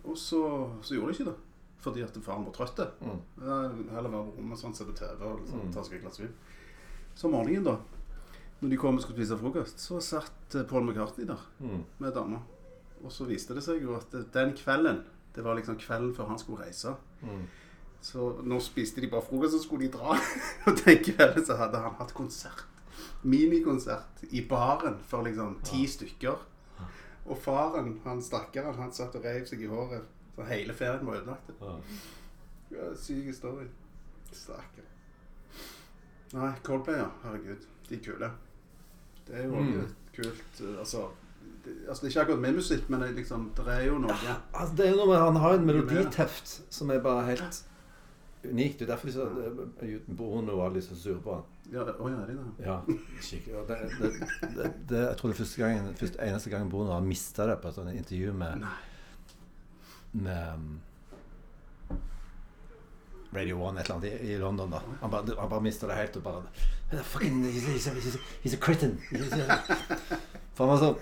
Og 0.05 0.17
så, 0.21 0.43
så 0.83 0.97
gjorde 0.97 1.13
de 1.13 1.19
ikke 1.19 1.31
det. 1.31 1.48
Fordi 1.81 2.03
at 2.03 2.17
faren 2.23 2.45
var 2.45 2.53
trøtt. 2.53 2.81
Mm. 3.01 3.21
Ja, 3.43 3.59
Heller 3.95 4.11
være 4.11 4.25
på 4.33 4.37
rommet 4.41 4.59
sånn, 4.59 4.75
se 4.75 4.85
på 4.85 4.93
TV 4.99 5.23
og 5.23 5.41
liksom, 5.41 5.61
Mm. 5.63 5.73
ta 5.73 5.83
seg 5.83 5.95
et 5.95 6.03
glass 6.03 6.19
vin. 6.21 6.35
Så 7.15 7.25
om 7.29 7.33
morgenen, 7.33 7.65
da, 7.65 7.77
når 8.61 8.71
de 8.71 8.77
kom 8.77 8.97
og 8.97 9.03
skulle 9.03 9.17
spise 9.25 9.39
frokost, 9.39 9.79
så 9.79 10.01
satt 10.03 10.55
eh, 10.55 10.65
Paul 10.65 10.83
McCartney 10.83 11.27
der 11.27 11.39
Mm. 11.61 11.85
med 11.99 12.13
dama. 12.15 12.41
Og 13.05 13.13
så 13.13 13.25
viste 13.27 13.55
det 13.55 13.63
seg 13.63 13.83
jo 13.83 13.95
at 13.95 14.11
den 14.33 14.53
kvelden 14.55 15.05
Det 15.35 15.45
var 15.45 15.55
liksom 15.55 15.77
kvelden 15.79 16.15
før 16.15 16.27
han 16.29 16.39
skulle 16.39 16.65
reise. 16.65 16.97
Mm. 17.23 17.45
Så 18.01 18.43
nå 18.43 18.59
spiste 18.61 19.01
de 19.01 19.07
bare 19.11 19.23
frokost, 19.23 19.53
så 19.53 19.63
skulle 19.63 19.87
de 19.87 19.93
dra. 19.99 20.17
og 20.67 20.77
den 20.85 20.99
kvelden 21.05 21.45
så 21.47 21.57
hadde 21.57 21.79
han 21.79 21.95
hatt 21.95 22.13
konsert. 22.15 22.65
Minikonsert 23.23 24.25
i 24.33 24.41
baren 24.49 24.97
for 25.09 25.23
liksom 25.23 25.61
ti 25.65 25.87
stykker. 25.87 26.37
Og 27.29 27.37
faren, 27.39 28.01
han 28.05 28.23
stakkaren, 28.23 28.75
han 28.81 28.93
satt 28.93 29.15
og 29.19 29.25
reiv 29.25 29.45
seg 29.47 29.61
i 29.63 29.67
håret. 29.71 30.03
Så 30.39 30.45
hele 30.47 30.75
ferien 30.79 31.07
var 31.07 31.19
ødelagt. 31.19 31.49
Ja. 31.61 31.75
Ja, 32.71 32.91
syk 32.95 33.25
historie. 33.27 33.67
Stakkar. 34.33 34.85
Nei, 36.37 36.51
Coldplay, 36.63 36.99
ja. 37.01 37.09
Herregud. 37.25 37.65
De 37.89 37.97
er 37.97 38.03
kule. 38.05 38.29
Det 39.27 39.35
er 39.41 39.45
jo 39.49 39.63
Mm. 39.65 39.89
kult 40.17 40.61
uh, 40.63 40.79
altså, 40.79 41.09
det, 41.65 41.73
altså, 41.89 42.03
det 42.03 42.07
er 42.07 42.13
ikke 42.13 42.21
akkurat 42.21 42.41
min 42.43 42.55
musikk, 42.55 42.89
men 42.91 43.01
det, 43.03 43.11
liksom, 43.17 43.51
det 43.57 43.67
er 43.69 43.83
jo 43.87 43.99
noe 43.99 44.13
Altså, 44.55 44.75
det 44.77 44.87
er 44.89 44.97
noe 44.97 45.07
med, 45.11 45.17
Han 45.21 45.37
har 45.37 45.55
en 45.59 45.67
meloditeft 45.67 46.55
som 46.71 46.91
er 46.91 47.01
bare 47.05 47.25
helt 47.27 47.65
unikt. 48.45 48.79
Det 48.79 48.87
er 48.89 48.93
derfor 48.95 49.07
de 49.09 49.13
så, 49.13 49.27
eh, 49.83 49.99
Bono 50.17 50.57
var 50.57 50.71
litt 50.71 50.85
så 50.85 50.95
sure 50.97 51.21
på 51.21 51.35
han. 51.35 51.43
Ja, 51.73 51.83
Å 51.85 52.09
ja, 52.09 52.21
er 52.23 52.27
det 52.27 52.37
det? 52.37 52.67
Ja, 52.67 52.77
skikkelig. 53.21 53.67
Det, 53.69 53.79
det, 54.01 54.13
det, 54.57 54.73
det, 54.89 55.01
jeg 55.09 55.17
tror 55.19 55.29
det 55.31 55.35
er 55.35 55.43
første 55.45 55.63
gangen, 55.65 55.95
første, 55.95 56.21
eneste 56.29 56.51
gangen 56.51 56.71
Bono 56.73 56.93
har 56.95 57.01
mista 57.05 57.47
det 57.51 57.59
på 57.61 57.69
et 57.69 57.75
sånt 57.75 57.93
intervju 57.93 58.33
med, 58.33 58.63
Nei. 58.63 58.77
Med 60.13 60.55
um, 60.55 60.81
Radio 63.35 63.59
One 63.61 63.81
et 63.81 63.85
eller 63.91 63.97
annet 63.99 64.23
i, 64.23 64.33
i 64.33 64.39
London. 64.41 64.71
da 64.73 64.81
Han 65.03 65.11
bare, 65.13 65.35
han 65.39 65.51
bare 65.53 65.65
mista 65.65 65.87
det 65.91 65.97
helt 65.99 66.17
og 66.17 66.23
bare 66.25 67.03
Fucking, 67.05 67.43
he's, 67.45 67.67
he's, 67.69 67.87
he's, 67.93 68.17
he's 68.45 68.55
a 68.55 68.61
critin. 68.65 68.95
For 70.57 70.65
han 70.65 70.71
var 70.73 70.79
så 70.81 70.95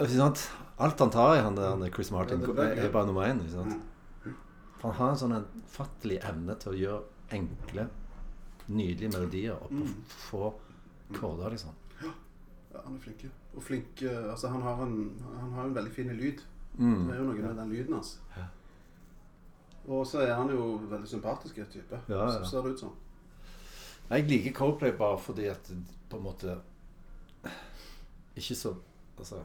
ikke 0.00 0.16
sant? 0.16 0.46
Alt 0.80 1.00
han 1.00 1.10
tar 1.12 1.34
i, 1.36 1.42
han 1.44 1.56
der 1.56 1.90
Chris 1.92 2.10
Martin, 2.12 2.40
er 2.42 2.88
bare 2.92 3.06
nummer 3.08 3.24
én. 3.28 3.38
Ikke 3.44 3.52
sant? 3.58 3.76
For 4.80 4.90
han 4.92 4.96
har 4.98 5.12
en 5.14 5.20
sånn 5.20 5.36
fattelig 5.72 6.18
evne 6.28 6.56
til 6.60 6.72
å 6.72 6.76
gjøre 6.80 7.36
enkle, 7.36 7.86
nydelige 8.68 9.12
melodier 9.12 9.56
og 9.60 9.68
på 9.70 9.84
Mm. 9.84 9.94
få 10.08 10.42
korder, 11.16 11.50
liksom. 11.54 11.72
Ja, 12.02 12.80
han 12.84 12.96
er 12.96 13.00
flink. 13.04 13.24
Og 13.56 13.62
flink 13.64 14.02
uh, 14.04 14.30
Altså, 14.32 14.48
han 14.52 14.62
har 14.64 14.82
en, 14.84 14.96
han 15.40 15.52
har 15.56 15.64
en 15.68 15.74
veldig 15.76 15.92
fin 15.92 16.08
lyd. 16.16 16.40
Mm. 16.76 17.06
Det 17.06 17.14
er 17.14 17.18
jo 17.20 17.26
noe 17.30 17.40
med 17.40 17.58
den 17.60 17.72
lyden 17.72 17.96
hans. 17.96 18.18
Altså. 18.28 18.46
Og 19.86 20.06
så 20.06 20.22
er 20.24 20.34
han 20.34 20.50
jo 20.50 20.80
veldig 20.90 21.08
sympatisk 21.08 21.60
type. 21.72 22.00
Ja, 22.08 22.22
ja. 22.24 22.30
Så 22.32 22.50
ser 22.50 22.62
det 22.62 22.74
ut 22.74 22.80
som. 22.80 22.94
Jeg 24.10 24.28
liker 24.28 24.52
Coldplay 24.54 24.92
bare 24.98 25.18
fordi 25.18 25.46
at 25.50 25.68
det 25.68 25.78
på 26.10 26.16
en 26.16 26.22
måte 26.22 26.52
Ikke 28.36 28.54
så 28.54 28.74
Altså 29.18 29.40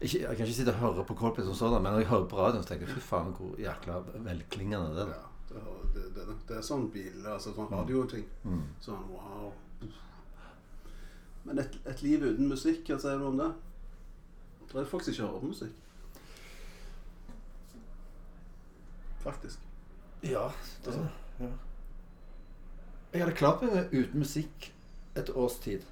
ikke, 0.00 0.18
Jeg 0.20 0.36
kan 0.36 0.46
ikke 0.46 0.56
sitte 0.56 0.74
og 0.74 0.74
høre 0.74 1.04
på 1.04 1.14
Coldplay 1.14 1.44
som 1.46 1.54
sådan, 1.54 1.82
men 1.82 1.92
når 1.92 1.98
jeg 1.98 2.08
hører 2.08 2.28
på 2.28 2.36
radioen, 2.36 2.62
så 2.62 2.68
tenker 2.68 2.86
jeg 2.86 2.96
fy 2.96 3.00
faen 3.00 3.30
hvor 3.32 3.54
jækla 3.58 3.94
velklingende 4.26 4.90
det 4.92 5.04
er. 5.06 5.14
Ja, 5.14 5.22
det, 5.48 5.62
det, 5.94 6.02
det, 6.16 6.26
det, 6.26 6.34
det 6.48 6.56
er 6.58 6.66
sånn 6.66 6.90
bil, 6.92 7.22
altså 7.24 7.54
sånn 7.56 7.70
radioting. 7.72 8.26
Mm. 8.44 8.66
Sånn 8.84 9.06
wow. 9.08 9.54
Men 11.46 11.62
et, 11.62 11.78
et 11.88 12.02
liv 12.04 12.26
uten 12.26 12.50
musikk, 12.50 12.90
hva 12.90 12.98
sier 13.00 13.22
du 13.22 13.24
om 13.30 13.40
det? 13.40 13.48
Det 14.76 14.82
er 14.82 14.88
folk 14.90 15.04
som 15.06 15.12
ikke 15.14 15.24
hører 15.24 15.40
på 15.40 15.46
musikk. 15.46 15.76
Faktisk. 19.22 19.62
Ja, 20.22 20.50
det, 20.84 20.92
er 20.92 21.06
det. 21.38 21.48
Jeg 23.12 23.22
hadde 23.22 23.36
klart 23.38 23.64
meg 23.64 23.94
uten 23.94 24.20
musikk 24.20 24.68
et 25.16 25.32
års 25.32 25.56
tid. 25.64 25.86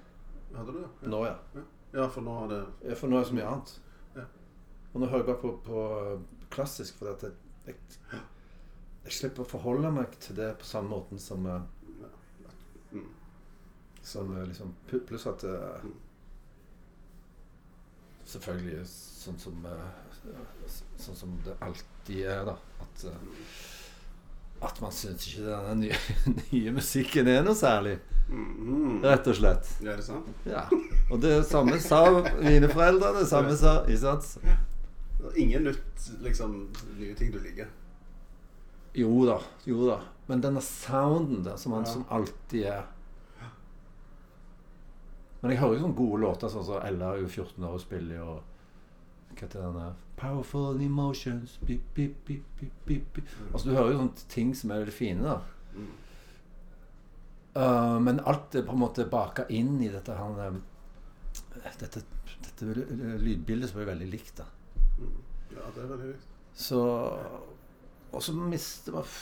Hadde 0.53 0.75
du 0.75 0.83
det? 0.83 0.91
Ja. 1.03 1.09
Nå, 1.15 1.23
ja. 1.25 1.65
ja, 1.95 2.07
for 2.13 2.21
nå 2.29 2.37
er 2.43 2.53
det 2.53 2.61
Ja, 2.91 2.99
For 3.01 3.09
nå 3.09 3.17
er 3.17 3.25
det 3.25 3.31
så 3.31 3.39
mye 3.39 3.49
annet. 3.55 3.73
Ja. 4.19 4.27
Og 4.93 5.01
nå 5.01 5.09
hører 5.09 5.25
jeg 5.25 5.31
bare 5.33 5.41
på, 5.47 5.55
på 5.65 5.81
klassisk, 6.53 7.01
fordi 7.01 7.15
at 7.17 7.25
jeg, 7.31 7.33
jeg 8.13 8.21
Jeg 9.09 9.17
slipper 9.23 9.47
å 9.47 9.53
forholde 9.57 9.91
meg 9.97 10.13
til 10.21 10.37
det 10.37 10.53
på 10.61 10.69
samme 10.69 10.93
måten 10.93 11.19
som 11.19 11.47
eh, 11.47 11.71
Mm. 12.93 13.09
Som 14.03 14.37
eh, 14.37 14.45
liksom 14.53 14.77
Pluss 14.93 15.25
at 15.27 15.49
eh, 15.49 15.81
Mm. 15.89 16.01
Selvfølgelig 18.29 18.83
sånn 18.89 19.39
som 19.41 19.69
eh, 19.69 19.87
Sånn 21.01 21.17
som 21.19 21.33
det 21.45 21.55
alltid 21.65 22.25
er, 22.25 22.45
da. 22.49 22.55
At, 22.81 23.05
eh, 23.11 23.55
at 24.65 24.79
man 24.81 24.93
syns 24.95 25.27
ikke 25.29 25.45
denne 25.45 25.75
nye, 25.83 25.99
nye 26.53 26.73
musikken 26.73 27.29
er 27.29 27.43
noe 27.45 27.57
særlig. 27.59 27.99
Mm. 28.31 29.03
Rett 29.05 29.29
og 29.29 29.37
slett. 29.37 29.73
Ja, 29.85 29.97
det 29.99 30.07
sant? 30.07 30.31
Ja. 30.49 30.65
Og 31.13 31.21
det 31.21 31.35
samme 31.51 31.77
sa 31.83 32.07
mine 32.41 32.71
foreldre. 32.73 33.13
Det 33.19 33.27
samme 33.29 33.53
sa 33.61 33.83
Ikke 33.85 34.01
sant? 34.07 34.57
Ingen 35.41 35.69
nytt, 35.69 36.09
liksom, 36.25 36.57
nye 36.97 37.15
ting 37.19 37.33
du 37.35 37.39
liker. 37.43 37.69
Jo 38.97 39.25
da. 39.29 39.39
Jo 39.69 39.91
da. 39.91 40.01
Men 40.29 40.41
denne 40.45 40.63
sounden 40.65 41.45
der 41.45 41.57
som, 41.61 41.77
han, 41.77 41.85
som 41.89 42.07
alltid 42.09 42.69
er 42.71 42.85
Men 45.45 45.53
jeg 45.53 45.61
hører 45.61 45.75
jo 45.77 45.81
sånne 45.83 45.99
gode 45.99 46.19
låter, 46.23 46.49
sånn 46.49 46.63
som 46.65 46.85
Ella 46.89 47.11
er 47.13 47.19
jo 47.21 47.27
14 47.29 47.65
år 47.69 47.75
og 47.77 47.83
spiller 47.83 48.21
og 48.25 49.35
Hva 49.35 49.43
heter 49.43 49.61
den 49.61 49.75
der? 49.77 49.99
Powerful 50.17 50.79
emotions 50.81 51.59
beep, 51.69 51.83
beep, 51.93 52.15
beep, 52.25 52.47
beep, 52.57 52.79
beep, 52.87 53.11
beep. 53.13 53.33
Altså 53.51 53.69
Du 53.69 53.75
hører 53.75 53.91
jo 53.93 53.99
sånne 53.99 54.29
ting 54.33 54.55
som 54.57 54.73
er 54.73 54.81
veldig 54.81 54.95
fine, 54.97 55.35
da. 55.35 55.35
Mm. 55.75 55.91
Uh, 57.59 57.99
men 58.07 58.23
alt 58.25 58.57
er 58.57 58.65
på 58.65 58.73
en 58.73 58.81
måte 58.87 59.05
baka 59.11 59.45
inn 59.53 59.77
i 59.85 59.91
dette 59.93 60.17
her 60.17 60.41
um, 60.49 60.63
Dette, 61.83 62.01
dette 62.47 62.87
lydbildet 63.21 63.69
som 63.69 63.83
er 63.83 63.91
veldig 63.93 64.09
likt, 64.15 64.41
da. 64.41 64.49
Mm. 64.97 65.19
Ja, 65.59 65.69
det 65.75 65.85
er 65.85 65.93
veldig 65.93 66.09
likt. 66.15 66.33
Så 66.57 66.81
Og 68.15 68.23
så 68.25 68.33
mister 68.33 68.97
man 68.97 69.13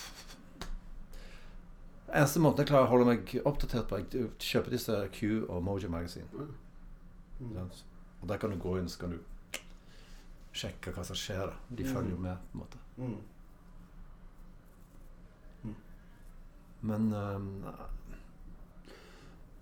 Eneste 2.13 2.41
måten 2.45 2.61
jeg 2.63 2.69
klarer 2.69 2.85
å 2.87 2.91
holde 2.93 3.07
meg 3.09 3.31
oppdatert 3.49 3.87
på, 3.89 3.97
er 4.03 4.27
å 4.27 4.31
kjøpe 4.43 4.71
disse 4.75 4.97
Q 5.17 5.47
og 5.49 5.63
Mojo 5.65 5.89
Magazine. 5.89 6.27
Mm. 6.37 7.55
Sant? 7.57 7.79
Og 8.21 8.29
der 8.29 8.39
kan 8.43 8.53
du 8.53 8.59
gå 8.61 8.75
inn 8.79 8.89
så 8.93 9.01
kan 9.01 9.15
du 9.15 9.61
sjekke 10.53 10.93
hva 10.93 11.05
som 11.09 11.17
skjer. 11.17 11.47
da 11.47 11.55
De 11.71 11.83
Mm. 11.87 11.93
følger 11.95 12.11
jo 12.11 12.19
med, 12.21 12.37
på 12.37 12.59
en 12.59 12.61
måte. 12.61 12.79
Mm. 12.99 13.21
Men 16.83 17.13
um, 17.15 17.65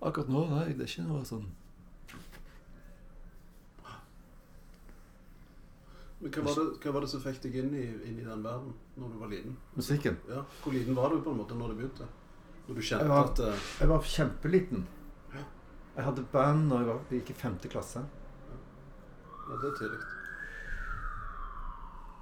akkurat 0.01 0.27
nå, 0.33 0.45
nei, 0.49 0.73
det 0.73 0.81
er 0.87 0.89
ikke 0.89 1.03
noe 1.07 1.23
sånn 1.25 1.43
Men 6.21 6.31
hva 6.33 6.41
var, 6.45 6.55
det, 6.57 6.63
hva 6.83 6.91
var 6.93 7.01
det 7.05 7.09
som 7.09 7.21
fikk 7.23 7.39
deg 7.41 7.55
inn 7.63 7.71
i, 7.77 7.83
inn 8.09 8.17
i 8.21 8.25
den 8.25 8.43
verden 8.45 8.73
når 8.97 9.07
du 9.13 9.15
var 9.21 9.29
liten? 9.31 9.55
Musikken. 9.73 10.17
Ja, 10.29 10.43
Hvor 10.63 10.73
liten 10.75 10.93
var 10.97 11.09
du 11.09 11.21
på 11.25 11.31
en 11.31 11.37
måte 11.39 11.55
når 11.57 11.71
det 11.71 11.77
begynte? 11.79 12.05
Når 12.71 12.77
du 12.79 12.81
kjente 12.87 13.03
Jeg 13.03 13.11
var- 13.11 13.29
at 13.29 13.39
uh... 13.43 13.69
Jeg 13.81 13.89
var 13.89 14.01
kjempeliten. 14.07 14.87
Jeg 15.95 16.03
hadde 16.07 16.23
band 16.31 16.69
når 16.71 16.77
jeg 16.79 16.87
var, 16.87 16.99
gikk 17.11 17.29
i 17.33 17.33
femte 17.35 17.67
klasse. 17.67 17.99
Ja, 17.99 19.57
det 19.59 19.71
er 19.71 19.75
tidlig. 19.75 19.99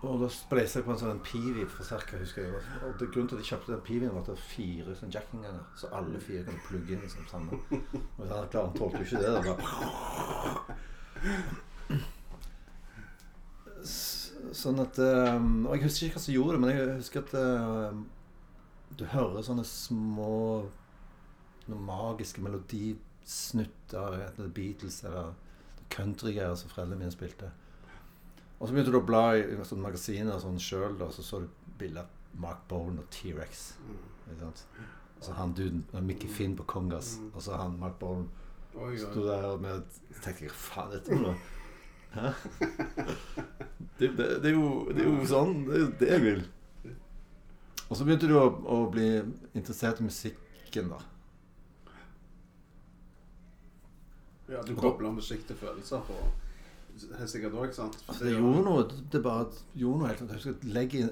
Og 0.01 0.15
da 0.23 0.29
spleisa 0.31 0.79
jeg 0.79 0.85
på 0.87 0.93
en 0.95 0.99
sånn 1.01 1.19
Pivi-forsterker. 1.21 2.17
husker 2.23 2.47
jeg. 2.47 2.63
Og 2.87 2.95
det 2.97 3.11
Grunnen 3.11 3.29
til 3.29 3.37
at 3.37 3.43
jeg 3.43 3.51
kjøpte 3.51 3.73
den 3.75 3.85
Pivien, 3.85 4.13
var 4.15 4.23
at 4.23 4.29
det 4.31 4.35
var 4.39 4.45
fire 4.47 4.95
sånn 4.95 5.13
der. 5.43 5.59
Så 5.77 5.91
alle 5.93 6.19
fire 6.23 6.43
kunne 6.47 6.65
plugge 6.65 6.95
inn 6.95 7.03
liksom 7.03 7.27
sammen. 7.29 7.61
Og 8.17 8.23
klart, 8.25 8.53
han 8.57 8.73
tålte 8.79 8.97
jo 8.97 9.05
ikke 9.05 9.21
det. 9.21 9.31
det 9.35 9.41
bare. 9.45 9.67
Sånn 14.55 14.79
at 14.81 14.97
um, 15.03 15.67
Og 15.67 15.75
jeg 15.75 15.83
husker 15.85 16.07
ikke 16.07 16.17
hva 16.17 16.23
som 16.23 16.33
gjorde 16.33 16.55
det, 16.55 16.61
men 16.63 16.71
jeg 16.73 16.95
husker 17.03 17.19
at 17.27 17.35
um, 17.37 18.07
du 18.99 19.05
hører 19.07 19.45
sånne 19.45 19.63
små 19.67 20.33
noen 21.69 21.85
magiske 21.85 22.41
melodisnutter 22.43 24.21
etter 24.25 24.45
er 24.47 24.53
Beatles 24.53 25.01
eller 25.07 25.33
countrygreier 25.93 26.55
som 26.57 26.71
foreldrene 26.71 27.03
mine 27.03 27.13
spilte. 27.13 27.51
Og 28.59 28.67
så 28.67 28.73
begynte 28.73 28.91
du 28.91 28.99
å 28.99 29.05
bla 29.07 29.23
i 29.37 29.43
sånne 29.63 29.85
magasiner 29.85 30.35
og 30.35 30.43
sånn 30.43 30.59
sjøl, 30.61 30.97
og 30.99 31.13
så 31.15 31.23
så 31.23 31.43
du 31.43 31.47
bilder 31.79 32.03
av 32.03 32.39
Mark 32.43 32.65
Bowen 32.69 32.99
og 32.99 33.07
T-rex. 33.13 33.73
ikke 34.27 34.41
sant? 34.41 34.65
Og 35.19 35.23
så 35.25 35.35
han 35.35 35.55
duden 35.55 35.85
Mickey 36.05 36.29
Finn 36.31 36.55
på 36.55 36.67
kongas, 36.67 37.17
og 37.33 37.41
så 37.43 37.59
han 37.59 37.79
Mark 37.79 37.99
Bowen 38.01 38.27
Oi, 38.79 38.93
sto 39.01 39.23
der 39.25 39.57
med 39.57 39.81
Så 40.13 40.19
tenkte 40.21 40.51
faen 40.53 40.91
er 40.91 40.99
dette 40.99 41.15
for 41.15 41.23
noe? 41.25 41.37
Hæ? 42.13 42.33
Det, 43.99 44.13
det, 44.15 44.25
det, 44.43 44.47
er 44.47 44.53
jo, 44.55 44.85
det 44.95 45.01
er 45.03 45.07
jo 45.09 45.25
sånn 45.27 45.65
Det 45.67 45.73
er 45.75 45.81
jo 45.81 45.87
det 45.99 46.07
jeg 46.07 46.21
vil. 46.23 46.43
Og 47.89 47.97
så 47.97 48.05
begynte 48.05 48.29
du 48.29 48.35
å, 48.37 48.45
å 48.49 48.83
bli 48.91 49.07
interessert 49.57 50.01
i 50.01 50.05
musikken, 50.05 50.91
da. 50.93 50.99
Ja, 54.49 54.61
du 54.65 54.75
kobler 54.77 55.13
musikk 55.13 55.45
til 55.45 55.57
følelser 55.57 56.01
på 56.07 56.17
sikkert 57.29 57.53
òg, 57.55 57.73
sant? 57.73 57.97
Altså, 58.07 58.25
det 58.25 58.35
gjorde 58.35 58.61
noe. 58.65 58.85
Det 59.11 59.21
bare 59.23 59.45
gjorde 59.77 60.01
noe 60.01 60.09
helt 60.09 60.23
Jeg 60.25 60.39
husker 60.39 60.71
legge 60.73 61.03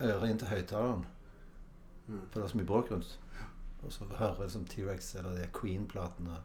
øret 0.00 0.30
inn 0.30 0.40
til 0.40 0.50
høyttaleren. 0.52 1.06
Mm. 2.06 2.20
For 2.20 2.34
det 2.34 2.42
var 2.42 2.52
så 2.52 2.60
mye 2.60 2.68
bråk 2.70 2.90
rundt. 2.92 3.16
Og 3.82 3.92
så 3.92 4.04
hører 4.10 4.34
jeg 4.34 4.48
liksom 4.48 4.66
T-rex 4.70 5.14
eller 5.14 5.38
de 5.38 5.48
Queen-platene. 5.54 6.38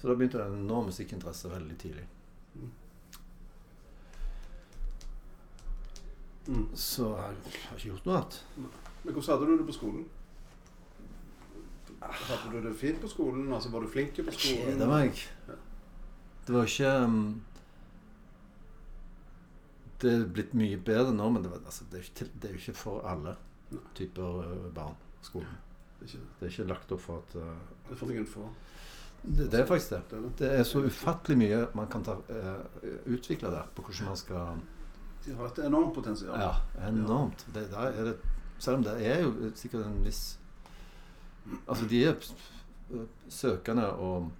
Så 0.00 0.08
da 0.08 0.14
begynte 0.18 0.40
det 0.40 0.46
en 0.46 0.64
enorm 0.64 0.88
musikkinteresse 0.90 1.50
veldig 1.50 1.76
tidlig. 1.78 2.06
Mm. 2.54 2.70
Så 6.74 7.06
jeg 7.06 7.36
har 7.68 7.76
ikke 7.76 7.88
gjort 7.92 8.06
noe 8.08 8.16
annet. 8.18 8.38
Men 8.56 9.14
hvordan 9.14 9.30
hadde 9.30 9.46
du 9.46 9.58
det 9.58 9.66
på 9.68 9.76
skolen? 9.76 10.04
Hadde 12.02 12.50
du 12.50 12.68
det 12.68 12.74
fint 12.76 13.00
på 13.00 13.08
skolen? 13.08 13.52
Altså, 13.52 13.70
Var 13.70 13.80
du 13.80 13.88
flink 13.88 14.14
på 14.14 14.34
skolen? 14.34 14.72
Kjeda 14.72 14.88
meg. 14.90 15.22
Det 16.46 16.54
var 16.54 16.66
ikke 16.66 16.92
um, 17.04 17.42
Det 20.02 20.12
er 20.12 20.24
blitt 20.26 20.54
mye 20.58 20.78
bedre 20.82 21.14
nå, 21.14 21.28
men 21.30 21.44
det, 21.44 21.52
var, 21.52 21.62
altså, 21.64 21.86
det, 21.90 22.00
er, 22.00 22.02
jo 22.02 22.10
ikke, 22.10 22.30
det 22.42 22.50
er 22.50 22.58
ikke 22.58 22.74
for 22.74 23.06
alle 23.06 23.36
typer 23.94 24.42
barn 24.42 24.74
barn. 24.74 25.00
Skolen. 25.22 25.58
Det 26.00 26.08
er 26.08 26.10
ikke 26.10 26.18
det. 26.24 26.30
Det 26.40 26.46
er 26.46 26.54
ikke 26.56 26.70
lagt 26.72 26.92
opp 26.96 27.04
for 27.04 27.22
at 27.22 27.36
uh, 27.38 27.54
Det 27.86 27.94
er 27.94 28.00
for 28.00 28.10
noen 28.10 28.26
få. 28.26 28.48
det, 29.22 29.50
det 29.52 29.60
er 29.60 29.66
faktisk 29.66 29.94
det. 29.94 30.02
Det 30.10 30.22
det. 30.22 30.32
Det 30.40 30.52
er 30.58 30.62
så 30.66 30.82
ufattelig 30.82 31.38
mye 31.38 31.64
man 31.78 31.90
kan 31.90 32.02
ta, 32.02 32.18
uh, 32.18 32.86
utvikle 33.06 33.54
der, 33.54 33.70
på 33.76 33.86
hvordan 33.86 34.10
man 34.10 34.18
skal 34.18 34.64
De 35.24 35.34
har 35.38 35.46
et 35.46 35.58
enormt 35.66 35.94
potensial. 35.94 36.34
Ja, 36.40 36.88
enormt. 36.88 37.46
Det, 37.54 37.66
det, 37.70 38.16
selv 38.58 38.76
om 38.80 38.84
det 38.84 38.94
er 39.06 39.22
jo 39.22 39.50
sikkert 39.54 39.86
en 39.86 40.04
viss 40.04 40.38
Altså, 41.68 41.86
de 41.90 42.04
er 42.06 42.14
søkende 43.28 43.86
og 43.92 44.30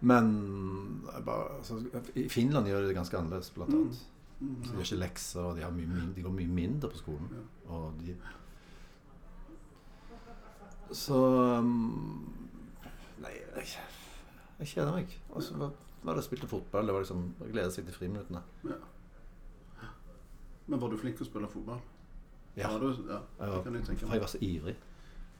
Men 0.00 1.04
bare, 1.24 1.56
altså, 1.58 1.76
I 2.14 2.28
Finland 2.28 2.66
gjør 2.66 2.80
de 2.82 2.88
det 2.88 2.94
ganske 2.96 3.16
annerledes, 3.18 3.50
blant 3.54 3.70
Mm. 3.70 3.80
annet. 3.80 3.98
Mm, 4.40 4.64
Så 4.64 4.70
de 4.72 4.76
gjør 4.76 4.82
ikke 4.82 4.96
lekser, 4.96 5.40
og 5.40 5.56
de, 5.56 5.62
har 5.62 5.70
mye, 5.70 6.12
de 6.16 6.22
går 6.22 6.30
mye 6.34 6.46
mindre 6.48 6.88
på 6.90 6.96
skolen. 6.98 7.28
Og 7.68 7.92
de 8.00 8.16
Så 10.92 11.14
um, 11.58 12.34
Nei, 13.22 13.30
jeg, 13.56 13.66
jeg 14.58 14.66
kjeder 14.66 14.92
meg. 14.96 15.14
Altså, 15.36 15.54
så 15.54 15.70
var, 16.02 16.14
det 16.14 16.24
spilte 16.24 16.48
fotball. 16.50 16.86
Det 16.86 16.94
var 16.94 17.04
liksom 17.04 17.26
å 17.40 17.48
glede 17.50 17.70
seg 17.74 17.86
til 17.86 17.94
friminuttene. 17.94 18.42
Ja. 18.66 18.78
Men 20.66 20.80
var 20.80 20.90
du 20.90 20.96
flink 20.98 21.18
til 21.18 21.26
å 21.26 21.30
spille 21.30 21.50
fotball? 21.50 21.82
Ja. 22.56 22.70
Var 22.72 22.82
du, 22.82 23.04
ja 23.08 23.20
det 23.38 23.62
kan 23.64 23.76
jeg 23.78 23.86
tenke 23.86 24.06
for 24.06 24.16
jeg 24.16 24.24
var 24.24 24.32
så 24.32 24.40
ivrig. 24.44 24.74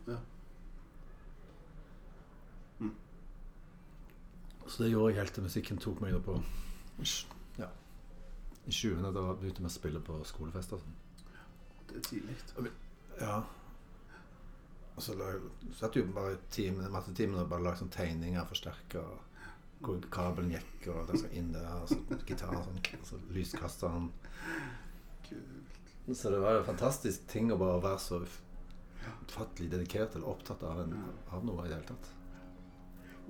Ja. 0.06 0.18
Mm. 2.78 2.94
Så 4.66 4.82
det 4.82 4.90
gjorde 4.90 5.12
jeg 5.12 5.20
helt 5.20 5.34
til 5.34 5.46
musikken 5.48 5.82
tok 5.82 6.00
meg 6.00 6.16
på 6.24 6.38
ja, 7.58 7.68
i 8.66 8.72
20. 8.72 9.02
Da 9.02 9.26
begynte 9.32 9.64
vi 9.64 9.68
å 9.68 9.74
spille 9.74 10.04
på 10.04 10.20
skolefester. 10.28 10.78
og 10.78 10.86
sånn. 10.86 11.26
Det 11.90 11.98
er 12.00 12.06
tidlig. 12.08 12.38
Ja. 13.20 13.42
Og 14.96 15.02
så 15.02 15.16
satt 15.76 15.96
jo 15.96 16.06
bare 16.14 16.36
i 16.36 16.40
timen, 16.52 16.90
mattetimene 16.92 17.44
og 17.44 17.50
bare 17.50 17.64
lagde 17.64 17.82
sånn 17.82 17.92
tegninger, 17.92 18.44
forsterka 18.48 19.04
hvor 19.82 20.00
kabelen 20.14 20.52
gikk, 20.54 20.88
og 20.94 21.06
den 21.10 21.18
skal 21.18 21.36
inn 21.38 21.52
der, 21.54 21.66
og 21.82 21.88
så 21.90 21.98
gitar, 22.28 22.52
sånn, 22.62 22.78
og 23.00 23.06
så 23.08 23.18
lyskasteren. 23.34 24.10
Så 26.12 26.30
det 26.30 26.40
var 26.42 26.56
jo 26.56 26.62
en 26.62 26.66
fantastisk 26.72 27.26
ting 27.30 27.52
å 27.54 27.58
bare 27.60 27.80
være 27.82 28.00
så 28.02 28.18
utfattelig 28.22 29.70
dedikert 29.72 30.16
eller 30.16 30.28
opptatt 30.32 30.62
av, 30.66 30.80
en, 30.84 30.92
av 31.32 31.44
noe 31.46 31.64
i 31.64 31.70
det 31.70 31.76
hele 31.78 31.88
tatt. 31.92 32.10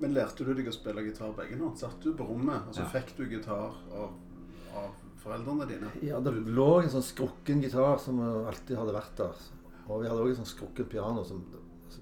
Men 0.01 0.13
lærte 0.15 0.45
du 0.45 0.53
deg 0.57 0.67
å 0.67 0.73
spille 0.73 1.03
gitar 1.05 1.33
begge 1.37 1.57
nå? 1.59 1.69
Satt 1.77 1.99
du 2.01 2.13
på 2.17 2.25
rommet, 2.27 2.65
og 2.67 2.73
så 2.75 2.81
Ja. 2.81 2.89
fikk 2.95 3.13
du 3.17 3.25
gitar 3.29 3.75
av, 3.93 4.15
av 4.75 4.95
foreldrene 5.21 5.67
dine? 5.69 5.91
Ja, 6.01 6.19
det 6.19 6.33
lå 6.33 6.81
en 6.81 6.89
sånn 6.89 7.05
skrukken 7.05 7.61
gitar 7.63 7.99
som 8.01 8.19
alltid 8.19 8.77
hadde 8.77 8.95
vært 8.97 9.15
der. 9.21 9.43
Og 9.87 10.01
vi 10.01 10.09
hadde 10.09 10.23
òg 10.23 10.29
en 10.33 10.41
sånn 10.41 10.49
skrukken 10.53 10.89
piano 10.89 11.23
som 11.27 11.43
altså, 11.53 12.01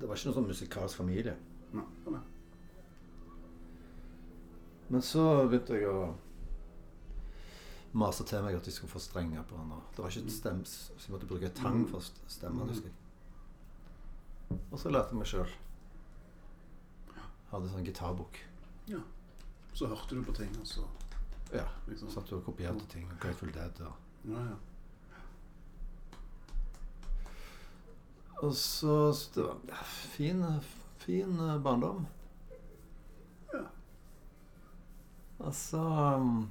Det 0.00 0.08
var 0.08 0.16
ikke 0.16 0.28
noen 0.32 0.38
sånn 0.40 0.50
musikalsk 0.50 0.96
familie. 0.98 1.36
Nei, 1.72 1.84
nei. 2.10 2.20
Men 4.88 5.02
så 5.02 5.22
begynte 5.48 5.74
jeg 5.80 5.88
å 5.90 6.14
mase 7.96 8.24
til 8.28 8.42
meg 8.44 8.54
at 8.58 8.66
de 8.66 8.72
skulle 8.74 8.92
få 8.92 9.00
strenger 9.02 9.42
på 9.48 9.56
den. 9.58 9.72
Det 9.96 10.02
var 10.04 10.12
ikke 10.12 10.26
et 10.26 10.32
stem, 10.34 10.60
så 10.68 10.92
jeg 11.00 11.14
måtte 11.14 11.26
bruke 11.30 11.50
tang 11.56 11.86
for 11.90 11.98
å 11.98 12.30
stemme. 12.30 12.62
Mm. 12.62 12.68
husker 12.70 12.90
jeg. 12.90 14.60
Og 14.70 14.78
så 14.78 14.92
lærte 14.92 15.14
jeg 15.14 15.18
meg 15.18 15.30
sjøl. 15.30 15.54
Hadde 17.50 17.70
sånn 17.72 17.86
gitarbok. 17.86 18.38
Ja. 18.90 19.00
Så 19.74 19.88
hørte 19.90 20.14
du 20.18 20.22
på 20.26 20.34
ting, 20.36 20.54
og 20.60 20.66
så 20.66 20.86
Ja. 21.52 21.64
liksom 21.88 22.10
Satt 22.10 22.32
og 22.32 22.44
kopierte 22.44 22.86
ting. 22.90 23.08
Grateful 23.20 23.52
Dead 23.54 23.80
og 23.80 23.92
Ja, 24.26 24.40
ja. 24.40 24.56
Og 28.42 28.54
så 28.54 29.12
så 29.14 29.30
det 29.34 29.44
var 29.44 29.56
ja, 29.68 29.82
fin, 29.84 30.42
fin 30.98 31.38
eh, 31.40 31.58
barndom. 31.62 32.06
Ja. 33.52 33.62
Altså 35.44 35.80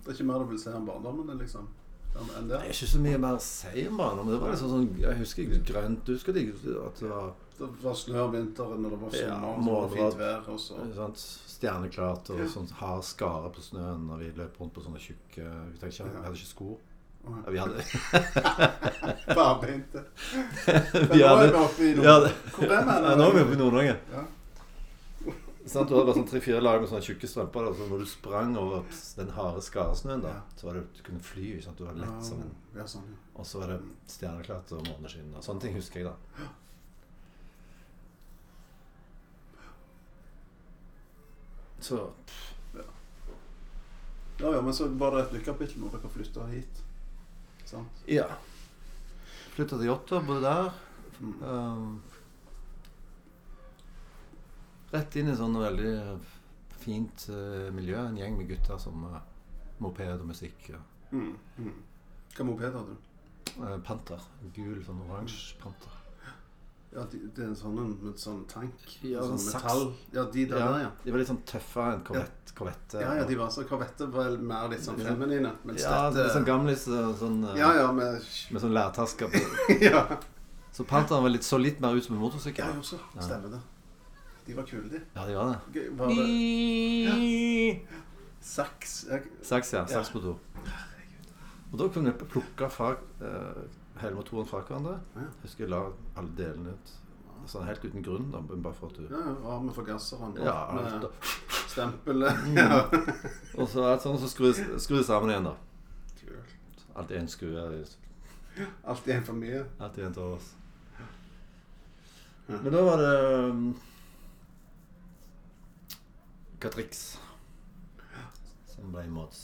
Det 0.03 0.11
er 0.11 0.13
ikke 0.13 0.27
mer 0.29 0.39
du 0.43 0.45
vil 0.51 0.59
se 0.61 0.73
om 0.77 0.86
barndommen 0.86 1.27
din, 1.31 1.38
liksom? 1.41 1.67
Enn 2.15 2.27
Det 2.47 2.49
det? 2.53 2.59
er 2.61 2.69
ikke 2.71 2.88
så 2.88 2.99
mye 3.03 3.17
mer 3.19 3.33
å 3.36 3.41
si 3.43 3.88
om 3.89 3.97
barndommen. 3.99 4.31
Det 4.33 4.41
var 4.41 4.51
liksom 4.53 4.69
sånn 4.71 4.86
Jeg 5.01 5.17
husker 5.19 5.49
grønt. 5.67 6.05
Du 6.05 6.13
husker 6.13 6.33
det, 6.38 6.45
at 6.86 6.99
det 7.01 7.09
var 7.09 7.33
Det 7.57 7.67
var 7.83 7.93
snø 7.95 8.19
om 8.25 8.31
vinteren, 8.36 8.86
og 8.86 8.91
det 8.91 8.99
var 9.01 9.15
Ja, 9.15 9.39
sommer, 9.39 9.71
og 9.71 9.89
så 9.91 9.97
var 9.97 10.11
fint 10.11 10.19
vær, 10.19 10.49
og 10.53 10.59
så 10.59 10.79
sant, 10.95 11.17
stjerneklart 11.55 12.29
og 12.29 12.39
Ja. 12.39 12.47
sånn 12.51 12.69
hard 12.79 13.03
skare 13.03 13.49
på 13.55 13.61
snøen 13.63 14.07
når 14.07 14.17
vi 14.23 14.31
løp 14.38 14.59
rundt 14.59 14.73
på 14.75 14.83
sånne 14.83 14.99
tjukke 14.99 15.43
Vi, 15.81 15.88
ikke, 15.88 16.03
vi 16.11 16.23
hadde 16.23 16.36
ikke 16.36 16.53
sko. 16.53 16.77
Ja, 17.25 17.51
vi 17.51 17.57
hadde 17.57 17.81
Barbeinte. 19.36 20.03
Vi 21.15 21.21
hadde 21.23 21.51
vi 21.79 22.05
hadde, 22.05 22.31
Hvor 22.53 22.71
er 22.71 22.83
vi? 22.86 23.15
Nå 23.17 23.23
er 23.29 23.33
vi 23.33 23.41
oppe 23.41 23.53
i 23.55 23.59
Nord-Norge. 23.59 23.95
Ja. 25.66 25.70
Sant, 25.74 25.89
du 25.89 25.95
hadde 25.97 26.05
bare 26.05 26.16
sånn 26.20 26.28
tre-fire 26.30 26.59
lag 26.61 26.78
med 26.84 26.89
sånne 26.91 27.01
tjukke 27.07 27.28
strømper. 27.28 27.68
Og 27.72 27.76
så 27.80 27.88
når 27.89 28.03
du 28.03 28.05
sprang 28.05 28.51
over 28.61 28.84
den 29.18 29.32
harde 29.34 29.63
skaresnøen, 29.66 30.22
da, 30.22 30.36
Ja. 30.36 30.41
så 30.55 30.68
var 30.68 30.74
det 30.78 30.84
du 30.93 31.03
kunne 31.03 31.20
fly. 31.26 31.47
Ikke 31.55 31.63
sant? 31.66 31.78
Du 31.82 31.86
var 31.88 31.93
lett 31.97 32.24
som 32.24 32.41
en 32.43 32.51
Ja, 32.76 32.86
sånn, 32.86 33.07
ja. 33.09 33.18
Og 33.36 33.45
så 33.49 33.59
var 33.63 33.68
det 33.74 33.80
stjerneklart 34.07 34.72
og 34.78 34.86
måneskinn. 34.88 35.34
Sånne 35.41 35.61
ting 35.61 35.74
husker 35.76 35.99
jeg, 36.03 36.05
da. 36.05 36.45
Så 41.80 42.09
Ja, 44.38 44.51
ja, 44.53 44.61
men 44.61 44.74
så 44.74 44.88
var 44.88 45.11
det 45.16 45.22
et 45.26 45.34
lykkapittel 45.38 45.80
når 45.80 45.93
dere 45.95 46.09
flytta 46.11 46.45
hit. 46.51 46.82
Sant? 47.66 48.01
ja. 48.05 48.26
Flytta 49.55 49.78
til 49.80 49.88
Jåttå, 49.88 50.20
bodde 50.28 50.41
der. 50.43 50.74
Mm. 51.22 51.43
Um, 51.47 52.01
rett 54.95 55.17
inn 55.19 55.31
i 55.31 55.37
sånn 55.37 55.57
veldig 55.59 55.95
fint 56.85 57.27
uh, 57.31 57.67
miljø. 57.75 57.97
En 58.01 58.17
gjeng 58.19 58.37
med 58.39 58.49
gutter 58.51 58.79
som 58.81 59.05
uh, 59.09 59.19
moped 59.83 60.15
og 60.21 60.29
musikk. 60.29 60.71
Ja. 60.73 60.81
Mm. 61.11 61.35
Mm. 61.59 61.75
Hva 62.35 62.47
moped 62.47 62.79
hadde 62.79 62.95
du? 62.95 63.11
Uh, 63.59 63.77
panter. 63.85 64.23
Gul, 64.55 64.81
sånn 64.85 65.03
oransje 65.07 65.59
panter. 65.61 66.01
Ja, 66.95 67.03
de, 67.11 67.19
det 67.35 67.43
er 67.43 67.49
en 67.49 67.57
sånn 67.59 67.75
med 67.75 68.19
sånn 68.19 68.43
tank. 68.47 68.83
Ja, 69.03 69.19
sånn 69.27 69.39
sånn 69.41 69.57
metall. 69.57 69.81
Ja, 70.15 70.23
de 70.31 70.45
der, 70.47 70.61
der, 70.61 70.77
ja. 70.85 70.91
De 71.03 71.11
var 71.11 71.19
litt 71.19 71.27
sånn 71.27 71.41
tøffere 71.49 71.97
enn 71.97 72.03
korvett, 72.07 72.53
korvette. 72.55 73.01
Ja, 73.03 73.09
ja, 73.19 73.25
de 73.27 73.35
var 73.35 73.49
så 73.51 73.65
Korvette 73.67 74.07
var 74.13 74.37
mer 74.39 74.69
litt 74.71 74.85
sånn 74.85 75.01
feminine. 75.03 75.51
Mens 75.67 75.83
Ja, 75.83 76.05
det 76.07 76.21
dette 76.21 76.29
er 76.29 76.37
sånn 76.37 76.47
gamlis 76.47 76.85
eh, 76.87 77.09
sånn, 77.19 77.41
eh, 77.49 77.59
Ja, 77.59 77.73
ja, 77.81 77.89
med 77.91 78.23
med 78.55 78.63
sånn 78.63 78.75
lærtasker 78.77 79.33
på. 79.33 79.43
Ja, 79.89 80.05
Så 80.75 80.87
Panteren 80.87 81.27
var 81.27 81.35
litt, 81.35 81.43
så 81.43 81.59
litt 81.59 81.83
mer 81.83 81.99
ut 81.99 82.07
som 82.07 82.15
en 82.15 82.21
ja 82.21 82.27
motorsykkel. 82.29 82.79
jo, 82.79 82.87
så 82.93 83.01
stemmer 83.19 83.57
det. 83.57 83.61
De 84.45 84.55
var 84.57 84.63
kule, 84.69 84.89
de. 84.89 85.01
Ja, 85.15 85.27
de 85.27 85.35
var 85.35 85.55
det. 85.73 85.85
Var 85.97 86.07
det 86.07 87.79
saks? 88.45 89.05
Jeg, 89.09 89.23
Saks, 89.41 90.09
på 90.13 90.19
do. 90.19 90.35
Og 91.71 91.79
da 91.79 91.87
kunne 91.89 92.11
jeg 92.11 92.27
plukke 92.29 92.69
fra 92.69 92.91
eh, 93.25 93.63
hele 94.01 94.15
motoren 94.15 94.45
fra 94.47 94.61
hverandre. 94.61 94.99
Ja. 95.15 95.25
Jeg 95.25 95.47
husker 95.47 95.65
jeg 95.65 95.71
la 95.73 95.81
alle 96.15 96.35
delene 96.37 96.75
ut. 96.75 96.93
Sånn 97.49 97.65
helt 97.67 97.83
uten 97.85 98.01
grunn, 98.05 98.31
da, 98.33 98.39
bare 98.41 98.73
for 98.73 98.89
at 98.89 98.97
du 98.97 99.03
ja, 99.05 99.19
ja, 99.21 99.33
av 99.53 99.65
med 99.65 99.75
forgasseren. 99.75 100.31
Ja, 100.41 100.55
med 100.73 100.87
alt, 100.89 101.33
stempelet. 101.69 102.39
Mm. 102.45 102.57
Ja. 102.57 102.79
Og 103.59 103.67
så, 103.69 103.83
alt 103.85 104.05
sånn, 104.05 104.17
så 104.21 104.29
skru 104.31 104.49
skru 104.53 104.97
det 104.97 105.05
sammen 105.05 105.29
igjen, 105.33 105.49
da. 105.49 105.53
Kult. 106.21 106.85
Alltid 106.95 107.19
én 107.19 107.29
skrue. 107.29 107.65
Alltid 108.85 109.13
en 109.17 109.27
for 109.27 109.37
mye. 109.37 109.65
Alltid 109.77 110.07
en 110.07 110.15
til 110.15 110.37
oss. 110.37 110.53
Ja. 110.97 112.57
Men 112.61 112.71
da 112.73 112.81
var 112.87 113.03
det 113.03 113.13
um, 113.51 113.61
Catrix 116.60 117.06
som 118.76 118.91
ble 118.91 119.06
Mods. 119.12 119.43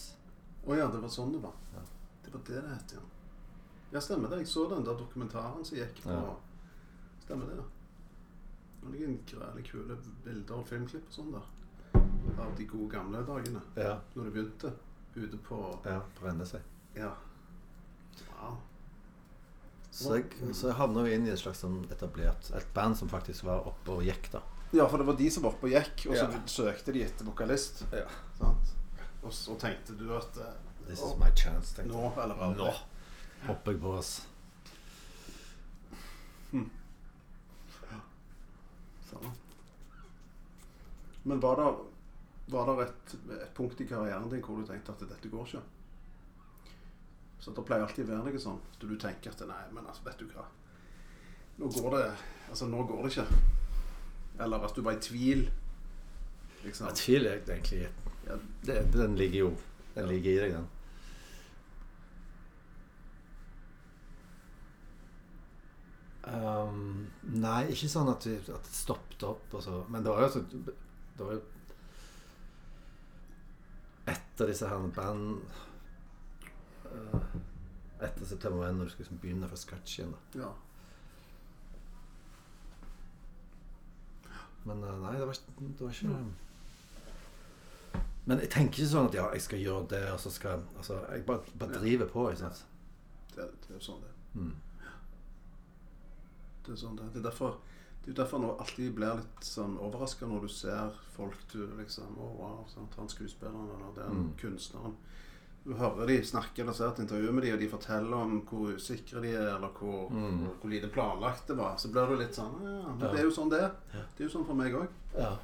Å 0.67 0.77
ja, 0.77 0.87
det 0.91 1.01
var 1.01 1.11
sånn 1.11 1.33
det 1.33 1.41
var. 1.41 1.55
Ja. 1.73 1.83
Det 2.25 2.33
var 2.33 2.43
det 2.47 2.61
det 2.61 2.75
het, 2.75 2.95
ja. 2.97 3.03
Ja, 3.91 4.01
stemmer 4.03 4.31
det. 4.31 4.43
Jeg 4.43 4.51
så 4.51 4.67
den 4.71 4.85
der 4.87 4.97
dokumentaren 4.99 5.65
som 5.65 5.77
gikk 5.77 6.03
på 6.03 6.15
Ja. 6.15 6.35
Stemmer 7.23 7.49
det, 7.49 7.57
ja. 7.59 7.63
Det 8.81 8.91
ligger 8.91 9.07
en 9.07 9.63
kule 9.63 9.97
bilder 10.25 10.55
og 10.55 10.67
filmklipp 10.67 11.07
og 11.07 11.13
sånn 11.13 11.33
der. 11.35 11.49
Av 12.39 12.55
de 12.57 12.65
gode 12.65 12.89
gamle 12.89 13.21
dagene. 13.27 13.61
Ja. 13.75 13.99
Når 14.15 14.29
det 14.29 14.33
begynte. 14.33 14.73
Ute 15.15 15.37
på 15.43 15.57
ja 15.83 15.97
brenne 16.19 16.45
seg. 16.47 16.63
Ja. 16.95 17.09
Wow. 18.29 18.57
Så 19.91 20.15
jeg, 20.15 20.29
så 20.55 20.69
jeg 20.69 20.77
havna 20.79 21.03
jo 21.03 21.17
inn 21.17 21.27
i 21.27 21.33
et 21.33 21.39
slags 21.41 21.59
sånn 21.65 21.81
etablert 21.91 22.47
Et 22.55 22.67
band 22.73 22.95
som 22.95 23.09
faktisk 23.11 23.43
var 23.43 23.67
oppe 23.67 23.97
og 23.97 24.05
gikk, 24.07 24.29
da. 24.31 24.39
Ja, 24.71 24.85
for 24.87 24.97
det 24.97 25.07
var 25.07 25.17
de 25.19 25.31
som 25.31 25.43
var 25.43 25.51
oppe 25.51 25.67
og 25.67 25.73
gikk, 25.73 26.05
og 26.09 26.15
så 26.15 26.27
Ja. 26.27 26.41
søkte 26.47 26.93
de 26.95 27.03
etter 27.03 27.27
vokalist. 27.27 27.83
Ja. 27.91 28.05
Sant? 28.37 28.75
Og 29.21 29.33
så 29.33 29.55
tenkte 29.59 29.97
du 29.99 30.07
at 30.15 30.37
uh, 30.37 30.53
This 30.87 30.99
is 30.99 31.17
my 31.19 31.29
chance, 31.35 31.75
tenkte 31.75 31.93
Nå 31.93 32.13
eller 32.17 32.35
aldri. 32.41 32.71
Nå 32.71 33.47
hopper 33.47 33.73
jeg 33.73 33.81
på, 33.81 33.91
oss 33.97 34.27
hmm. 36.51 36.69
ja. 37.91 37.99
Men 41.23 41.39
var 41.39 41.55
det, 41.55 41.67
var 42.53 42.69
det 42.69 42.87
et, 42.87 43.15
et 43.41 43.53
punkt 43.57 43.81
i 43.81 43.87
karrieren 43.89 44.29
din 44.29 44.43
hvor 44.45 44.61
du 44.61 44.67
tenkte 44.67 44.93
at 44.93 45.05
dette 45.05 45.29
går 45.29 45.47
ikke? 45.47 45.63
Så 47.41 47.53
det 47.57 47.65
pleier 47.65 47.85
alltid 47.85 48.05
å 48.05 48.11
være 48.11 48.25
noe 48.29 48.41
sånn 48.41 48.59
at 48.61 48.81
du 48.81 48.93
tenker 49.01 49.33
at 49.33 49.41
nei, 49.49 49.63
men 49.73 49.85
altså, 49.85 50.05
vet 50.05 50.21
du 50.21 50.27
hva 50.33 50.45
Nå 51.57 51.69
går 51.73 51.97
det 51.97 52.05
Altså, 52.51 52.67
nå 52.69 52.83
går 52.89 53.05
det 53.05 53.11
ikke. 53.15 53.60
Eller 54.41 54.65
at 54.65 54.75
du 54.75 54.81
var 54.81 54.97
i 54.97 55.01
tvil. 55.01 55.47
Liksom. 56.63 56.87
Ja, 56.87 56.93
tvil 56.95 57.25
er 57.25 57.39
egentlig 57.41 57.87
Ja, 58.27 58.35
det, 58.61 58.75
Den 58.93 59.15
ligger 59.17 59.39
jo 59.39 59.47
Den 59.95 60.07
ligger 60.07 60.31
i 60.31 60.39
deg, 60.43 60.51
den. 60.53 60.67
Um, 66.21 67.07
nei, 67.33 67.63
ikke 67.73 67.89
sånn 67.89 68.11
at, 68.11 68.27
vi, 68.29 68.35
at 68.37 68.67
det 68.67 68.75
stoppet 68.77 69.25
opp. 69.25 69.47
Og 69.57 69.63
så. 69.65 69.81
Men 69.89 70.05
det 70.05 70.13
var 70.13 70.27
jo 70.27 70.35
sånn 70.35 70.67
Det 70.67 71.25
var 71.25 71.33
jo 71.39 71.41
Etter 74.11 74.49
disse 74.49 74.69
her 74.69 74.85
band 74.95 75.41
uh, 76.85 77.25
Etter 78.01 78.25
September 78.25 78.67
1, 78.69 78.77
når 78.77 78.87
du 78.87 78.93
skulle 78.93 79.07
liksom 79.07 79.21
begynne 79.21 79.49
fra 79.49 79.59
scratch 79.59 79.99
igjen. 79.99 80.13
da 80.33 80.45
ja. 80.45 80.53
Men 84.65 84.83
uh, 84.83 84.95
nei, 85.01 85.15
det 85.17 85.27
var, 85.27 85.37
det 85.59 85.81
var 85.81 85.91
ikke 85.91 86.15
Men 88.25 88.39
jeg 88.43 88.49
tenker 88.53 88.77
ikke 88.83 88.91
sånn 88.91 89.07
at 89.09 89.15
ja, 89.17 89.25
jeg 89.33 89.41
skal 89.41 89.63
gjøre 89.63 89.87
det, 89.95 90.03
og 90.13 90.19
så 90.21 90.29
skal 90.33 90.61
Altså, 90.77 90.99
jeg 91.09 91.25
bare, 91.25 91.41
bare 91.59 91.79
driver 91.81 92.11
på. 92.11 92.27
Ikke 92.29 92.43
sant? 92.45 92.65
Det, 93.35 93.47
det 93.63 93.71
er 93.73 93.79
jo 93.79 93.85
sånn 93.87 94.03
det. 94.05 94.13
Mm. 94.37 94.53
Det 96.65 96.73
er 96.75 96.81
sånn 96.83 96.97
det. 96.99 97.09
Det 97.15 97.21
er 97.23 97.29
derfor 97.31 97.57
det 98.01 98.15
er 98.15 98.23
derfor 98.23 98.41
jeg 98.41 98.53
alltid 98.63 98.93
blir 98.97 99.19
litt 99.19 99.43
sånn 99.45 99.75
overraska 99.77 100.25
når 100.25 100.47
du 100.47 100.49
ser 100.49 100.95
folk 101.13 101.37
du 101.51 101.59
liksom 101.77 102.15
Å, 102.17 102.29
wow, 102.39 102.63
sant? 102.71 102.95
han 102.97 103.09
skuespilleren 103.11 103.67
eller 103.75 103.91
den 103.97 104.15
Mm. 104.23 104.31
kunstneren. 104.41 104.95
Du 105.63 105.73
hører 105.77 106.07
de 106.07 106.15
snakke 106.25 106.59
eller 106.63 106.73
ser 106.73 106.87
et 106.89 106.99
intervju 107.03 107.31
med 107.31 107.43
de, 107.43 107.51
og 107.53 107.59
de 107.59 107.67
forteller 107.69 108.13
om 108.17 108.39
hvor 108.49 108.71
usikre 108.75 109.21
de 109.21 109.33
er, 109.35 109.55
eller 109.55 109.69
hvor, 109.77 110.09
Mm. 110.09 110.47
hvor, 110.59 110.69
lite 110.69 110.87
planlagt 110.89 111.47
det 111.47 111.57
var. 111.57 111.75
Så 111.77 111.91
blir 111.91 112.07
du 112.09 112.15
litt 112.17 112.33
sånn 112.35 112.55
Ja, 112.63 112.87
men 112.89 112.99
Ja. 112.99 113.11
det 113.11 113.19
er 113.19 113.23
jo 113.23 113.29
sånn 113.31 113.49
det 113.49 113.59
er. 113.61 113.71
Det 114.17 114.25
er 114.25 114.29
jo 114.29 114.39
sånn 114.39 114.45
for 114.47 114.53
meg 114.55 114.73
òg. 114.73 114.87
Ja. 115.17 115.37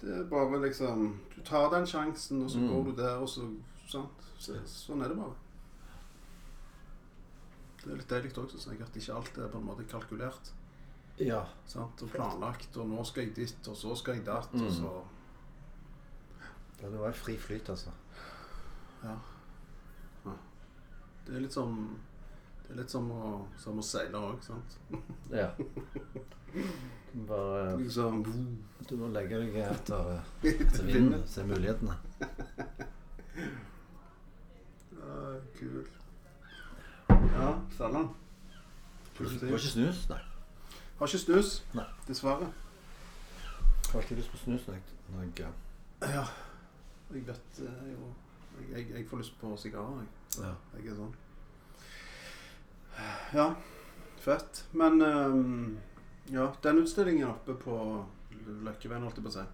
Det 0.00 0.10
er 0.18 0.24
bare 0.24 0.58
liksom 0.60 1.18
Du 1.36 1.40
tar 1.42 1.70
den 1.70 1.86
sjansen, 1.86 2.42
og 2.42 2.50
så 2.50 2.58
Mm. 2.58 2.68
går 2.70 2.84
du 2.84 3.02
der, 3.02 3.16
og 3.18 3.28
så 3.28 3.56
Sant? 3.88 4.08
Så, 4.38 4.54
sånn 4.66 5.04
er 5.04 5.08
det 5.08 5.16
bare. 5.16 5.34
Det 7.84 7.92
er 7.92 7.96
litt 7.96 8.08
deilig 8.08 8.32
òg, 8.38 8.50
syns 8.50 8.66
jeg, 8.70 8.80
at 8.80 8.94
ikke 8.96 9.14
alt 9.14 9.38
er 9.38 9.48
på 9.48 9.58
en 9.58 9.66
måte 9.66 9.84
kalkulert. 9.90 10.52
ja. 11.18 11.44
Sant? 11.66 12.02
Og 12.02 12.08
planlagt, 12.10 12.76
og 12.76 12.88
nå 12.88 13.04
skal 13.06 13.24
jeg 13.24 13.34
dit, 13.34 13.68
og 13.68 13.76
så 13.76 13.96
skal 13.96 14.14
jeg 14.14 14.24
datt, 14.24 14.52
Mm. 14.54 14.66
og 14.66 14.72
så 14.72 15.02
Ja, 16.82 16.88
det 16.88 16.98
var 16.98 17.12
fri 17.12 17.36
flyt, 17.36 17.68
altså. 17.68 17.90
Ja. 19.04 19.14
Det 21.26 21.36
er 21.36 21.44
litt 21.44 21.54
som 21.54 21.76
Det 22.62 22.72
er 22.74 22.80
litt 22.82 22.90
som 22.92 23.10
å, 23.12 23.30
som 23.60 23.78
å 23.78 23.84
seile 23.86 24.18
òg, 24.18 24.42
sant? 24.46 24.78
Ja. 25.32 25.50
Du 27.12 27.18
må 27.18 27.26
Bare 27.28 27.76
Liksom 27.80 28.22
Du 28.88 28.96
må 29.00 29.08
legge 29.12 29.38
deg 29.40 29.56
etter, 29.64 30.18
etter 30.48 30.84
vinden, 30.88 31.22
se 31.28 31.44
mulighetene. 31.48 31.94
Nei. 34.98 35.38
Kul. 35.58 35.86
Ja, 37.08 37.48
Salland. 37.76 38.08
Du 39.16 39.24
har 39.24 39.56
ikke 39.56 39.58
snus? 39.70 40.02
Nei. 40.10 40.18
Har 40.98 41.06
ikke 41.06 41.18
snus, 41.18 41.52
Nei. 41.76 41.84
dessverre. 42.08 42.48
Jeg 42.48 43.92
har 43.92 44.00
alltid 44.00 44.16
lyst 44.20 44.32
på 44.32 44.40
snus 44.44 44.66
når 44.66 44.74
jeg, 44.74 44.82
når 45.12 45.22
jeg 45.22 45.48
Ja, 46.14 46.24
jeg 47.12 47.26
vet 47.26 47.62
eh, 47.66 47.88
jo 47.92 48.12
jeg, 48.72 48.88
jeg, 48.90 49.06
får 49.08 49.22
lyst 49.22 49.38
på 49.40 49.52
sigarer, 49.60 50.02
jeg. 50.02 50.42
Ja. 50.42 50.54
jeg 50.78 50.92
er 50.92 50.98
sånn. 50.98 51.14
Ja, 53.32 53.46
fett. 54.20 54.64
Men 54.76 55.00
um, 55.02 55.78
ja, 56.32 56.50
den 56.62 56.82
utstillingen 56.82 57.30
oppe 57.30 57.56
på 57.58 57.76
Løkkeveien, 58.66 59.04
holdt 59.04 59.18
jeg 59.20 59.26
på 59.26 59.32
å 59.32 59.36
si. 59.36 59.46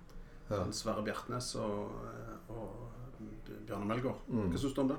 ja. 0.50 0.64
Sverre 0.72 1.04
Bjertnæs 1.04 1.52
og, 1.60 1.94
eh, 2.08 2.52
og 2.54 2.88
Bjarne 3.66 3.88
Melgaard. 3.88 4.20
Mm. 4.28 4.50
Hva 4.52 4.60
syns 4.60 4.76
du 4.76 4.82
om 4.84 4.92
det? 4.92 4.98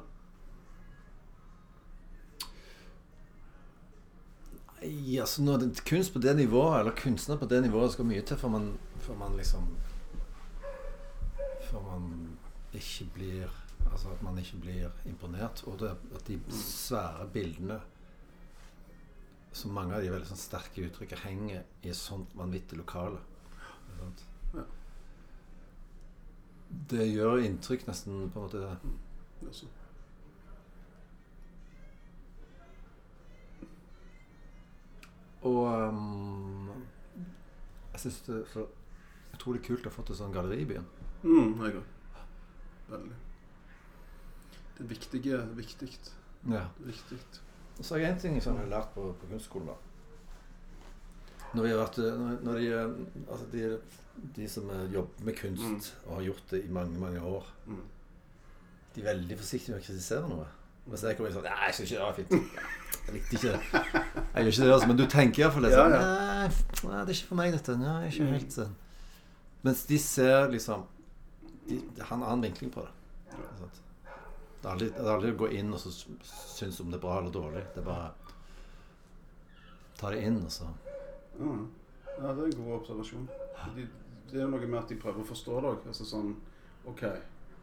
Nei, 4.80 5.20
altså 5.20 5.44
når 5.44 5.64
det, 5.64 5.70
kunst 5.88 6.14
på 6.14 6.22
det 6.24 6.36
nivået, 6.38 6.80
eller 6.80 6.96
kunstner 6.96 7.40
på 7.40 7.50
det 7.52 7.64
nivået, 7.66 7.92
skal 7.94 8.08
mye 8.08 8.22
til 8.22 8.38
før 8.40 8.54
man, 8.56 8.70
før 9.04 9.18
man 9.20 9.38
liksom 9.38 9.72
Før 11.70 11.82
man 11.86 12.06
ikke 12.74 13.06
blir 13.14 13.50
Altså 13.86 14.12
at 14.14 14.22
man 14.24 14.38
ikke 14.38 14.60
blir 14.62 14.90
imponert. 15.06 15.64
Og 15.68 15.80
det, 15.80 15.94
at 16.16 16.28
de 16.28 16.40
svære 16.54 17.28
bildene 17.34 17.80
Så 19.52 19.68
mange 19.68 19.96
av 19.96 20.04
de 20.06 20.12
veldig 20.14 20.28
sånn 20.30 20.38
sterke 20.38 20.84
uttrykkene 20.86 21.24
henger 21.26 21.64
i 21.82 21.90
et 21.90 21.98
sånt 21.98 22.36
vanvittig 22.38 22.78
lokale. 22.78 23.18
Ja. 24.54 24.66
Det 26.92 27.08
gjør 27.10 27.42
inntrykk 27.42 27.88
nesten 27.90 28.30
på 28.30 28.40
en 28.40 28.46
måte 28.46 28.78
Altså. 29.48 29.66
Og 35.42 35.88
um, 35.88 36.68
jeg 37.94 38.04
syns 38.04 38.20
det 38.28 38.42
er 38.44 38.68
utrolig 39.34 39.62
kult 39.64 39.88
å 39.88 39.92
ha 39.92 39.96
fått 39.96 40.12
et 40.12 40.20
sånt 40.20 40.36
galleri 40.36 40.66
i 40.66 40.68
byen. 40.68 40.86
Mm, 41.24 41.56
jeg 41.64 41.80
òg. 41.80 41.96
Veldig. 42.90 43.20
Det 44.80 44.88
viktige 44.90 45.36
er 45.38 45.46
viktig. 45.58 45.90
Ja. 46.50 46.66
viktig. 46.80 47.18
Så 47.82 47.94
har 47.96 48.02
jeg 48.02 48.12
en 48.14 48.20
ting 48.20 48.42
som 48.44 48.56
jeg 48.56 48.64
har 48.68 48.72
lært 48.78 48.94
på, 48.96 49.10
på 49.20 49.28
kunstskolen. 49.32 49.70
Når, 51.54 51.64
vi 51.66 51.70
har 51.74 51.80
vært, 51.82 51.98
når, 51.98 52.36
når 52.46 52.60
de, 52.60 52.68
eh, 52.78 53.26
altså 53.32 53.46
de, 53.52 53.80
de 54.36 54.48
som 54.52 54.70
eh, 54.70 54.84
jobber 54.94 55.26
med 55.26 55.36
kunst 55.40 55.94
og 56.06 56.16
har 56.20 56.26
gjort 56.28 56.52
det 56.52 56.60
i 56.66 56.72
mange 56.72 57.00
mange 57.02 57.22
år, 57.22 57.48
Mm. 57.70 57.82
de 58.96 59.02
er 59.02 59.06
veldig 59.14 59.38
forsiktige 59.38 59.74
med 59.76 59.82
å 59.82 59.86
kritisere 59.86 60.30
noe. 60.30 60.46
Hvis 60.90 61.04
jeg 61.06 61.18
kommer 61.18 61.30
inn 61.30 61.36
sånn 61.36 61.46
Nei, 61.46 61.66
jeg 61.70 61.76
syns 61.78 61.92
ikke 61.92 62.00
det 62.00 62.06
var 62.06 62.16
fint. 62.18 62.32
Jeg 63.06 63.14
likte 63.16 63.36
ikke 63.36 63.52
det. 63.52 63.82
Jeg 64.34 64.46
gjør 64.46 64.52
ikke 64.54 64.64
det, 64.64 64.74
altså, 64.74 64.88
men 64.90 64.98
du 64.98 65.04
tenker 65.06 65.44
iallfall 65.44 65.66
det. 65.68 65.72
Ja, 65.74 65.84
Sånn, 65.84 65.92
nei, 65.92 66.94
nei, 66.94 67.02
det 67.06 67.14
er 67.14 67.18
ikke 67.20 67.30
for 67.30 67.40
meg, 67.42 67.52
dette. 67.58 67.76
Nei, 67.78 67.98
ikke 68.10 68.30
helt 68.34 68.56
sånn. 68.56 68.74
Mens 69.68 69.84
de 69.90 70.00
ser 70.02 70.50
liksom 70.54 70.86
de, 71.70 71.78
de 71.98 72.02
har 72.10 72.26
en 72.34 72.42
vinkling 72.46 72.72
på 72.74 72.86
det. 72.86 72.94
Det 74.60 74.68
er 74.68 74.72
aldri, 74.74 74.90
det 74.92 75.06
er 75.06 75.14
aldri 75.14 75.32
å 75.32 75.40
gå 75.40 75.48
inn 75.56 75.72
og 75.74 75.80
så 75.80 75.92
synes 76.28 76.80
om 76.84 76.90
det 76.92 76.98
er 77.00 77.04
bra 77.06 77.20
eller 77.22 77.32
dårlig. 77.32 77.64
Det 77.76 77.80
er 77.80 77.88
bare 77.88 78.10
ta 80.00 80.12
det 80.12 80.22
inn, 80.28 80.42
og 80.44 80.52
så 80.52 80.68
mm. 81.40 81.64
ja, 82.18 82.34
det 82.34 82.34
er 82.34 82.46
en 82.46 82.60
god 82.60 82.76
observasjon. 82.82 83.26
De, 83.76 83.88
det 84.32 84.38
er 84.38 84.46
jo 84.46 84.52
noe 84.54 84.68
med 84.68 84.80
at 84.82 84.92
de 84.92 85.00
prøver 85.00 85.24
å 85.24 85.28
forstå 85.30 85.62
deg. 85.66 85.88
Altså 85.92 86.08
sånn 86.08 86.34
OK, 86.92 87.06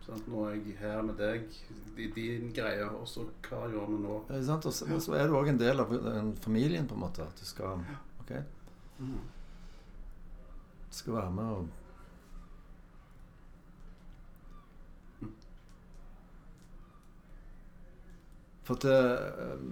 sant? 0.07 0.27
nå 0.33 0.47
er 0.49 0.57
jeg 0.57 0.77
her 0.81 1.05
med 1.05 1.21
deg, 1.21 1.47
i 1.97 2.09
din 2.17 2.51
greie, 2.57 2.89
og 2.89 3.07
så 3.09 3.25
hva 3.49 3.65
gjør 3.73 3.89
vi 3.93 4.01
nå? 4.03 4.19
Ja, 4.33 4.43
sant? 4.49 4.69
Og 4.69 4.77
så, 4.77 4.89
og 4.93 5.01
så 5.05 5.17
er 5.21 5.29
du 5.29 5.37
òg 5.39 5.53
en 5.53 5.61
del 5.61 5.81
av 5.85 5.93
den 5.93 6.35
familien, 6.45 6.89
på 6.89 6.97
en 6.97 7.05
måte. 7.07 7.25
At 7.29 7.41
du 7.41 7.49
skal 7.49 7.81
Ok, 8.23 8.37
Mm. 8.97 9.19
du 10.89 10.95
skal 10.97 11.13
være 11.13 11.31
med 11.37 11.45
og 11.45 11.67
For 18.67 18.75
at 18.75 18.85
eh, 18.91 19.63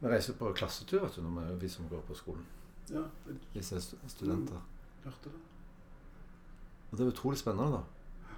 Vi 0.00 0.08
reiser 0.12 0.36
på 0.38 0.52
klassetur, 0.54 1.02
vet 1.02 1.16
du, 1.16 1.22
når 1.24 1.50
vi, 1.50 1.58
vi 1.64 1.68
som 1.72 1.88
går 1.88 2.02
på 2.06 2.14
skolen. 2.14 2.44
Ja, 2.92 3.02
jeg 3.26 3.38
Disse 3.54 3.80
studenter. 3.80 4.60
hørte 5.04 5.30
det. 5.32 5.40
Og 6.90 6.98
det 6.98 7.06
er 7.06 7.10
utrolig 7.10 7.38
spennende, 7.40 7.78
da. 7.80 7.80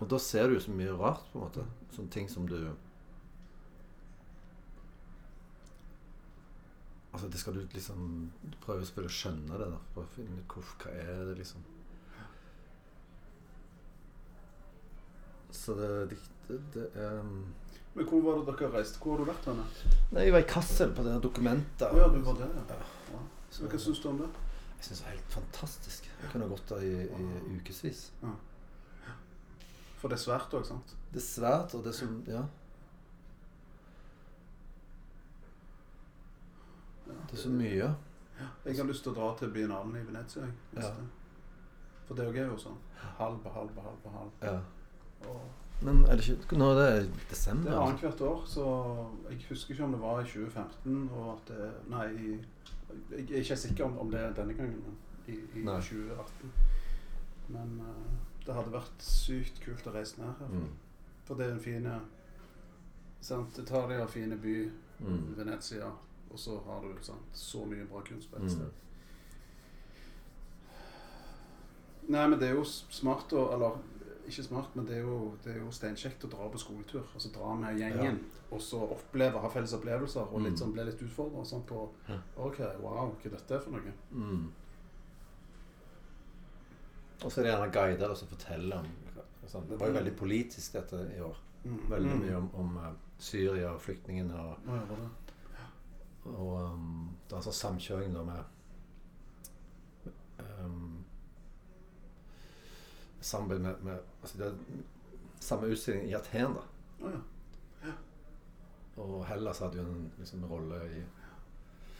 Og 0.00 0.10
da 0.10 0.18
ser 0.22 0.46
du 0.46 0.54
jo 0.54 0.60
så 0.62 0.70
mye 0.72 0.94
rart, 0.96 1.26
på 1.32 1.38
en 1.40 1.44
måte. 1.44 1.64
Sånne 1.92 2.14
ting 2.14 2.30
som 2.30 2.46
du 2.48 2.60
Altså, 7.12 7.28
det 7.28 7.38
skal 7.40 7.54
du 7.54 7.60
liksom 7.72 8.30
prøve 8.62 8.84
selvfølgelig 8.86 9.10
å 9.10 9.16
skjønne 9.16 9.58
det, 9.58 9.66
da. 9.72 9.78
Prøve 9.94 10.06
å 10.06 10.12
finne 10.14 10.42
ut 10.44 10.52
hva 10.84 10.92
er 10.92 11.22
det, 11.26 11.36
liksom. 11.40 11.64
Så 15.50 15.74
det, 15.74 15.88
det, 16.12 16.18
det, 16.48 16.58
det 16.74 16.88
um... 16.96 17.54
Men 17.94 18.06
hvor 18.06 18.20
var 18.22 18.36
det 18.38 18.52
dere 18.52 18.70
reiste? 18.76 19.00
Hvor 19.02 19.16
har 19.16 19.24
du 19.24 19.30
vært 19.30 19.48
henne? 19.50 19.64
Nei, 20.12 20.26
jeg 20.28 20.34
var 20.36 20.44
i 20.44 20.50
Kassel 20.50 20.92
på 20.94 21.02
denne 21.06 21.22
dokumentet. 21.22 21.88
Ja, 21.98 22.10
du 22.12 22.20
var 22.26 22.36
der, 22.38 22.52
ja. 22.54 22.82
ja. 23.14 23.22
Så, 23.50 23.66
Hva 23.66 23.80
syns 23.82 24.02
du 24.04 24.12
om 24.12 24.20
det? 24.22 24.28
jeg 24.78 24.86
syns 24.86 25.00
det 25.00 25.06
er 25.06 25.16
helt 25.16 25.32
fantastisk. 25.32 26.04
Jeg 26.22 26.30
kunne 26.32 26.46
gått 26.48 26.68
der 26.70 26.84
i, 26.86 26.92
i 27.02 27.56
ukevis. 27.56 28.04
For 29.98 30.06
det 30.06 30.14
er 30.14 30.22
svært 30.22 30.54
òg, 30.54 30.66
sant? 30.68 30.94
Det 31.10 31.18
er 31.18 31.26
svært, 31.26 31.74
og 31.74 31.82
det 31.82 31.90
er 31.90 31.98
som 31.98 32.22
Ja. 32.28 32.44
Det 37.08 37.34
er 37.34 37.42
så 37.42 37.50
mye. 37.50 37.88
Jeg 38.64 38.76
har 38.76 38.86
lyst 38.86 39.02
til 39.02 39.12
å 39.12 39.16
dra 39.16 39.28
til 39.40 39.50
biennalen 39.50 39.96
i 39.98 40.04
Venezia. 40.06 40.46
Ja. 40.76 40.92
For 42.06 42.14
det 42.14 42.28
òg 42.28 42.38
er 42.38 42.52
jo 42.52 42.58
sånn. 42.60 42.78
Halv 43.18 43.40
på 43.42 43.50
halv 43.52 43.72
på 43.74 43.82
halv 43.82 43.98
på 44.04 44.12
halv. 44.14 44.44
Ja. 44.44 44.60
Og 45.26 45.40
Men 45.82 46.00
er 46.10 46.16
det 46.18 46.28
ikke 46.28 46.56
Nå 46.58 46.70
er 46.72 46.78
det 46.78 46.86
det 46.88 47.70
er 47.70 47.78
altså. 47.78 47.80
annethvert 47.84 48.20
år, 48.26 48.40
så 48.50 48.64
jeg 49.30 49.44
husker 49.48 49.74
ikke 49.74 49.84
om 49.84 49.92
det 49.94 50.00
var 50.00 50.20
i 50.20 50.24
2015 50.24 51.10
og 51.14 51.28
at 51.36 51.52
det 51.52 51.68
Nei, 51.92 52.06
jeg 53.12 53.30
er 53.30 53.44
ikke 53.44 53.56
sikker 53.56 53.84
om, 53.84 53.98
om 53.98 54.10
det 54.10 54.20
er 54.20 54.32
denne 54.34 54.54
gangen, 54.58 54.96
i, 55.28 55.32
i 55.32 55.62
2018. 55.64 56.52
Men 57.48 57.80
uh, 57.80 58.46
det 58.46 58.54
hadde 58.56 58.72
vært 58.74 59.04
sykt 59.04 59.60
kult 59.64 59.86
å 59.86 59.94
reise 59.94 60.18
ned 60.20 60.32
her. 60.40 60.50
Mm. 60.50 60.68
For 61.28 61.34
det 61.38 61.46
er 61.46 61.52
en 61.54 61.60
fin 61.60 61.88
sant? 63.20 63.58
Italia, 63.58 64.06
fine 64.06 64.36
by, 64.36 64.58
Mm. 64.98 65.34
Venezia, 65.38 65.86
og 66.30 66.38
så 66.42 66.56
har 66.66 66.80
du 66.82 66.96
sant? 67.06 67.28
så 67.32 67.60
mye 67.70 67.84
bra 67.86 68.00
kunst 68.02 68.30
på 68.32 68.36
ett 68.36 68.50
Mm. 68.50 68.70
Nei, 72.08 72.26
men 72.28 72.38
det 72.40 72.48
er 72.48 72.54
jo 72.56 72.64
smart 72.64 73.30
å 73.32 73.44
Eller 73.54 73.76
ikke 74.28 74.44
smart, 74.46 74.74
men 74.76 74.86
det 74.86 74.96
er 74.96 75.00
jo, 75.06 75.34
det 75.44 75.54
er 75.54 75.58
jo 75.60 75.70
steinkjekt 75.70 76.24
å 76.24 76.30
dra 76.30 76.48
på 76.52 76.58
skoletur. 76.62 77.02
Altså 77.14 77.30
dra 77.34 77.54
med 77.54 77.78
gjengen, 77.80 78.18
og 78.50 78.60
så 78.60 78.80
oppleve, 78.94 79.40
ha 79.40 79.48
felles 79.48 79.72
opplevelser, 79.74 80.20
og 80.32 80.40
litt 80.42 80.52
Mm. 80.54 80.58
sånn, 80.62 80.72
bli 80.72 80.84
litt 80.84 81.02
utfordra 81.02 81.44
sånn 81.44 81.64
på 81.66 81.88
Ja. 82.08 82.18
OK, 82.36 82.58
wow, 82.80 83.14
hva 83.22 83.30
dette 83.30 83.54
er 83.54 83.60
for 83.60 83.70
noe? 83.70 83.92
Mm. 84.12 84.52
Og 87.24 87.32
så 87.32 87.40
er 87.40 87.44
det 87.44 87.52
gjerne 87.52 87.72
guider 87.74 88.14
som 88.14 88.28
forteller 88.30 88.78
om 88.78 88.86
sånn. 89.48 89.68
Det 89.68 89.78
var 89.80 89.88
jo 89.90 89.94
veldig 89.98 90.16
politisk 90.16 90.72
dette 90.76 91.00
i 91.16 91.20
år. 91.24 91.36
Mm. 91.64 91.78
Veldig 91.90 92.12
Mm. 92.14 92.20
mye 92.26 92.36
om, 92.36 92.50
om 92.54 92.76
eh, 92.78 92.92
Syria 93.18 93.72
og 93.72 93.80
flyktningene. 93.80 94.34
Og, 94.34 94.56
ja, 94.68 95.66
og 96.30 96.72
um, 96.74 97.16
sånn 97.28 97.52
samkjøring 97.78 98.12
da 98.14 98.22
med 98.22 98.44
Samarbeid 103.20 103.60
med, 103.60 103.74
med 103.82 103.98
altså 104.22 104.38
det 104.38 104.46
er 104.46 104.54
Samme 105.40 105.66
utstilling 105.72 106.08
i 106.10 106.12
Aten, 106.14 106.54
da. 106.54 106.60
Oh, 107.06 107.12
ja. 107.84 107.92
Og 109.02 109.26
Hellas 109.26 109.58
hadde 109.58 109.76
jo 109.78 109.82
en 109.86 110.12
liksom, 110.18 110.44
rolle 110.44 110.80
i 110.98 111.02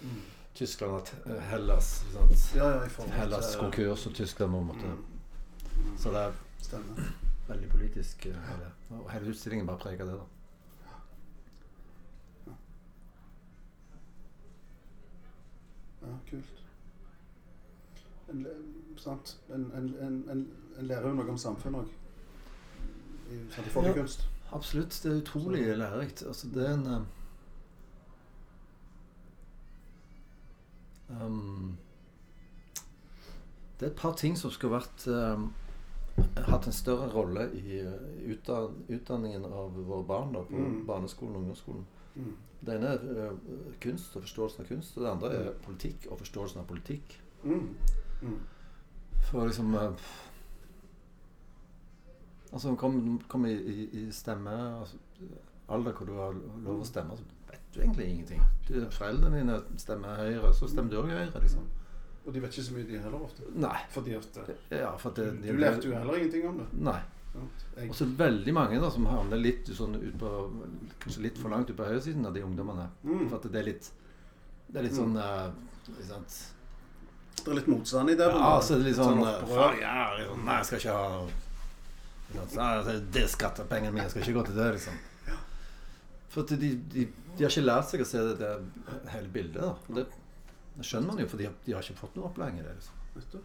Mm. 0.03 0.21
Tyskland 0.55 0.93
og 0.93 1.41
Hellas. 1.43 2.05
Ja, 2.55 2.69
ja, 2.69 2.89
Hellas 3.11 3.47
til- 3.51 3.61
konkurs, 3.61 4.07
og 4.07 4.15
Tyskland 4.15 4.51
må 4.53 4.61
måtte 4.63 4.87
Mm. 4.87 5.05
Så 5.99 6.11
det 6.11 6.19
er 6.19 6.33
Stemmer. 6.59 7.03
veldig 7.49 7.71
politisk. 7.71 8.27
eh, 8.27 8.33
hele. 8.35 8.71
Og 8.91 9.11
hele 9.13 9.31
utstillingen 9.31 9.67
bare 9.67 9.79
preger 9.79 10.05
det. 10.05 10.15
da 10.15 10.21
Ja, 16.03 16.07
kult. 16.31 16.63
En? 18.29 18.47
En, 19.55 19.71
en, 19.75 20.25
en, 20.31 20.47
lærer 20.87 21.09
jo 21.09 21.15
noe 21.15 21.31
om 21.31 21.39
samfunnet 21.39 21.81
òg. 21.81 21.89
I, 23.31 23.39
i 23.39 23.47
til 23.53 23.87
Ja. 23.87 24.05
Absolutt. 24.53 25.01
Det 25.03 25.13
er 25.13 25.21
utrolig 25.21 25.77
lærerikt. 25.77 26.23
Altså, 26.27 26.49
det 26.55 26.67
er 26.67 26.75
en 26.75 27.07
um, 31.09 31.77
Det 33.81 33.87
er 33.87 33.91
et 33.91 33.97
par 33.97 34.17
ting 34.17 34.39
som 34.39 34.51
skulle 34.51 34.75
vært 34.75 35.07
um, 35.07 35.53
hatt 36.49 36.67
en 36.67 36.73
større 36.75 37.07
rolle 37.13 37.45
i 37.55 37.79
eh, 37.79 38.33
utdan 38.33 38.75
utdanningen 38.89 39.45
av 39.47 39.77
våre 39.87 40.05
barn 40.05 40.33
da, 40.35 40.43
på 40.43 40.57
Mm. 40.57 40.87
barneskolen 40.87 41.37
og 41.37 41.41
ungdomsskolen. 41.41 41.87
Mm. 42.15 42.33
Det 42.67 42.75
ene 42.75 42.87
er 42.89 43.37
kunst 43.81 44.17
og 44.17 44.23
forståelsen 44.23 44.65
av 44.65 44.69
kunst, 44.69 44.97
og 44.97 45.05
det 45.05 45.11
andre 45.11 45.29
er 45.35 45.53
politikk 45.63 46.09
og 46.11 46.19
forståelsen 46.19 46.61
av 46.61 46.67
politikk. 46.67 47.21
Mm. 47.45 47.69
Mm. 48.23 48.39
For 49.29 49.47
liksom 49.47 49.75
eh, 49.75 49.91
Altså, 52.53 52.75
kom, 52.81 53.21
kom 53.29 53.45
i, 53.47 53.53
i, 53.53 53.89
i 53.93 54.13
stemme 54.13 54.51
altså, 54.81 54.97
Alder 55.69 55.93
hvor 55.93 56.07
du 56.09 56.15
har 56.17 56.37
lov 56.65 56.81
å 56.81 56.87
stemme, 56.89 57.17
så 57.19 57.27
vet 57.51 57.67
du 57.75 57.83
egentlig 57.83 58.07
ingenting. 58.09 58.41
Du, 58.65 58.79
foreldrene 58.95 59.43
dine 59.43 59.59
stemmer 59.77 60.17
Høyre, 60.23 60.53
så 60.57 60.69
stemmer 60.73 60.95
du 60.95 60.97
òg 61.03 61.11
Høyre, 61.13 61.43
liksom. 61.45 61.67
Og 62.25 62.33
de 62.33 62.41
vet 62.41 62.57
ikke 62.57 62.65
så 62.71 62.77
mye, 62.79 62.87
de 62.89 63.01
heller 63.05 63.27
ofte. 63.27 63.51
Nei. 63.61 63.75
Fordi 63.93 64.15
at 64.17 64.39
eh, 64.47 64.79
Ja, 64.81 64.95
for 65.01 65.13
det, 65.17 65.27
Du 65.45 65.61
lærte 65.61 65.91
jo 65.91 65.93
heller 65.99 66.17
ingenting 66.23 66.49
om 66.49 66.63
det. 66.63 66.67
Nei. 66.89 66.97
Og 67.85 67.93
så 67.95 68.09
veldig 68.19 68.55
mange 68.57 68.81
da 68.81 68.89
som 68.91 69.05
havner 69.07 69.39
litt 69.39 69.69
sånn 69.77 69.99
ut 70.01 70.17
på 70.19 70.31
Kanskje 71.05 71.27
litt 71.29 71.37
for 71.39 71.53
langt 71.53 71.69
ut 71.71 71.77
på 71.79 71.85
høyresiden 71.87 72.25
av 72.27 72.33
de 72.35 72.43
ungdommene. 72.49 72.89
Mm. 73.05 73.27
For 73.29 73.37
at 73.43 73.51
det 73.53 73.61
er 73.61 73.69
litt 73.69 73.91
Det 74.73 74.81
er 74.81 74.89
litt 74.89 74.97
Mm. 74.97 75.03
sånn 75.05 75.21
eh, 75.21 75.51
ikke 75.93 76.09
er 77.53 77.59
litt 77.61 77.69
motstand 77.71 78.11
i 78.11 78.15
det. 78.19 78.27
Ja, 78.35 78.55
så 78.61 78.77
det 78.79 78.87
litt 78.89 78.97
sånn 78.99 79.21
sånn 79.23 79.79
ja, 79.81 80.17
liksom, 80.19 80.45
Nei, 80.45 80.57
jeg 80.61 80.67
skal 80.67 80.79
ikke 80.79 80.97
ha 80.97 81.29
ikke 82.29 83.03
det- 83.13 83.23
er 83.23 83.29
skattepengene 83.33 83.93
mine, 83.93 84.03
jeg 84.05 84.11
skal 84.11 84.23
ikke 84.23 84.39
gå 84.39 84.45
til 84.47 84.55
det, 84.61 84.73
liksom. 84.77 84.99
For 86.29 86.43
at 86.43 86.49
de, 86.61 86.71
de, 86.93 87.05
de 87.39 87.45
har 87.45 87.51
ikke 87.51 87.65
lært 87.65 87.89
seg 87.89 88.01
å 88.05 88.07
se 88.07 88.19
det, 88.19 88.35
det 88.39 89.13
hele 89.15 89.29
bildet. 89.33 89.63
da. 89.63 89.75
Det, 89.97 90.05
det 90.77 90.85
skjønner 90.85 91.07
man 91.09 91.19
jo, 91.23 91.27
for 91.31 91.41
de, 91.41 91.49
de 91.65 91.73
har 91.73 91.83
ikke 91.83 91.97
fått 92.03 92.17
noe 92.19 92.29
opplæring 92.29 92.59
i 92.61 92.67
det. 92.67 92.75
liksom. 92.77 93.41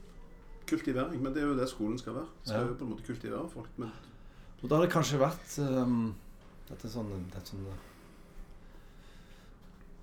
Kultivering. 0.68 1.22
Men 1.24 1.34
det 1.34 1.44
er 1.44 1.48
jo 1.48 1.56
det 1.56 1.70
skolen 1.72 1.98
skal 2.00 2.14
være. 2.20 2.28
Skal 2.44 2.60
Ja. 2.60 2.68
jo 2.68 2.76
på 2.76 2.84
en 2.84 2.92
måte 2.92 3.06
kultivere 3.08 3.50
folk. 3.50 3.70
Men 3.78 3.92
Og 4.62 4.70
da 4.70 4.76
har 4.76 4.86
det 4.86 4.92
kanskje 4.94 5.20
vært 5.20 5.58
um, 5.60 6.14
Dette 6.70 6.88
sånn, 6.92 7.10
det 7.32 7.36
er 7.40 7.48
sånn 7.50 7.66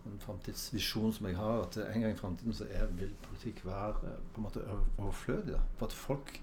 en 0.06 0.18
framtidsvisjon 0.18 1.12
som 1.12 1.26
jeg 1.26 1.36
har, 1.36 1.62
at 1.62 1.76
en 1.76 2.00
gang 2.00 2.12
i 2.14 2.16
framtiden 2.18 2.52
så 2.56 2.64
er, 2.70 2.86
vil 2.86 3.12
politikk 3.28 3.64
være 3.66 3.88
eh, 4.08 4.20
på 4.34 4.40
en 4.40 4.42
måte 4.46 4.62
overflødig. 4.98 5.52
Da. 5.52 5.60
For 5.78 5.86
at 5.86 5.92
folk 5.92 6.40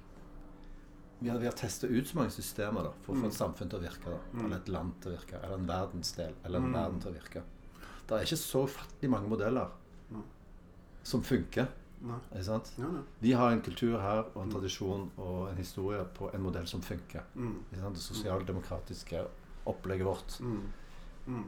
Vi 1.19 1.29
har, 1.29 1.39
vi 1.39 1.45
har 1.45 1.53
testa 1.57 1.87
ut 1.87 2.05
så 2.07 2.17
mange 2.19 2.29
systemer 2.29 2.83
da, 2.83 2.91
for 3.01 3.13
å 3.15 3.21
få 3.23 3.25
et 3.25 3.33
samfunn 3.33 3.69
til 3.71 3.79
å 3.79 3.81
virke. 3.81 4.05
Da. 4.11 4.17
Mm. 4.33 4.45
Eller 4.45 4.57
et 4.57 4.67
land 4.69 4.91
til 5.01 5.09
å 5.11 5.15
virke. 5.15 5.39
Eller 5.43 5.55
en 5.57 5.67
verdensdel. 5.67 6.33
Eller 6.45 6.59
en 6.59 6.67
Mm. 6.67 6.73
verden 6.75 6.99
til 7.01 7.09
å 7.09 7.13
virke. 7.15 7.41
Det 8.07 8.11
er 8.17 8.21
ikke 8.27 8.37
så 8.37 8.61
ufattelig 8.67 9.09
mange 9.09 9.27
modeller 9.29 9.71
Nei. 10.11 10.21
som 11.03 11.23
funker. 11.23 11.67
Ikke 12.05 12.43
sant? 12.45 12.71
Ja, 12.77 12.83
ja. 12.83 13.01
Vi 13.19 13.31
har 13.31 13.49
en 13.51 13.61
kultur 13.61 13.97
her 13.99 14.23
og 14.35 14.43
en 14.43 14.49
Mm. 14.49 14.53
tradisjon 14.53 15.11
og 15.17 15.49
en 15.49 15.57
historie 15.57 16.05
på 16.05 16.29
en 16.35 16.41
modell 16.41 16.67
som 16.67 16.81
funker. 16.81 17.23
Mm. 17.35 17.63
Det 17.71 17.97
sosialdemokratiske 17.97 19.25
opplegget 19.65 20.05
vårt 20.05 20.39
Mm. 20.41 21.43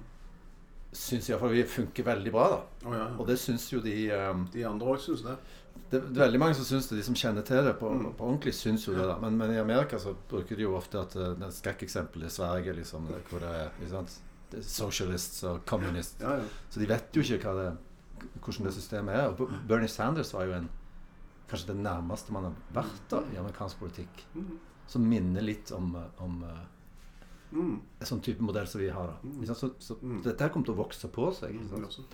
Syns 0.92 1.30
iallfall 1.30 1.52
vi 1.54 1.64
funker 1.70 2.04
veldig 2.04 2.32
bra. 2.34 2.46
da 2.50 2.88
Oh, 2.90 2.94
ja, 2.96 3.00
ja. 3.04 3.10
Og 3.20 3.28
det 3.28 3.38
syns 3.40 3.68
jo 3.74 3.82
de 3.84 3.96
um, 4.16 4.48
De 4.54 4.64
andre 4.66 4.88
òg 4.96 5.02
syns 5.04 5.22
det. 5.22 5.36
Det 5.90 6.00
er 6.00 6.08
veldig 6.18 6.40
mange 6.40 6.56
som 6.58 6.66
syns 6.66 6.88
det. 6.90 6.98
De 6.98 7.04
som 7.04 7.16
kjenner 7.16 7.46
til 7.46 7.64
det 7.66 7.76
på, 7.80 7.90
Mm. 7.90 8.14
på 8.18 8.26
ordentlig, 8.26 8.54
syns 8.54 8.88
jo 8.88 8.94
det. 8.96 9.06
da 9.08 9.18
men, 9.22 9.38
men 9.38 9.52
i 9.54 9.60
Amerika 9.60 10.00
så 10.00 10.16
bruker 10.30 10.56
de 10.56 10.64
jo 10.64 10.76
ofte 10.78 11.00
at 11.00 11.16
uh, 11.16 11.36
det 11.38 11.54
skrekkeksempelet 11.54 12.26
i 12.26 12.36
Sverige, 12.36 12.74
liksom, 12.74 13.06
det, 13.08 13.22
hvor 13.30 13.40
det 13.40 13.50
er 13.50 13.70
er 14.58 14.62
socialists 14.66 15.44
og 15.44 15.62
communists. 15.66 16.22
Ja, 16.22 16.40
ja. 16.40 16.44
Så 16.70 16.80
de 16.80 16.88
vet 16.90 17.14
jo 17.14 17.22
ikke 17.22 17.54
det, 17.54 17.70
hvordan 18.42 18.66
det 18.66 18.74
systemet 18.74 19.16
er. 19.16 19.28
Og 19.30 19.52
Bernie 19.68 19.88
Sanders 19.88 20.34
var 20.34 20.46
jo 20.46 20.54
en 20.58 20.70
kanskje 21.50 21.68
det 21.74 21.78
nærmeste 21.84 22.34
man 22.34 22.44
har 22.50 22.54
vært 22.74 23.06
da 23.12 23.22
i 23.34 23.38
amerikansk 23.38 23.80
politikk. 23.80 24.26
Mm. 24.36 24.58
Som 24.90 25.06
minner 25.10 25.42
litt 25.46 25.72
om, 25.72 25.96
om 26.18 26.44
uh, 26.44 26.60
Mm. 27.52 27.80
en 28.00 28.08
sånn 28.08 28.22
type 28.22 28.44
modell 28.46 28.68
som 28.70 28.82
vi 28.82 28.90
har. 28.94 29.16
Mm. 29.24 29.46
Så, 29.48 29.72
så 29.82 29.98
Mm. 30.02 30.22
dette 30.24 30.44
her 30.44 30.52
kommer 30.54 30.66
til 30.70 30.76
å 30.76 30.84
vokse 30.84 31.08
på 31.10 31.32
seg. 31.34 31.56
Mm. 31.56 32.06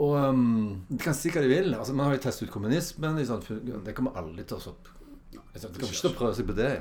Og 0.00 0.14
um, 0.16 0.86
de 0.88 1.02
kan 1.02 1.14
si 1.14 1.30
hva 1.30 1.42
de 1.42 1.50
vil. 1.50 1.74
Altså, 1.74 1.92
Man 1.92 2.06
har 2.06 2.16
jo 2.16 2.22
testet 2.22 2.48
ut 2.48 2.54
kommunismen. 2.54 3.16
Liksom. 3.16 3.84
Det 3.84 3.94
kommer 3.94 4.16
aldri 4.16 4.44
til 4.44 4.56
å 4.56 4.72
opp. 4.72 4.88
Det 5.30 5.62
kommer 5.62 5.90
ikke 5.90 6.00
til 6.00 6.12
å 6.12 6.18
prøve 6.18 6.34
seg 6.38 6.46
på 6.46 6.56
det. 6.56 6.72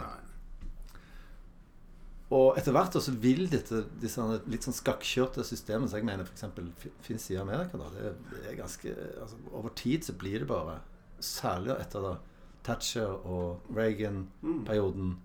Og 2.30 2.60
etter 2.62 2.76
hvert 2.76 2.94
så 3.02 3.14
vil 3.18 3.48
dette 3.50 3.82
disse 4.02 4.22
litt 4.46 4.66
sånn 4.66 4.76
skakkjørte 4.78 5.42
systemene 5.48 5.90
som 5.90 5.98
jeg 5.98 6.06
mener 6.06 6.28
f.eks. 6.28 6.92
fins 7.02 7.26
i 7.34 7.40
Amerika, 7.42 7.80
da, 7.82 7.88
det, 7.96 8.12
er 8.52 8.60
ganske 8.60 8.94
altså, 9.24 9.40
Over 9.50 9.74
tid 9.74 10.06
så 10.06 10.14
blir 10.14 10.44
det 10.44 10.50
bare 10.50 10.78
Særlig 11.26 11.74
etter 11.82 12.06
da 12.06 12.12
Thatcher 12.64 13.10
og 13.26 13.74
Reagan-perioden, 13.74 15.16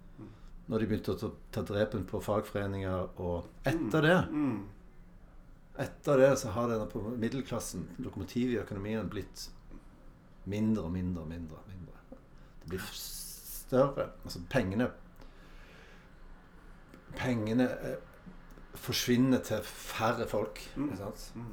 når 0.66 0.80
de 0.80 0.86
begynte 0.88 1.12
å 1.12 1.18
ta, 1.20 1.28
ta 1.52 1.62
drepen 1.68 2.06
på 2.08 2.20
fagforeninger, 2.24 3.10
og 3.20 3.68
etter 3.68 4.08
det 4.08 4.16
Mm. 4.30 4.62
Etter 5.74 6.20
det 6.22 6.36
så 6.38 6.52
har 6.54 6.68
denne 6.70 6.86
på 6.86 7.00
middelklassen, 7.02 7.88
lokomotivet 7.98 8.54
i 8.54 8.60
økonomien, 8.60 9.08
blitt 9.10 9.48
mindre 10.46 10.84
og 10.86 10.92
mindre 10.94 11.22
og 11.22 11.28
mindre. 11.28 11.58
mindre. 11.66 12.18
Det 12.62 12.68
blir 12.68 12.84
større. 12.94 14.10
Altså 14.24 14.40
pengene 14.50 14.90
Pengene 17.14 17.68
eh, 17.86 17.98
forsvinner 18.74 19.38
til 19.46 19.60
færre 19.62 20.26
folk. 20.26 20.58
Mm. 20.76 20.88
Ikke 20.88 20.96
sant? 20.98 21.26
Mm. 21.34 21.52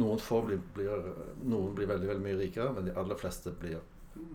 Noen 0.00 0.20
få 0.20 0.42
blir, 0.44 0.60
blir, 0.74 1.06
noen 1.42 1.74
blir 1.76 1.88
veldig 1.88 2.08
veldig 2.08 2.24
mye 2.24 2.38
rikere, 2.38 2.72
men 2.76 2.88
de 2.88 2.92
aller 2.96 3.16
fleste 3.20 3.52
blir, 3.56 3.80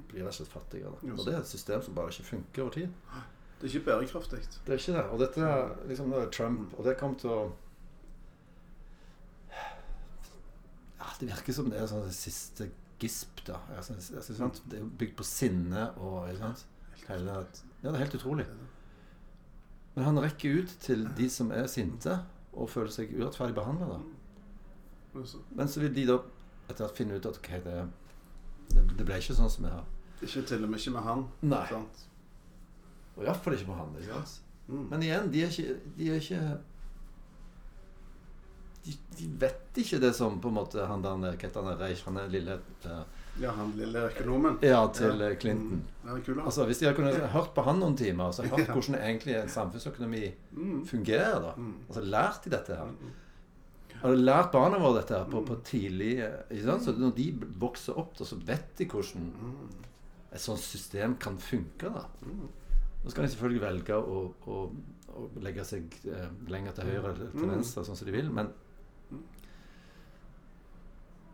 blir 0.09 0.25
rett 0.25 0.33
og 0.33 0.39
slett 0.39 0.51
fattigere. 0.53 0.97
Og 1.13 1.21
det 1.25 1.35
er 1.35 1.43
et 1.43 1.49
system 1.49 1.83
som 1.85 1.97
bare 1.97 2.13
ikke 2.13 2.29
funker 2.31 2.65
over 2.65 2.73
tid. 2.79 3.21
Det 3.59 3.69
er 3.69 3.75
ikke 3.75 3.85
bærekraftig. 3.85 4.39
Det 4.65 4.73
er 4.73 4.79
ikke 4.81 4.97
det. 4.97 5.03
Og 5.11 5.19
dette 5.19 5.41
er 5.41 5.69
liksom 5.87 6.11
det 6.11 6.21
er 6.21 6.31
Trump 6.31 6.73
Og 6.77 6.85
det 6.85 6.97
kommer 6.99 7.19
til 7.19 7.29
å 7.31 7.39
ja, 10.99 11.07
Det 11.19 11.29
virker 11.29 11.55
som 11.55 11.69
det 11.71 11.79
er 11.79 11.87
sånn 11.89 12.03
det 12.05 12.15
siste 12.17 12.69
gisp, 12.99 13.41
da. 13.47 13.59
Jeg 13.75 13.83
synes, 13.89 14.11
jeg 14.11 14.23
synes, 14.23 14.37
sant? 14.39 14.61
Det 14.71 14.79
er 14.79 14.91
bygd 14.99 15.17
på 15.19 15.25
sinne 15.27 15.89
og 15.99 16.29
ikke 16.29 16.41
sant? 16.41 16.65
Hele, 17.05 17.33
ja, 17.83 17.89
det 17.89 17.93
er 17.93 18.03
helt 18.05 18.15
utrolig. 18.17 18.45
Men 19.95 20.07
han 20.07 20.21
rekker 20.23 20.61
ut 20.61 20.71
til 20.81 21.03
de 21.17 21.27
som 21.29 21.51
er 21.55 21.67
sinte 21.71 22.15
og 22.55 22.69
føler 22.71 22.91
seg 22.95 23.11
urettferdig 23.15 23.55
behandla. 23.55 23.99
Altså, 25.15 25.43
Men 25.55 25.67
så 25.71 25.83
vil 25.83 25.93
de 25.95 26.07
da 26.09 26.17
etter 26.69 26.85
hvert 26.85 26.97
finne 26.97 27.19
ut 27.19 27.27
at 27.29 27.37
ok, 27.39 27.51
det, 27.63 27.75
det, 28.71 28.85
det 28.97 29.05
ble 29.05 29.19
ikke 29.21 29.37
sånn 29.37 29.51
som 29.51 29.67
jeg 29.67 29.75
har. 29.75 29.85
Ikke 30.23 30.45
til 30.47 30.63
og 30.65 30.71
med 30.71 30.81
ikke 30.81 30.95
med 30.95 31.05
han. 31.05 31.25
Nei. 31.45 31.63
Sant? 31.69 32.05
Og 33.17 33.23
iallfall 33.23 33.53
ikke 33.57 33.65
på 33.71 33.77
han. 33.79 33.93
Ikke 33.99 34.13
sant? 34.13 34.41
Mm. 34.67 34.87
Men 34.89 35.03
igjen, 35.03 35.31
de 35.31 35.43
er 35.45 35.51
ikke, 35.53 35.75
de 35.97 36.07
er 36.09 36.15
ikke 36.19 36.57
de, 38.85 38.93
de 39.17 39.27
vet 39.41 39.77
ikke 39.81 39.99
det 40.03 40.11
som 40.15 40.35
på 40.41 40.49
en 40.51 40.57
måte 40.59 40.83
han 40.85 41.01
der 41.01 41.37
heter 41.41 41.63
han 41.65 41.79
Reich, 41.79 42.03
han 42.05 42.17
er 42.21 42.27
lille 42.29 42.59
uh, 42.85 42.99
Ja, 43.41 43.51
han 43.57 43.71
lille 43.75 44.03
økonomen. 44.11 44.59
Ja, 44.63 44.83
til 44.93 45.19
Ja. 45.19 45.29
eh, 45.31 45.37
Clinton. 45.41 45.81
Mm. 46.05 46.21
Kul. 46.23 46.39
Altså, 46.39 46.65
Hvis 46.65 46.77
de 46.79 46.85
hadde 46.85 46.95
kunnet 46.99 47.29
hørt 47.33 47.49
på 47.55 47.63
han 47.65 47.79
noen 47.81 47.97
timer, 47.97 48.31
så 48.31 48.45
hørt 48.45 48.59
Ja. 48.67 48.73
hvordan 48.73 48.95
egentlig 49.01 49.35
en 49.41 49.49
samfunnsøkonomi 49.49 50.33
Mm. 50.51 50.85
fungerer, 50.87 51.39
da 51.41 51.53
Mm. 51.57 51.73
Altså 51.89 52.01
lært 52.05 52.43
de 52.45 52.49
dette 52.49 52.75
her. 52.75 52.85
Mm. 52.85 53.11
Hadde 54.01 54.21
lært 54.25 54.51
barna 54.51 54.77
våre 54.79 54.99
dette 55.01 55.17
her 55.17 55.25
på, 55.31 55.41
på 55.45 55.55
tidlig 55.63 56.19
eh? 56.19 56.79
Så 56.79 56.93
når 56.97 57.15
de 57.15 57.33
vokser 57.59 57.97
opp, 57.97 58.17
da, 58.17 58.23
så 58.23 58.35
vet 58.45 58.77
de 58.77 58.85
hvordan 58.85 59.31
Mm. 59.41 59.69
et 60.31 60.39
sånt 60.41 60.59
system 60.59 61.15
kan 61.17 61.37
funke. 61.37 61.89
da 61.93 62.05
Mm. 63.05 63.09
Nå 63.09 63.11
skal 63.13 63.23
de 63.23 63.29
selvfølgelig 63.29 63.61
velge 63.61 63.95
å, 64.01 64.21
å, 64.49 64.59
å 65.13 65.25
legge 65.45 65.63
seg 65.65 65.93
eh, 66.09 66.29
lenger 66.49 66.71
til 66.73 66.83
høyre 66.89 67.11
eller 67.13 67.29
til 67.31 67.43
Mm. 67.45 67.51
venstre, 67.51 67.83
sånn 67.85 67.95
som 67.99 68.05
de 68.09 68.11
vil, 68.15 68.31
men 68.33 68.49
Mm. 69.11 69.21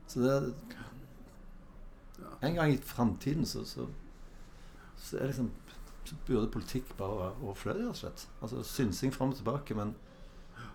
Så 0.08 0.20
det 0.20 0.32
er 0.36 0.52
En 2.44 2.56
gang 2.56 2.74
i 2.74 2.78
framtiden 2.78 3.46
så, 3.46 3.64
så, 3.66 3.86
så 4.98 5.18
er 5.18 5.28
liksom 5.32 5.52
så 6.06 6.16
burde 6.28 6.50
politikk 6.52 6.92
bare 6.98 7.16
være 7.20 7.36
overflødig, 7.46 7.82
rett 7.86 7.90
og 7.90 7.96
slett. 7.96 8.28
Altså 8.42 8.64
synsing 8.66 9.14
fram 9.14 9.30
og 9.30 9.36
tilbake, 9.38 9.76
men 9.78 9.96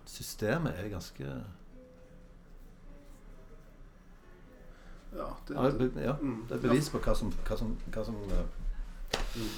systemet 0.07 0.73
er 0.79 0.89
ganske 0.89 1.25
Ja, 5.17 5.29
det, 5.49 5.55
Ja, 5.97 6.03
ja, 6.03 6.13
Mm. 6.21 6.47
det 6.49 6.57
er 6.57 6.61
bevis 6.69 6.91
på 6.91 6.99
hva 6.99 7.15
som, 7.17 7.31
hva 7.47 7.57
som, 7.59 7.77
hva 7.93 8.05
som 8.05 8.15
uh, 8.15 8.45
Mm. 9.37 9.49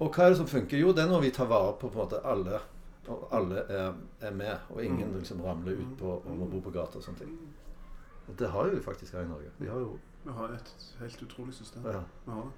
Og 0.00 0.10
hva 0.12 0.24
er 0.26 0.28
det 0.30 0.36
som 0.36 0.46
funker? 0.46 0.78
Jo, 0.78 0.92
det 0.92 1.04
er 1.04 1.08
når 1.08 1.20
vi 1.22 1.30
tar 1.30 1.46
vare 1.48 1.72
på 1.80 1.88
på 1.88 2.00
en 2.00 2.04
måte 2.08 2.20
alle. 2.24 2.60
Og 3.08 3.28
alle 3.32 3.62
er, 3.70 3.92
er 4.20 4.30
med, 4.34 4.56
og 4.70 4.84
ingen 4.84 5.08
Mm. 5.12 5.18
liksom 5.18 5.40
ramler 5.40 5.72
ut 5.78 5.96
på 5.98 6.04
og 6.26 6.36
må 6.36 6.46
bo 6.50 6.60
på 6.60 6.70
gata 6.74 6.98
og 6.98 7.02
sånne 7.04 7.18
ting. 7.18 7.38
Og 8.28 8.36
det 8.38 8.48
har 8.50 8.66
jo 8.66 8.74
vi 8.74 8.80
faktisk 8.82 9.12
her 9.12 9.20
i 9.22 9.28
Norge. 9.28 9.50
Vi 9.58 9.66
har 9.66 9.78
jo 9.78 9.98
Vi 10.24 10.32
har 10.32 10.48
et 10.48 10.74
helt 10.98 11.22
utrolig 11.22 11.54
system. 11.54 11.82
ja. 11.86 12.00
Vi 12.26 12.32
har 12.32 12.42
det. 12.42 12.52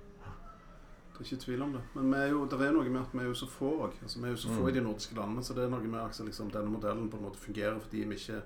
Det 1.18 1.20
er 1.20 1.34
ikke 1.34 1.44
tvil 1.44 1.62
om 1.62 1.72
det. 1.72 1.80
Men 1.94 2.10
vi 2.12 2.16
er 2.16 2.28
jo, 2.30 2.44
det 2.46 2.60
er 2.60 2.72
noe 2.72 2.88
med 2.88 3.00
at 3.00 3.12
vi 3.12 3.18
er 3.18 3.24
jo 3.24 3.34
så 3.34 3.46
få 3.46 3.70
òg. 3.84 3.92
Altså, 4.02 4.18
vi 4.20 4.24
er 4.26 4.30
jo 4.30 4.36
så 4.36 4.48
få 4.48 4.62
Mm. 4.62 4.68
i 4.68 4.72
de 4.72 4.80
nordiske 4.80 5.14
landene, 5.14 5.42
så 5.44 5.54
det 5.54 5.64
er 5.64 5.68
noe 5.68 5.80
med 5.82 6.00
at 6.00 6.20
liksom, 6.24 6.50
denne 6.50 6.70
modellen 6.70 7.10
på 7.10 7.16
en 7.16 7.22
måte 7.24 7.36
fungerer 7.38 7.78
fordi 7.80 8.04
vi 8.04 8.14
ikke 8.14 8.42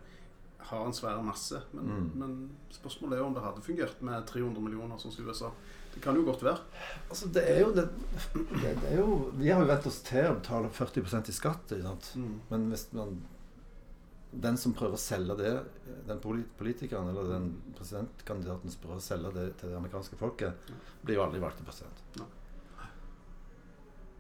har 0.59 0.87
en 0.87 0.93
svær 0.93 1.23
masse. 1.23 1.61
Men, 1.73 1.85
Mm. 1.85 2.11
men 2.15 2.51
spørsmålet 2.71 3.13
er 3.13 3.19
jo 3.19 3.27
om 3.27 3.35
det 3.35 3.43
hadde 3.43 3.61
fungert 3.63 4.03
med 4.03 4.27
300 4.27 4.61
millioner, 4.63 4.97
sånn 4.99 5.13
som 5.13 5.27
USA. 5.29 5.51
Det 5.95 6.01
kan 6.01 6.17
jo 6.17 6.25
godt 6.25 6.43
være. 6.43 6.59
Altså, 7.09 7.29
det 7.35 7.43
er 7.51 7.61
jo 7.61 7.71
det, 7.77 7.85
det, 8.35 8.73
det 8.81 8.91
er 8.91 8.99
jo, 8.99 9.19
Vi 9.39 9.51
har 9.51 9.61
jo 9.61 9.69
vent 9.69 9.87
oss 9.91 10.01
til 10.07 10.31
å 10.31 10.39
betale 10.39 10.73
40% 10.73 11.29
i 11.29 11.37
skatt. 11.37 11.75
Mm. 12.17 12.35
Men 12.49 12.69
hvis 12.73 12.89
man 12.97 13.19
Den 14.33 14.57
som 14.57 14.73
prøver 14.73 14.97
å 14.97 15.01
selge 15.01 15.35
det, 15.37 15.51
den 16.09 16.21
politikeren 16.57 17.11
eller 17.11 17.27
den 17.35 17.51
presidentkandidaten 17.77 18.73
som 18.73 18.81
prøver 18.81 19.03
å 19.03 19.05
selge 19.05 19.33
det 19.37 19.51
til 19.61 19.69
det 19.69 19.77
amerikanske 19.77 20.17
folket, 20.17 20.71
blir 21.03 21.19
jo 21.19 21.27
aldri 21.27 21.43
valgt 21.43 21.61
til 21.61 21.69
president. 21.69 22.01
Ja. 22.17 22.31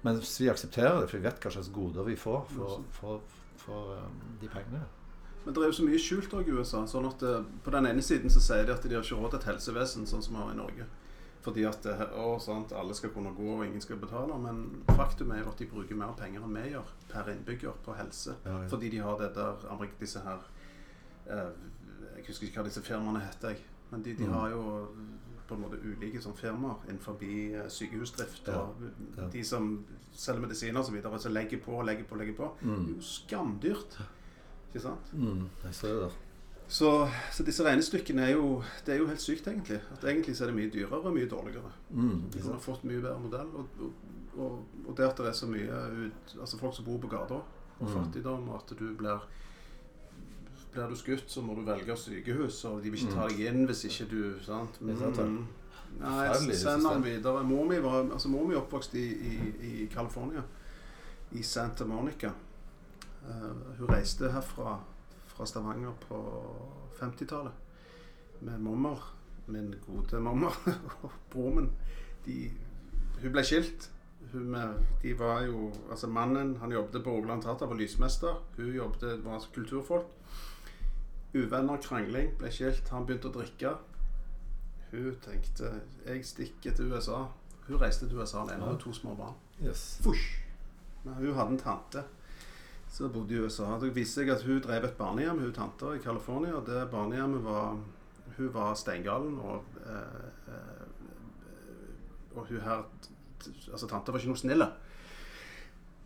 Men 0.02 0.18
hvis 0.18 0.34
vi 0.40 0.50
aksepterer 0.50 1.00
det, 1.00 1.08
for 1.08 1.16
vi 1.16 1.26
vet 1.28 1.40
hva 1.40 1.52
slags 1.54 1.70
goder 1.72 2.04
vi 2.04 2.18
får 2.18 2.42
for, 2.50 2.82
for, 2.96 3.38
for 3.62 3.94
um, 4.02 4.18
de 4.40 4.50
pengene 4.50 4.82
Men 5.44 5.54
det 5.54 5.62
er 5.62 5.70
jo 5.70 5.76
så 5.78 5.86
mye 5.86 6.00
skjult 6.02 6.34
òg 6.38 6.50
i 6.50 6.56
USA. 6.58 6.82
sånn 6.90 7.06
at 7.08 7.22
eh, 7.26 7.46
På 7.64 7.72
den 7.74 7.86
ene 7.88 8.02
siden 8.02 8.30
så 8.30 8.42
sier 8.42 8.66
de 8.66 8.74
at 8.74 8.84
de 8.84 8.98
har 8.98 9.06
ikke 9.06 9.18
råd 9.18 9.32
til 9.32 9.40
et 9.40 9.48
helsevesen 9.52 10.08
sånn 10.10 10.24
som 10.26 10.36
vi 10.36 10.42
har 10.42 10.52
i 10.52 10.58
Norge. 10.58 10.88
Fordi 11.42 11.64
at 11.66 11.82
det, 11.82 11.96
å, 12.22 12.36
sant, 12.38 12.70
alle 12.78 12.94
skal 12.94 13.10
kunne 13.10 13.32
gå 13.34 13.48
og 13.56 13.64
ingen 13.66 13.82
skal 13.82 13.98
betale. 13.98 14.36
Men 14.38 14.84
faktum 14.94 15.32
er 15.34 15.48
at 15.48 15.58
de 15.58 15.66
bruker 15.66 15.98
mer 15.98 16.14
penger 16.18 16.44
enn 16.46 16.54
vi 16.54 16.68
gjør 16.70 16.92
per 17.10 17.32
innbygger 17.32 17.80
på 17.82 17.96
helse. 17.98 18.36
Ja, 18.46 18.60
ja. 18.62 18.68
Fordi 18.70 18.92
de 18.92 19.02
har 19.02 19.18
det 19.18 19.32
der, 19.34 19.66
disse 20.00 20.22
her 20.22 20.46
eh, 21.26 21.50
Jeg 22.16 22.28
husker 22.28 22.46
ikke 22.46 22.62
hva 22.62 22.68
disse 22.68 22.84
firmaene 22.86 23.24
heter. 23.26 23.56
jeg. 23.56 23.66
Men 23.90 24.02
de, 24.02 24.14
de 24.16 24.24
Mm. 24.24 24.32
har 24.32 24.48
jo 24.50 24.62
på 25.48 25.54
en 25.54 25.60
måte 25.60 25.78
ulike 25.84 26.20
sånn 26.22 26.36
firmaer 26.38 26.86
innenfor 26.88 27.18
eh, 27.26 27.68
sykehusdrift. 27.68 28.48
Og 28.48 28.86
ja. 29.18 29.28
de 29.28 29.44
som 29.44 29.84
selger 30.12 30.46
medisiner 30.46 30.80
og 30.80 30.86
så 30.86 30.94
videre, 30.94 31.18
så 31.18 31.28
legger 31.32 31.60
på 31.64 31.74
og 31.80 31.84
legger 31.88 32.04
på 32.08 32.14
og 32.16 32.22
legger 32.22 32.36
på. 32.38 32.50
Det 32.62 32.70
er 32.70 32.78
mm. 32.78 32.90
jo 32.94 33.00
skamdyrt. 33.02 33.98
Ikke 34.70 34.84
sant? 34.86 35.10
Mm. 35.12 35.48
Jeg 35.64 35.74
ser 35.74 35.98
det. 36.06 36.12
Så, 36.72 36.88
så 37.32 37.44
disse 37.44 37.64
regnestykkene 37.66 38.22
er 38.24 38.30
jo 38.32 38.62
Det 38.86 38.94
er 38.94 38.98
jo 39.02 39.06
helt 39.10 39.20
sykt, 39.20 39.46
egentlig. 39.50 39.80
At 39.92 40.04
egentlig 40.08 40.36
så 40.38 40.44
er 40.46 40.52
det 40.52 40.56
mye 40.56 40.70
dyrere 40.72 41.02
og 41.02 41.12
mye 41.12 41.28
dårligere. 41.28 41.72
Mm. 41.90 42.22
De 42.32 42.40
kunne 42.40 42.60
fått 42.64 42.84
mye 42.88 43.02
bedre 43.04 43.18
modell. 43.20 43.50
Og, 43.60 43.90
og, 44.38 44.54
og, 44.86 44.94
det 44.96 45.04
at 45.10 45.18
det 45.20 45.26
er 45.28 45.36
så 45.36 45.46
mye 45.50 45.80
ut, 46.06 46.36
Altså 46.40 46.58
folk 46.58 46.74
som 46.76 46.84
bor 46.88 46.98
på 47.02 47.10
gata, 47.12 47.34
og 47.80 47.88
Mm. 47.88 47.92
fattigdom, 47.92 48.48
og 48.48 48.62
at 48.62 48.72
du 48.78 48.94
blir 48.96 49.20
Blir 50.72 50.88
du 50.88 50.94
skutt, 50.96 51.24
så 51.30 51.42
må 51.44 51.54
du 51.54 51.60
velge 51.66 51.96
sykehus, 51.96 52.64
og 52.64 52.78
de 52.82 52.90
vil 52.90 53.00
ikke 53.02 53.12
ta 53.12 53.26
Mm. 53.26 53.28
deg 53.28 53.40
inn 53.50 53.66
hvis 53.66 53.84
ikke 53.84 54.06
du 54.10 54.38
Sant? 54.40 54.78
Det. 54.80 55.18
Mm. 55.28 55.46
Nei, 56.00 56.54
send 56.54 56.86
han 56.88 57.04
videre. 57.04 57.42
Mor 57.44 57.64
mi 57.68 57.76
var 57.82 58.08
altså 58.12 58.28
mor 58.28 58.46
mi 58.48 58.54
oppvokst 58.54 58.94
i, 58.94 59.04
i, 59.12 59.52
i 59.60 59.86
California, 59.92 60.40
i 61.32 61.42
Santa 61.42 61.84
Monica. 61.84 62.30
Uh, 63.28 63.76
hun 63.78 63.88
reiste 63.88 64.30
herfra 64.32 64.78
fra 65.32 65.46
Stavanger 65.46 65.94
på 66.06 66.20
50-tallet 67.00 67.52
med 68.42 68.58
mormor, 68.58 69.02
min 69.46 69.74
gode 69.86 70.20
mormor, 70.20 70.56
og 71.02 71.10
broren 71.30 71.56
min. 71.56 71.70
De, 72.26 72.36
hun 73.22 73.34
ble 73.34 73.44
skilt. 73.46 73.88
Hun 74.32 74.48
med, 74.50 74.78
de 75.02 75.12
var 75.18 75.42
jo 75.42 75.72
Altså 75.90 76.06
mannen 76.06 76.56
han 76.56 76.72
jobbet 76.72 77.04
på 77.04 77.10
Rogaland 77.10 77.42
Teater, 77.42 77.66
var 77.66 77.74
lysmester. 77.74 78.42
Hun 78.56 78.74
jobbet, 78.74 79.24
var 79.24 79.34
altså 79.34 79.48
kulturfolk. 79.54 80.06
Uvenner, 81.34 81.76
krangling, 81.82 82.34
ble 82.38 82.50
skilt. 82.52 82.88
Han 82.92 83.06
begynte 83.06 83.30
å 83.30 83.36
drikke. 83.38 83.74
Hun 84.92 85.14
tenkte 85.24 85.72
jeg 86.06 86.26
stikker 86.26 86.74
til 86.76 86.92
USA. 86.92 87.24
Hun 87.66 87.80
reiste 87.80 88.08
til 88.08 88.18
USA 88.18 88.42
alene 88.42 88.66
med 88.66 88.80
to 88.82 88.92
små 88.92 89.14
barn. 89.14 89.38
Yes. 89.62 90.00
Fush. 90.04 90.42
Men 91.04 91.14
hun 91.14 91.34
hadde 91.34 91.56
en 91.56 91.62
tante 91.62 92.04
som 92.92 93.12
bodde 93.12 93.34
i 93.34 93.40
USA. 93.40 93.78
Det 93.80 93.94
viste 93.96 94.20
seg 94.20 94.30
at 94.34 94.44
hun 94.44 94.60
drev 94.60 94.84
et 94.84 94.98
barnehjem, 94.98 95.40
hun 95.40 95.52
tanta 95.56 95.94
i 95.96 96.02
California. 96.02 96.54
og 96.58 96.66
Det 96.66 96.90
barnehjemmet 96.90 97.44
var 97.44 97.78
Hun 98.36 98.48
var 98.54 98.74
steingalen, 98.74 99.38
og 99.38 99.64
eh, 99.86 100.28
eh, 100.48 102.36
Og 102.36 102.46
hun 102.46 102.60
her 102.60 102.84
Altså, 103.72 103.86
tanta 103.86 104.12
var 104.12 104.18
ikke 104.18 104.30
noe 104.30 104.38
snille. 104.38 104.68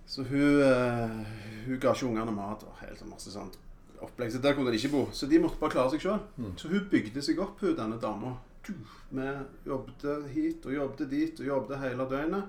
Så 0.07 0.22
hun, 0.22 0.61
eh, 0.62 1.26
hun 1.66 1.80
ga 1.80 1.93
ikke 1.93 2.07
ungene 2.07 2.32
mat 2.32 2.62
og 2.64 2.78
helt 2.80 3.03
masse 3.11 3.30
sånt 3.30 3.59
opplegg. 4.01 4.32
Så 4.32 4.41
der 4.41 4.55
kunne 4.55 4.70
de 4.70 4.78
ikke 4.78 4.93
bo. 4.95 5.09
Så 5.12 5.26
de 5.26 5.39
måtte 5.39 5.61
bare 5.61 5.70
klare 5.70 5.91
seg 5.91 6.01
sjøl. 6.01 6.22
Mm. 6.37 6.55
Så 6.57 6.70
hun 6.72 6.89
bygde 6.91 7.22
seg 7.22 7.39
opp, 7.43 7.61
hun 7.61 7.76
denne 7.76 7.99
dama. 8.01 8.37
Vi 8.66 9.26
jobbet 9.66 10.07
hit 10.32 10.64
og 10.66 10.74
jobbet 10.74 11.11
dit 11.11 11.41
og 11.41 11.47
jobbet 11.47 11.78
hele 11.78 12.07
døgnet 12.11 12.49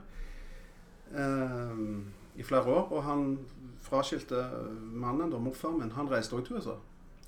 eh, 1.13 1.83
i 2.37 2.43
flere 2.43 2.65
år. 2.65 2.91
Og 2.91 3.03
han 3.03 3.39
fraskilte 3.81 4.43
mannen, 4.79 5.31
da, 5.31 5.39
morfaren 5.41 5.79
min, 5.81 5.93
han 5.95 6.09
reiste 6.11 6.37
òg 6.37 6.45
til 6.47 6.59
USA. 6.59 6.75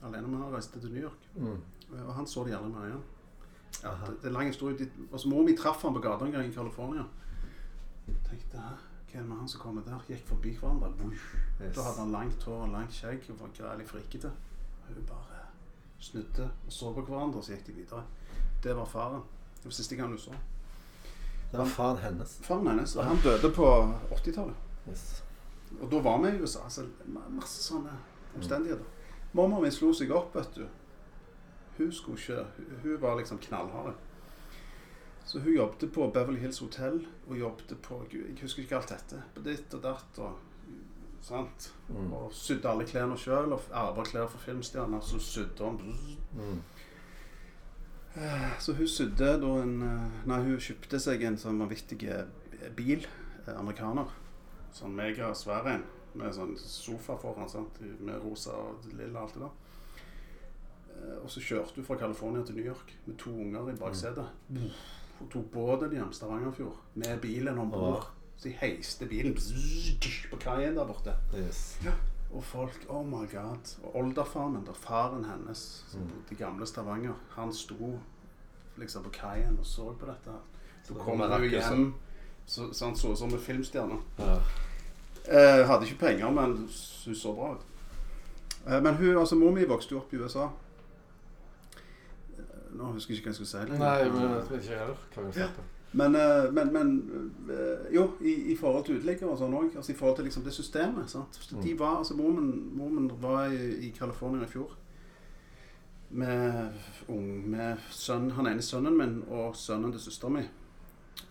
Alene, 0.02 0.28
men 0.28 0.42
han 0.42 0.54
reiste 0.54 0.80
til 0.80 0.94
New 0.94 1.04
York. 1.04 1.30
Mm. 1.36 1.58
Og 2.08 2.14
han 2.16 2.28
så 2.28 2.44
de 2.46 2.56
aldri 2.56 2.72
mer 2.74 2.86
igjen. 2.90 3.08
Ja, 3.84 3.96
det, 4.06 4.18
det 4.22 4.30
er 4.30 4.36
lang 4.36 4.48
historie. 4.48 4.90
Altså, 5.12 5.30
Mor 5.30 5.44
mi 5.44 5.56
traff 5.58 5.82
han 5.82 5.94
på 5.94 6.04
gata 6.04 6.26
en 6.26 6.32
gang 6.32 6.48
i 6.48 6.54
California. 6.54 7.04
Tenkte 8.30 8.62
Hæ, 8.62 8.76
hva 9.10 9.18
er 9.18 9.24
det 9.24 9.30
med 9.30 9.38
han 9.38 9.50
som 9.50 9.62
kommer 9.62 9.82
der? 9.86 10.06
Gikk 10.08 10.28
forbi 10.28 10.54
hverandre. 10.58 10.92
Yes. 11.10 11.76
Da 11.76 11.82
hadde 11.82 12.00
han 12.04 12.12
langt 12.14 12.44
hår 12.44 12.62
og 12.68 12.72
langt 12.74 12.94
skjegg 12.94 13.26
og 13.34 13.40
var 13.42 13.54
grælig 13.58 13.88
frikete. 13.90 14.32
Hun 14.88 15.04
bare 15.08 15.44
snudde 16.00 16.46
og 16.66 16.74
så 16.74 16.94
på 16.94 17.02
hverandre, 17.02 17.42
og 17.42 17.44
så 17.44 17.56
gikk 17.56 17.68
de 17.68 17.78
videre. 17.82 18.04
Det 18.64 18.76
var 18.76 18.86
faren. 18.86 19.22
Det 19.58 19.66
var 19.66 19.72
siste 19.72 19.96
gang 19.96 20.10
hun 20.10 20.22
så. 20.22 20.38
Det 21.52 21.60
var 21.60 21.66
faren 21.66 21.98
hennes. 21.98 22.40
Faren 22.44 22.68
hennes. 22.68 22.96
Og 22.96 23.06
han 23.06 23.18
døde 23.24 23.54
på 23.56 23.70
80-tallet. 24.12 24.69
Yes. 24.88 25.24
Og 25.82 25.92
da 25.92 26.02
var 26.02 26.22
vi 26.24 26.32
i 26.34 26.42
USA. 26.42 26.70
Så 26.70 26.86
masse 27.30 27.64
sånne 27.64 27.94
omstendigheter. 28.36 28.86
Mormor 29.34 29.62
min 29.62 29.74
slo 29.74 29.92
seg 29.94 30.12
opp, 30.16 30.36
vet 30.36 30.56
du. 30.56 30.66
Hun 31.78 31.92
skulle 31.94 32.18
ikke 32.18 32.46
Hun, 32.84 33.02
var 33.02 33.18
liksom 33.20 33.40
knallhard. 33.40 33.96
Så 35.26 35.40
hun 35.40 35.54
jobbet 35.54 35.92
på 35.94 36.10
Beverly 36.12 36.40
Hills 36.40 36.60
Hotel 36.60 37.04
og 37.28 37.38
jobbet 37.40 37.78
på 37.82 38.02
Jeg 38.12 38.38
husker 38.42 38.64
ikke 38.64 38.76
alt 38.80 38.90
dette. 38.90 39.24
På 39.36 39.42
ditt 39.46 39.74
og 39.74 39.84
datt 39.84 40.20
og 40.20 40.38
Sant? 41.22 41.74
Mm. 41.90 42.14
Og 42.14 42.34
sydde 42.34 42.70
alle 42.70 42.86
klærne 42.88 43.18
sjøl. 43.20 43.54
Og 43.54 43.62
arva 43.76 44.04
klær 44.08 44.28
fra 44.32 44.40
filmstjerner. 44.40 45.02
Så 45.02 45.20
sydde 45.20 45.64
hun 45.64 45.96
Mm. 46.36 46.62
Så 48.60 48.74
hun 48.74 48.88
sydde 48.88 49.28
da 49.42 49.50
en 49.62 49.82
eh, 49.82 50.28
Nei, 50.28 50.40
hun 50.44 50.58
kjøpte 50.60 51.00
seg 51.00 51.22
en 51.24 51.38
sånn 51.38 51.60
vanvittig 51.62 52.04
eh, 52.10 52.26
bil. 52.76 53.06
eh, 53.46 53.54
Amerikaner. 53.60 54.10
Sånn 54.74 54.96
megasvær 54.96 55.68
en. 55.68 55.84
Med 56.16 56.34
sånn 56.34 56.56
sofa 56.58 57.16
foran, 57.22 57.50
sant? 57.50 57.80
med 58.00 58.22
rosa 58.24 58.52
og 58.52 58.86
lilla 58.98 59.20
og 59.20 59.24
alt 59.28 59.34
det 59.34 59.42
der. 59.42 59.52
Eh, 60.90 61.24
Og 61.24 61.30
så 61.30 61.40
kjørte 61.42 61.76
hun 61.76 61.86
fra 61.86 61.96
California 61.98 62.44
til 62.46 62.56
New 62.56 62.66
York 62.66 62.96
med 63.06 63.18
to 63.18 63.30
unger 63.32 63.70
i 63.70 63.76
baksetet. 63.78 64.26
Hun 65.20 65.30
tok 65.30 65.52
båten 65.52 65.92
hjem 65.92 66.12
Stavangerfjord 66.14 66.78
med 66.96 67.20
bilen 67.22 67.58
om 67.60 67.72
bord. 67.72 68.08
Så 68.38 68.48
de 68.48 68.54
heiste 68.56 69.06
bilen 69.06 69.36
på 70.32 70.38
kaien 70.40 70.76
der 70.78 70.86
borte. 70.88 71.14
Yes. 71.36 71.78
Og 72.32 72.44
folk 72.44 72.86
Oh 72.90 73.04
my 73.06 73.26
God. 73.32 73.76
Og 73.84 73.96
olderfarmen, 73.96 74.66
der 74.66 74.74
faren 74.74 75.26
hennes, 75.26 75.84
som 75.88 76.02
Mm. 76.02 76.08
bodde 76.08 76.32
i 76.32 76.36
gamle 76.36 76.66
Stavanger, 76.66 77.14
han 77.30 77.54
sto 77.54 78.00
liksom 78.78 79.04
på 79.04 79.10
kaien 79.10 79.58
og 79.60 79.66
så 79.66 79.94
på 80.00 80.06
dette. 80.06 80.32
Så 80.84 80.88
Så 80.88 80.94
kommer 80.94 81.28
kom 81.28 81.42
hun 81.42 81.50
hjem, 81.50 81.94
så, 82.50 82.70
så 82.74 82.86
han 82.90 82.96
så 82.98 83.12
ut 83.14 83.20
som 83.22 83.34
en 83.34 83.40
filmstjerne. 83.46 84.00
Ja. 84.20 84.38
Eh, 85.30 85.62
hadde 85.70 85.86
ikke 85.86 86.00
penger, 86.08 86.32
men 86.34 86.56
hun 87.06 87.16
så 87.16 87.34
bra 87.38 87.52
ut. 87.54 87.66
Eh, 88.68 88.80
men 88.82 88.96
hun, 88.98 89.18
altså 89.22 89.38
mor 89.38 89.52
mi 89.54 89.68
vokste 89.70 89.94
jo 89.96 90.00
opp 90.02 90.14
i 90.14 90.18
USA. 90.24 90.48
Eh, 92.38 92.78
Nå 92.78 92.92
husker 92.96 93.14
jeg 93.14 93.20
ikke 93.22 93.30
hva 93.30 93.36
jeg 93.36 93.42
skulle 93.42 93.52
si. 93.52 93.76
Nei, 93.80 94.10
men 94.10 94.22
jeg 94.24 94.32
vet 94.38 94.56
ikke 94.64 94.80
heller 94.80 95.04
hva 95.16 95.28
jeg 95.28 95.34
snakker 95.44 95.62
om. 95.66 95.76
Men, 96.00 96.16
eh, 96.16 96.52
men, 96.54 96.68
men 96.74 96.90
eh, 97.50 97.88
jo, 97.96 98.04
i, 98.22 98.34
i 98.54 98.58
forhold 98.58 98.86
til 98.86 99.00
uteliggere 99.00 99.32
og 99.34 99.40
sånn 99.42 99.56
òg. 99.58 99.72
Altså, 99.80 99.92
I 99.94 99.98
forhold 99.98 100.20
til 100.20 100.28
liksom 100.30 100.44
det 100.46 100.54
systemet. 100.54 101.10
sant? 101.10 101.40
De 101.50 101.56
Mm. 101.74 101.80
var, 101.80 101.96
altså 102.04 102.14
Mormen, 102.18 103.10
var 103.22 103.48
i, 103.50 103.72
i 103.88 103.94
California 103.98 104.46
i 104.46 104.52
fjor 104.52 104.76
med, 106.10 106.70
ung, 107.08 107.50
med 107.50 107.78
sønn, 107.94 108.32
han 108.34 108.48
ene 108.50 108.62
sønnen 108.66 108.96
min 108.98 109.18
og 109.30 109.56
sønnen 109.58 109.92
til 109.94 110.02
søsteren 110.02 110.34
min. 110.40 110.48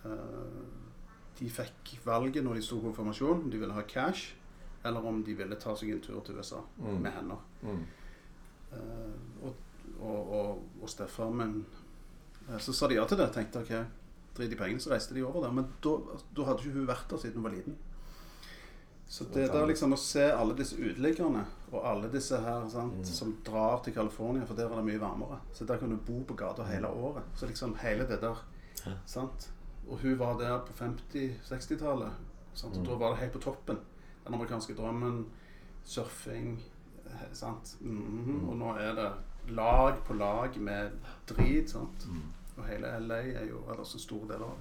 Eh, 0.04 0.76
de 1.38 1.48
fikk 1.50 1.98
valget 2.04 2.44
når 2.44 2.54
de 2.54 2.62
sto 2.62 2.80
konfirmasjon, 2.80 3.42
om 3.44 3.50
de 3.50 3.58
ville 3.58 3.72
ha 3.74 3.82
cash, 3.82 4.34
eller 4.84 5.00
om 5.06 5.22
de 5.24 5.34
ville 5.34 5.56
ta 5.56 5.74
seg 5.76 5.90
en 5.90 6.00
tur 6.00 6.20
til 6.26 6.36
USA 6.38 6.60
Mm. 6.78 7.00
med 7.02 7.12
hender. 7.12 7.40
Mm. 7.62 7.84
Uh, 8.72 9.46
og, 9.46 9.54
og, 10.00 10.32
og, 10.38 10.62
og 10.82 10.88
stefaren 10.92 11.36
min 11.36 11.54
uh, 12.50 12.58
Så 12.60 12.72
sa 12.72 12.86
de 12.88 12.94
ja 12.98 13.04
til 13.08 13.16
det. 13.18 13.30
Tenkte 13.32 13.62
ok, 13.62 13.72
drit 14.36 14.52
i 14.52 14.56
pengene, 14.60 14.80
så 14.80 14.90
reiste 14.92 15.14
de 15.16 15.22
over 15.24 15.46
der. 15.46 15.52
Men 15.56 15.68
da, 15.84 15.94
da 16.36 16.44
hadde 16.48 16.64
ikke 16.66 16.76
hun 16.78 16.88
vært 16.90 17.06
der 17.10 17.22
siden 17.22 17.40
hun 17.40 17.44
var 17.48 17.54
liten. 17.56 17.76
Så 19.08 19.24
det 19.32 19.46
der 19.48 19.64
liksom 19.66 19.94
å 19.96 19.96
se 19.96 20.26
alle 20.36 20.52
disse 20.58 20.76
uteliggerne 20.76 21.46
og 21.72 21.80
alle 21.88 22.10
disse 22.12 22.36
her 22.44 22.66
sant, 22.68 22.98
Mm. 22.98 23.04
som 23.04 23.30
drar 23.46 23.80
til 23.84 23.94
California, 23.94 24.44
for 24.44 24.54
der 24.54 24.68
var 24.68 24.76
det 24.82 24.84
mye 24.90 25.00
varmere. 25.00 25.38
Så 25.56 25.64
der 25.64 25.78
kan 25.80 25.88
du 25.90 25.96
bo 25.96 26.20
på 26.28 26.34
gata 26.36 26.62
hele 26.68 26.88
året. 26.88 27.22
Så 27.34 27.46
liksom 27.48 27.74
hele 27.80 28.04
det 28.06 28.20
der 28.20 28.36
Ja. 28.86 28.92
sant? 29.06 29.48
Og 29.88 29.98
hun 30.02 30.18
var 30.18 30.38
der 30.38 30.58
på 30.66 30.72
50-60-tallet. 30.72 32.10
Og 32.64 32.76
Mm. 32.76 32.84
da 32.84 32.94
var 32.94 33.08
det 33.10 33.18
helt 33.18 33.32
på 33.32 33.38
toppen. 33.38 33.78
Den 34.24 34.34
amerikanske 34.34 34.74
drømmen, 34.74 35.26
surfing 35.84 36.62
sant? 37.32 37.76
Mm 37.80 37.98
-hmm. 37.98 38.32
Mm. 38.32 38.48
Og 38.48 38.56
nå 38.56 38.74
er 38.76 38.94
det 38.94 39.12
lag 39.48 39.94
på 40.04 40.14
lag 40.14 40.60
med 40.60 40.90
drit. 41.28 41.70
sant? 41.70 42.06
Mm. 42.06 42.22
Og 42.56 42.64
hele 42.64 42.86
LA 43.00 43.14
er 43.14 43.44
jo 43.44 43.70
ellers 43.72 43.94
en 43.94 44.00
stor 44.00 44.20
del 44.20 44.42
av 44.42 44.50
det. 44.50 44.56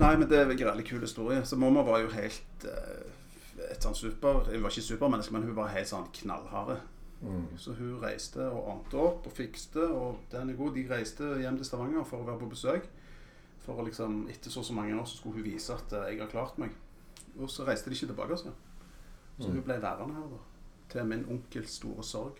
Nei, 0.00 0.16
men 0.16 0.28
det 0.30 0.38
er 0.38 0.42
en 0.42 0.48
veldig 0.48 0.86
kul 0.86 1.00
historie. 1.00 1.44
Så 1.44 1.56
mamma 1.56 1.82
var 1.82 1.98
jo 1.98 2.08
helt 2.08 2.64
uh, 2.64 3.70
et 3.70 3.84
sånn 3.84 3.94
super 3.94 4.32
Hun 4.32 4.62
var 4.62 4.70
ikke 4.70 4.82
supermenneske, 4.82 5.32
men 5.32 5.42
hun 5.42 5.56
var 5.56 5.68
helt 5.68 5.88
sånn 5.88 6.06
knallharde. 6.12 6.80
Mm. 7.22 7.46
Så 7.58 7.72
hun 7.74 7.98
reiste 8.02 8.44
og 8.50 8.64
ordnet 8.68 8.94
opp 8.94 9.26
og 9.26 9.32
fikste, 9.32 9.82
og 9.90 10.18
den 10.30 10.50
er 10.50 10.54
god. 10.58 10.74
De 10.74 10.84
reiste 10.90 11.24
hjem 11.40 11.56
til 11.56 11.66
Stavanger 11.66 12.04
for 12.06 12.22
å 12.22 12.26
være 12.28 12.38
på 12.44 12.50
besøk. 12.52 12.88
For 13.64 13.74
å 13.80 13.84
liksom, 13.84 14.28
etter 14.30 14.50
så 14.50 14.60
og 14.60 14.64
så 14.68 14.72
mange 14.76 14.94
år 15.00 15.04
så 15.04 15.16
skulle 15.18 15.34
hun 15.40 15.44
vise 15.44 15.74
at 15.74 15.92
eh, 15.92 16.12
jeg 16.14 16.20
har 16.22 16.30
klart 16.30 16.58
meg. 16.58 16.70
Og 17.38 17.50
så 17.50 17.66
reiste 17.66 17.90
de 17.90 17.96
ikke 17.98 18.06
tilbake. 18.12 18.30
Altså. 18.38 18.52
Så 19.38 19.50
hun 19.50 19.62
ble 19.62 19.80
værende 19.82 20.14
her, 20.14 20.28
da. 20.30 20.38
Til 20.88 21.04
min 21.06 21.26
onkels 21.30 21.70
store 21.80 22.02
sorg. 22.06 22.38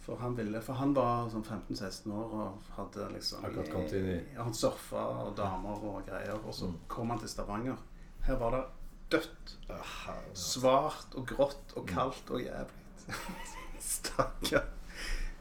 For 0.00 0.16
han 0.16 0.32
ville, 0.38 0.62
for 0.64 0.72
han 0.80 0.94
var 0.96 1.28
sånn 1.30 1.44
15-16 1.44 2.10
år 2.16 2.30
og 2.32 2.62
hadde 2.78 3.10
liksom 3.12 3.44
Akkurat 3.44 3.68
kommet 3.70 3.92
inn 3.98 4.06
i- 4.14 4.36
Han 4.38 4.54
surfa 4.54 5.02
og 5.26 5.36
damer 5.36 5.84
og 5.84 6.06
greier. 6.06 6.38
Og 6.46 6.54
så 6.54 6.66
Mm. 6.70 6.78
kom 6.88 7.10
han 7.10 7.18
til 7.18 7.28
Stavanger. 7.28 7.76
Her 8.22 8.36
var 8.36 8.50
det 8.56 8.64
dødt. 9.10 9.56
Ah, 9.68 10.14
Svart 10.34 11.14
og 11.14 11.26
grått 11.26 11.76
og 11.76 11.86
kaldt 11.86 12.30
og 12.30 12.40
jævlig. 12.40 12.76
Stakkar. 13.80 14.64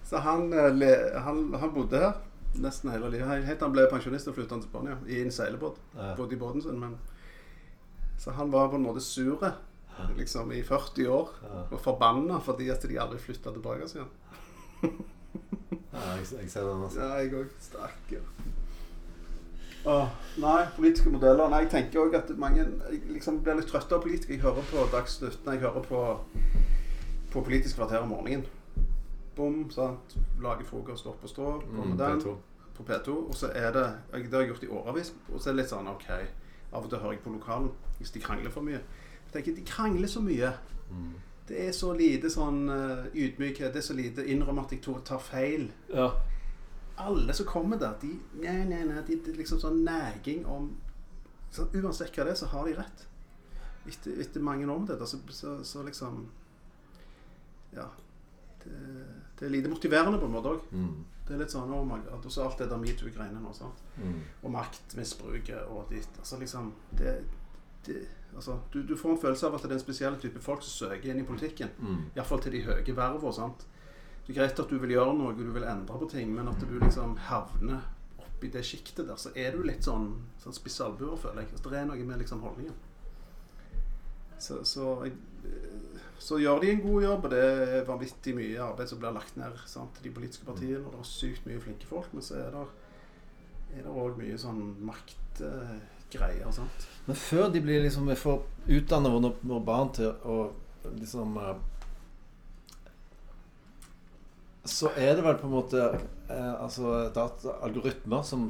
Så 0.09 0.17
han, 0.25 0.47
eh, 0.53 1.21
han, 1.21 1.41
han 1.53 1.73
bodde 1.75 1.99
her 2.01 2.13
nesten 2.59 2.89
hele 2.91 3.11
livet. 3.13 3.45
Helt 3.45 3.61
han 3.61 3.73
ble 3.75 3.85
pensjonist 3.91 4.27
og 4.31 4.35
flyttet 4.39 4.63
til 4.63 4.69
Spania 4.71 4.95
i 5.07 5.19
en 5.21 5.31
seilbåt. 5.31 5.77
Ja. 5.95 6.15
Bodde 6.17 6.33
i 6.35 6.39
båten 6.41 6.63
sin, 6.65 6.79
men 6.81 6.97
Så 8.19 8.31
han 8.35 8.51
var 8.51 8.67
på 8.69 8.75
en 8.75 8.83
måte 8.83 9.01
sure 9.05 9.53
liksom 10.17 10.51
i 10.55 10.61
40 10.63 11.07
år 11.11 11.29
Ja. 11.43 11.61
og 11.71 11.79
forbanna 11.83 12.39
fordi 12.39 12.69
at 12.71 12.81
de 12.87 12.97
aldri 12.99 13.19
flytta 13.19 13.51
tilbake 13.51 13.87
igjen. 13.87 14.09
Ja, 15.93 16.15
jeg, 16.15 16.25
jeg 16.41 16.49
ser 16.51 16.63
den. 16.67 16.83
Altså. 16.83 16.99
Ja, 17.01 17.17
jeg 17.19 17.33
òg. 17.33 17.49
Stakkar. 17.59 18.21
Oh, 19.89 20.07
nei, 20.37 20.65
politiske 20.75 21.09
modeller. 21.11 21.49
Nei, 21.51 21.61
jeg 21.65 21.71
tenker 21.73 22.01
òg 22.03 22.15
at 22.19 22.31
mange 22.39 22.63
jeg 22.65 23.01
liksom 23.15 23.39
blir 23.43 23.57
litt 23.59 23.69
trøtt 23.71 23.91
av 23.95 24.01
politikere. 24.03 24.35
Jeg 24.37 24.43
hører 24.43 24.65
på 24.69 24.85
Dagsnytt 24.93 25.45
når 25.45 25.55
jeg 25.57 25.63
hører 25.65 25.85
på, 25.87 26.01
på 27.31 27.41
Politisk 27.45 27.75
kvarter 27.75 28.01
om 28.01 28.09
morgenen. 28.09 28.45
Bom, 29.35 29.69
sant. 29.71 30.17
Lager 30.41 30.65
frokost 30.65 31.05
opp 31.07 31.23
og 31.23 31.29
stå. 31.29 31.45
På 31.61 31.83
Mm, 31.85 31.97
den. 31.97 32.19
P2. 32.21 32.35
På 32.75 32.83
P2. 32.83 33.09
Og 33.29 33.35
så 33.35 33.51
er 33.55 33.71
det 33.71 33.85
Det 34.11 34.33
har 34.33 34.41
jeg 34.41 34.49
gjort 34.49 34.63
i 34.63 34.67
årevis. 34.67 35.13
Og 35.33 35.41
så 35.41 35.49
er 35.49 35.53
det 35.53 35.61
litt 35.63 35.69
sånn 35.71 35.87
OK, 35.87 36.09
av 36.73 36.83
og 36.83 36.89
til 36.89 36.99
hører 36.99 37.11
jeg 37.11 37.21
på 37.23 37.29
lokalen 37.33 37.71
hvis 37.97 38.11
de 38.11 38.19
krangler 38.19 38.49
for 38.51 38.61
mye. 38.61 38.79
Jeg 38.79 39.33
tenker 39.33 39.55
de 39.55 39.61
krangler 39.65 40.07
så 40.07 40.21
mye. 40.21 40.53
Mm. 40.91 41.13
Det 41.47 41.67
er 41.67 41.71
så 41.71 41.93
lite 41.93 42.29
sånn 42.29 42.69
eh, 42.69 43.05
ydmykhet. 43.13 43.73
Det 43.73 43.77
er 43.77 43.81
så 43.87 43.93
lite 43.93 44.25
innrømme 44.25 44.61
at 44.65 44.71
jeg 44.71 44.81
tar- 45.05 45.19
feil 45.19 45.71
Ja. 45.93 46.11
alle 46.97 47.33
som 47.33 47.45
kommer 47.45 47.77
der, 47.79 47.93
de, 48.01 48.19
nei, 48.41 48.63
nei, 48.65 48.83
nei, 48.83 49.01
de, 49.07 49.15
de 49.25 49.31
liksom 49.37 49.59
sånn 49.59 49.83
næging 49.85 50.45
om 50.45 50.75
så 51.51 51.63
Uansett 51.73 52.11
hva 52.15 52.23
det 52.25 52.31
er, 52.31 52.35
så 52.35 52.45
har 52.45 52.65
de 52.65 52.73
rett. 52.77 53.07
Etter, 53.87 54.19
etter 54.21 54.41
mange 54.41 54.67
år 54.69 54.79
med 54.79 54.87
dette, 54.87 55.07
så, 55.07 55.17
så, 55.29 55.63
så 55.63 55.83
liksom 55.83 56.27
Ja. 57.75 57.87
Det, 58.63 58.75
det 59.39 59.47
er 59.47 59.53
lite 59.53 59.71
motiverende 59.71 60.19
på 60.19 60.27
en 60.27 60.35
måte 60.35 60.53
òg. 60.53 60.69
Mm. 60.75 60.93
Det 61.27 61.35
er 61.35 61.43
litt 61.43 61.53
sånn 61.53 61.71
oh 61.73 61.83
my 61.85 61.99
God, 62.05 62.25
Og 62.25 62.33
så 62.33 62.45
alt 62.45 62.61
det 62.61 62.69
der 62.71 62.81
metoo-greiene 62.81 63.41
nå. 63.41 63.51
sant? 63.53 63.83
Mm. 63.99 64.21
Og 64.43 64.53
maktmisbruket 64.55 65.67
og 65.69 65.91
ditt. 65.93 66.15
Altså 66.17 66.39
liksom 66.41 66.71
det, 66.97 67.19
det, 67.85 67.99
altså, 68.35 68.59
du, 68.73 68.81
du 68.83 68.95
får 68.97 69.13
en 69.13 69.21
følelse 69.25 69.47
av 69.47 69.59
at 69.59 69.67
det 69.67 69.75
er 69.75 69.77
en 69.77 69.83
spesiell 69.83 70.17
type 70.21 70.41
folk 70.43 70.65
som 70.65 70.89
søker 70.89 71.11
inn 71.11 71.21
i 71.21 71.27
politikken. 71.27 71.71
Mm. 71.77 72.01
Iallfall 72.15 72.41
til 72.43 72.57
de 72.57 72.65
høye 72.65 72.95
vervene. 72.97 73.33
sant? 73.35 73.67
Det 74.25 74.35
er 74.35 74.41
greit 74.41 74.59
at 74.61 74.69
du 74.69 74.77
vil 74.77 74.91
gjøre 74.93 75.13
noe, 75.17 75.37
du 75.37 75.47
vil 75.53 75.63
endre 75.65 76.01
på 76.01 76.09
ting, 76.11 76.33
men 76.35 76.49
at 76.51 76.61
du 76.61 76.75
liksom 76.77 77.15
havner 77.29 77.87
oppi 78.21 78.51
det 78.53 78.61
sjiktet 78.65 79.07
der, 79.07 79.17
så 79.17 79.31
er 79.35 79.55
du 79.55 79.63
litt 79.65 79.87
sånn, 79.87 80.11
sånn 80.37 80.53
spiss 80.53 80.77
albuer, 80.85 81.17
føler 81.17 81.43
jeg. 81.43 81.55
Altså, 81.55 81.71
det 81.73 81.79
er 81.79 81.87
noe 81.89 82.05
med 82.05 82.21
liksom 82.21 82.43
holdningen. 82.45 82.75
Så, 84.39 84.61
så, 84.69 84.91
jeg, 85.03 85.15
så 86.19 86.37
gjør 86.41 86.59
de 86.59 86.71
en 86.73 86.81
god 86.83 87.03
jobb, 87.03 87.25
og 87.25 87.31
det 87.31 87.39
er 87.47 87.87
vanvittig 87.87 88.35
mye 88.35 88.59
arbeid 88.63 88.91
som 88.91 88.99
blir 88.99 89.15
lagt 89.15 89.37
ned 89.39 89.55
sant, 89.69 89.99
de 90.03 90.11
politiske 90.11 90.45
partiene, 90.47 90.83
og 90.83 90.91
det 90.91 90.99
er 90.99 91.07
sykt 91.07 91.47
mye 91.47 91.61
flinke 91.63 91.87
folk, 91.87 92.11
men 92.13 92.25
så 92.25 92.41
er 92.41 92.51
det 92.55 93.85
òg 93.87 94.17
mye 94.19 94.37
sånn 94.39 94.61
maktgreier. 94.83 96.51
sant? 96.51 96.87
Men 97.07 97.15
før 97.17 97.49
de 97.53 97.61
blir 97.63 97.83
liksom 97.85 98.09
Vi 98.09 98.15
får 98.17 98.41
utdanne 98.79 99.11
våre 99.13 99.59
barn 99.65 99.91
til 99.93 100.11
å 100.25 100.37
liksom 100.97 101.37
eh, 101.37 101.55
Så 104.65 104.91
er 104.97 105.15
det 105.15 105.25
vel 105.25 105.37
på 105.39 105.47
en 105.47 105.53
måte 105.53 105.85
eh, 105.85 106.55
Altså 106.59 107.11
data, 107.15 107.59
algoritmer 107.65 108.25
som 108.25 108.49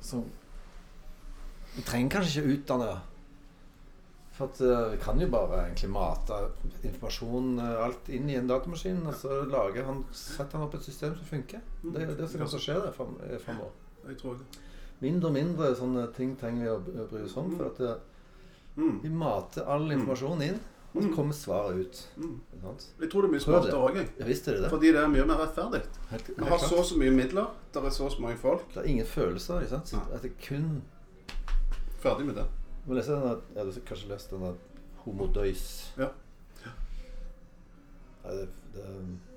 Som 0.00 0.24
Vi 1.76 1.84
trenger 1.84 2.16
kanskje 2.16 2.42
ikke 2.42 2.56
utdanne 2.58 2.90
For 4.34 4.50
at 4.50 4.60
uh, 4.66 4.90
vi 4.90 4.98
kan 4.98 5.20
jo 5.22 5.28
bare 5.30 5.60
egentlig 5.68 5.92
mate 5.94 6.40
informasjon 6.82 7.52
uh, 7.60 7.84
alt 7.84 8.08
inn 8.10 8.26
i 8.30 8.34
en 8.34 8.48
datamaskin, 8.50 9.04
og 9.06 9.14
så 9.14 9.44
lager 9.46 9.86
han, 9.86 10.00
setter 10.10 10.58
han 10.58 10.66
opp 10.66 10.74
et 10.74 10.88
system 10.88 11.14
som 11.14 11.28
funker. 11.28 11.62
Det 11.84 12.02
er 12.02 12.16
det 12.18 12.26
som 12.32 12.42
kan 12.42 12.64
skje 12.64 12.80
eh, 12.80 13.38
framover. 13.44 13.70
Jeg. 14.08 14.34
Mindre 15.04 15.30
og 15.30 15.36
mindre 15.36 15.70
sånne 15.78 16.08
ting 16.16 16.34
trenger 16.40 16.82
vi 16.82 16.98
å 16.98 17.06
bry 17.12 17.22
oss 17.28 17.36
om. 17.38 17.54
For 17.54 17.70
at 17.70 17.78
det, 17.82 17.94
Mm. 18.74 18.96
vi 19.02 19.08
mater 19.08 19.68
all 19.70 19.92
informasjon 19.94 20.40
inn, 20.42 20.56
og 20.94 21.02
så 21.02 21.10
kommer 21.14 21.36
svaret 21.38 21.76
ut. 21.78 22.00
Mm. 22.16 22.40
Jeg 23.00 23.10
tror 23.10 23.22
det 23.22 23.28
er 23.28 23.30
mye 23.30 23.38
det. 23.38 23.44
smartere 23.44 23.78
òg, 23.78 23.98
jeg. 24.00 24.08
Ja 24.18 24.26
det 24.26 24.56
det. 24.64 24.70
Fordi 24.70 24.90
det 24.90 25.00
er 25.02 25.12
mye 25.12 25.26
mer 25.30 25.38
rettferdig. 25.44 25.82
Vi 26.10 26.48
har 26.48 26.58
så 26.58 26.80
og 26.80 26.84
så 26.84 26.98
mye 26.98 27.14
midler, 27.14 27.46
det 27.72 27.84
er 27.84 27.94
så 27.94 28.08
og 28.08 28.12
så 28.12 28.20
mange 28.26 28.36
folk. 28.36 28.66
Det 28.74 28.82
er 28.82 28.90
ingen 28.90 29.06
følelser. 29.06 29.62
Ikke 29.62 29.78
sant? 29.78 29.94
At 30.12 30.22
det 30.22 30.34
kun 30.42 30.82
Ferdig 32.02 32.26
med 32.26 32.34
det. 32.34 32.48
Du 32.84 32.92
lese 32.94 33.12
den 33.12 33.22
der, 33.22 33.40
ja, 33.56 33.64
Du 33.64 33.72
har 33.72 33.86
kanskje 33.88 34.08
lest 34.08 34.30
den 34.30 34.44
der 34.44 34.54
Homodøys 35.04 35.92
Ja. 35.96 36.10
Nei, 38.24 38.34
det, 38.34 38.48
det, 38.74 38.84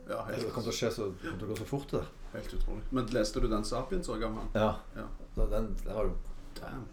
Ja, 0.08 0.22
det 0.32 0.52
kommer 0.52 0.68
til 0.68 0.72
å 0.72 0.76
skje 0.76 0.92
så 0.96 1.08
kommer 1.22 1.40
til 1.40 1.48
å 1.48 1.52
gå 1.52 1.58
så 1.60 1.68
fort, 1.68 1.92
det. 1.92 2.04
helt 2.34 2.54
utrolig. 2.56 2.84
Men 2.96 3.10
leste 3.12 3.42
du 3.44 3.48
den 3.52 3.66
Sapiens 3.68 4.08
òg 4.08 4.24
av 4.24 4.38
han? 4.40 4.52
Ja. 4.56 4.70
Ja. 4.96 5.08
Så 5.36 5.48
den, 5.52 5.74
den 5.84 5.96
har 5.96 6.08
du 6.08 6.14
Damn. 6.60 6.86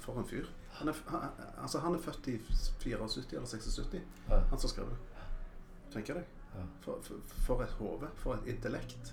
For 0.00 0.16
en 0.18 0.24
fyr. 0.24 0.46
Han 0.78 0.88
er, 0.88 0.96
han, 1.06 1.28
altså, 1.62 1.78
han 1.84 1.94
er 1.94 2.00
født 2.02 2.28
i 2.32 2.38
74 2.48 2.96
eller 3.36 3.46
76, 3.46 4.00
ja. 4.30 4.38
han 4.50 4.58
som 4.58 4.72
skrev 4.72 4.88
det. 4.90 4.96
Tenker 5.92 6.18
deg. 6.18 6.30
Ja. 6.54 6.64
For, 6.86 7.04
for, 7.04 7.36
for 7.46 7.62
et 7.62 7.76
hode. 7.78 8.08
For 8.22 8.34
et 8.38 8.48
intellekt. 8.54 9.12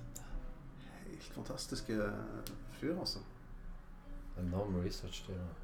Helt 1.04 1.34
fantastiske 1.36 1.98
fyr, 2.80 2.96
altså. 2.96 3.20
enorm 4.40 4.80
research. 4.82 5.26
Det, 5.28 5.36
ja. 5.36 5.61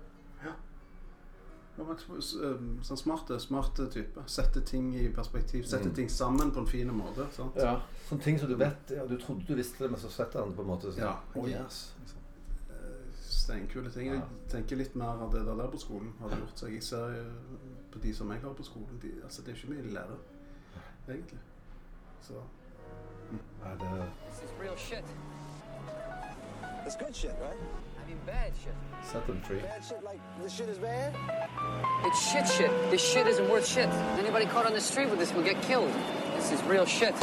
Sånn 1.77 2.97
smarte, 2.97 3.37
smarte 3.39 3.85
type. 3.93 4.23
Sette 4.25 4.61
ting 4.65 4.95
i 4.95 5.07
perspektiv. 5.13 5.65
Sette 5.69 5.89
Mm. 5.89 5.95
ting 5.95 6.09
sammen 6.09 6.51
på 6.51 6.59
en 6.59 6.67
fin 6.67 6.87
måte. 6.87 7.27
Sant? 7.31 7.55
ja. 7.55 7.79
Sånne 8.09 8.23
ting 8.23 8.39
som 8.39 8.49
du 8.49 8.55
vet 8.55 8.89
ja, 8.89 9.05
Du 9.05 9.17
trodde 9.17 9.45
du 9.47 9.53
visste 9.55 9.83
det, 9.83 9.91
men 9.91 9.99
så 9.99 10.09
setter 10.09 10.39
han 10.39 10.49
det 10.49 10.55
på 10.57 10.61
en 10.61 10.67
måte 10.67 10.91
sånn 10.93 10.97
Ja. 11.03 11.15
Oh, 11.35 11.47
yes. 11.49 11.93
Eh, 12.69 12.75
Steinkule 13.21 13.91
ting. 13.91 14.07
Jeg 14.13 14.21
tenker 14.49 14.75
litt 14.77 14.95
mer 14.95 15.21
av 15.21 15.31
det 15.31 15.45
der, 15.45 15.55
der 15.55 15.67
på 15.67 15.77
skolen 15.79 16.13
har 16.19 16.29
det 16.29 16.37
gjort 16.39 16.57
seg. 16.57 16.73
Jeg 16.73 16.83
ser 16.83 17.25
på 17.91 17.99
de 18.01 18.13
som 18.13 18.31
jeg 18.31 18.41
har 18.41 18.53
på 18.53 18.63
skolen, 18.63 18.99
de, 19.01 19.11
altså 19.23 19.41
det 19.43 19.51
er 19.53 19.55
ikke 19.55 19.73
mye 19.73 19.83
de 19.83 19.89
lærer, 19.93 20.17
egentlig. 21.09 21.39
Så 22.21 22.33
Nei, 23.63 23.71
det 23.75 24.09
This 24.29 24.43
is 24.43 24.51
real 24.61 24.77
shit. 24.77 25.03
It's 26.85 26.95
good 26.95 27.13
shit, 27.13 27.31
right? 27.41 27.59
I 28.27 28.31
bad 28.31 28.53
shit. 28.61 28.73
Set 29.03 29.25
them 29.27 29.41
free. 29.41 29.59
Bad 29.59 29.83
shit 29.85 30.03
like 30.03 30.19
this 30.41 30.53
shit 30.53 30.67
is 30.69 30.77
bad? 30.77 31.15
It's 32.03 32.31
shit 32.31 32.47
shit. 32.47 32.91
This 32.91 33.01
shit 33.01 33.27
isn't 33.27 33.49
worth 33.49 33.65
shit. 33.65 33.87
Anybody 34.19 34.45
caught 34.45 34.65
on 34.65 34.73
the 34.73 34.81
street 34.81 35.09
with 35.09 35.19
this 35.19 35.33
will 35.33 35.43
get 35.43 35.61
killed. 35.61 35.91
This 36.35 36.51
is 36.51 36.61
real 36.63 36.85
shit. 36.85 37.15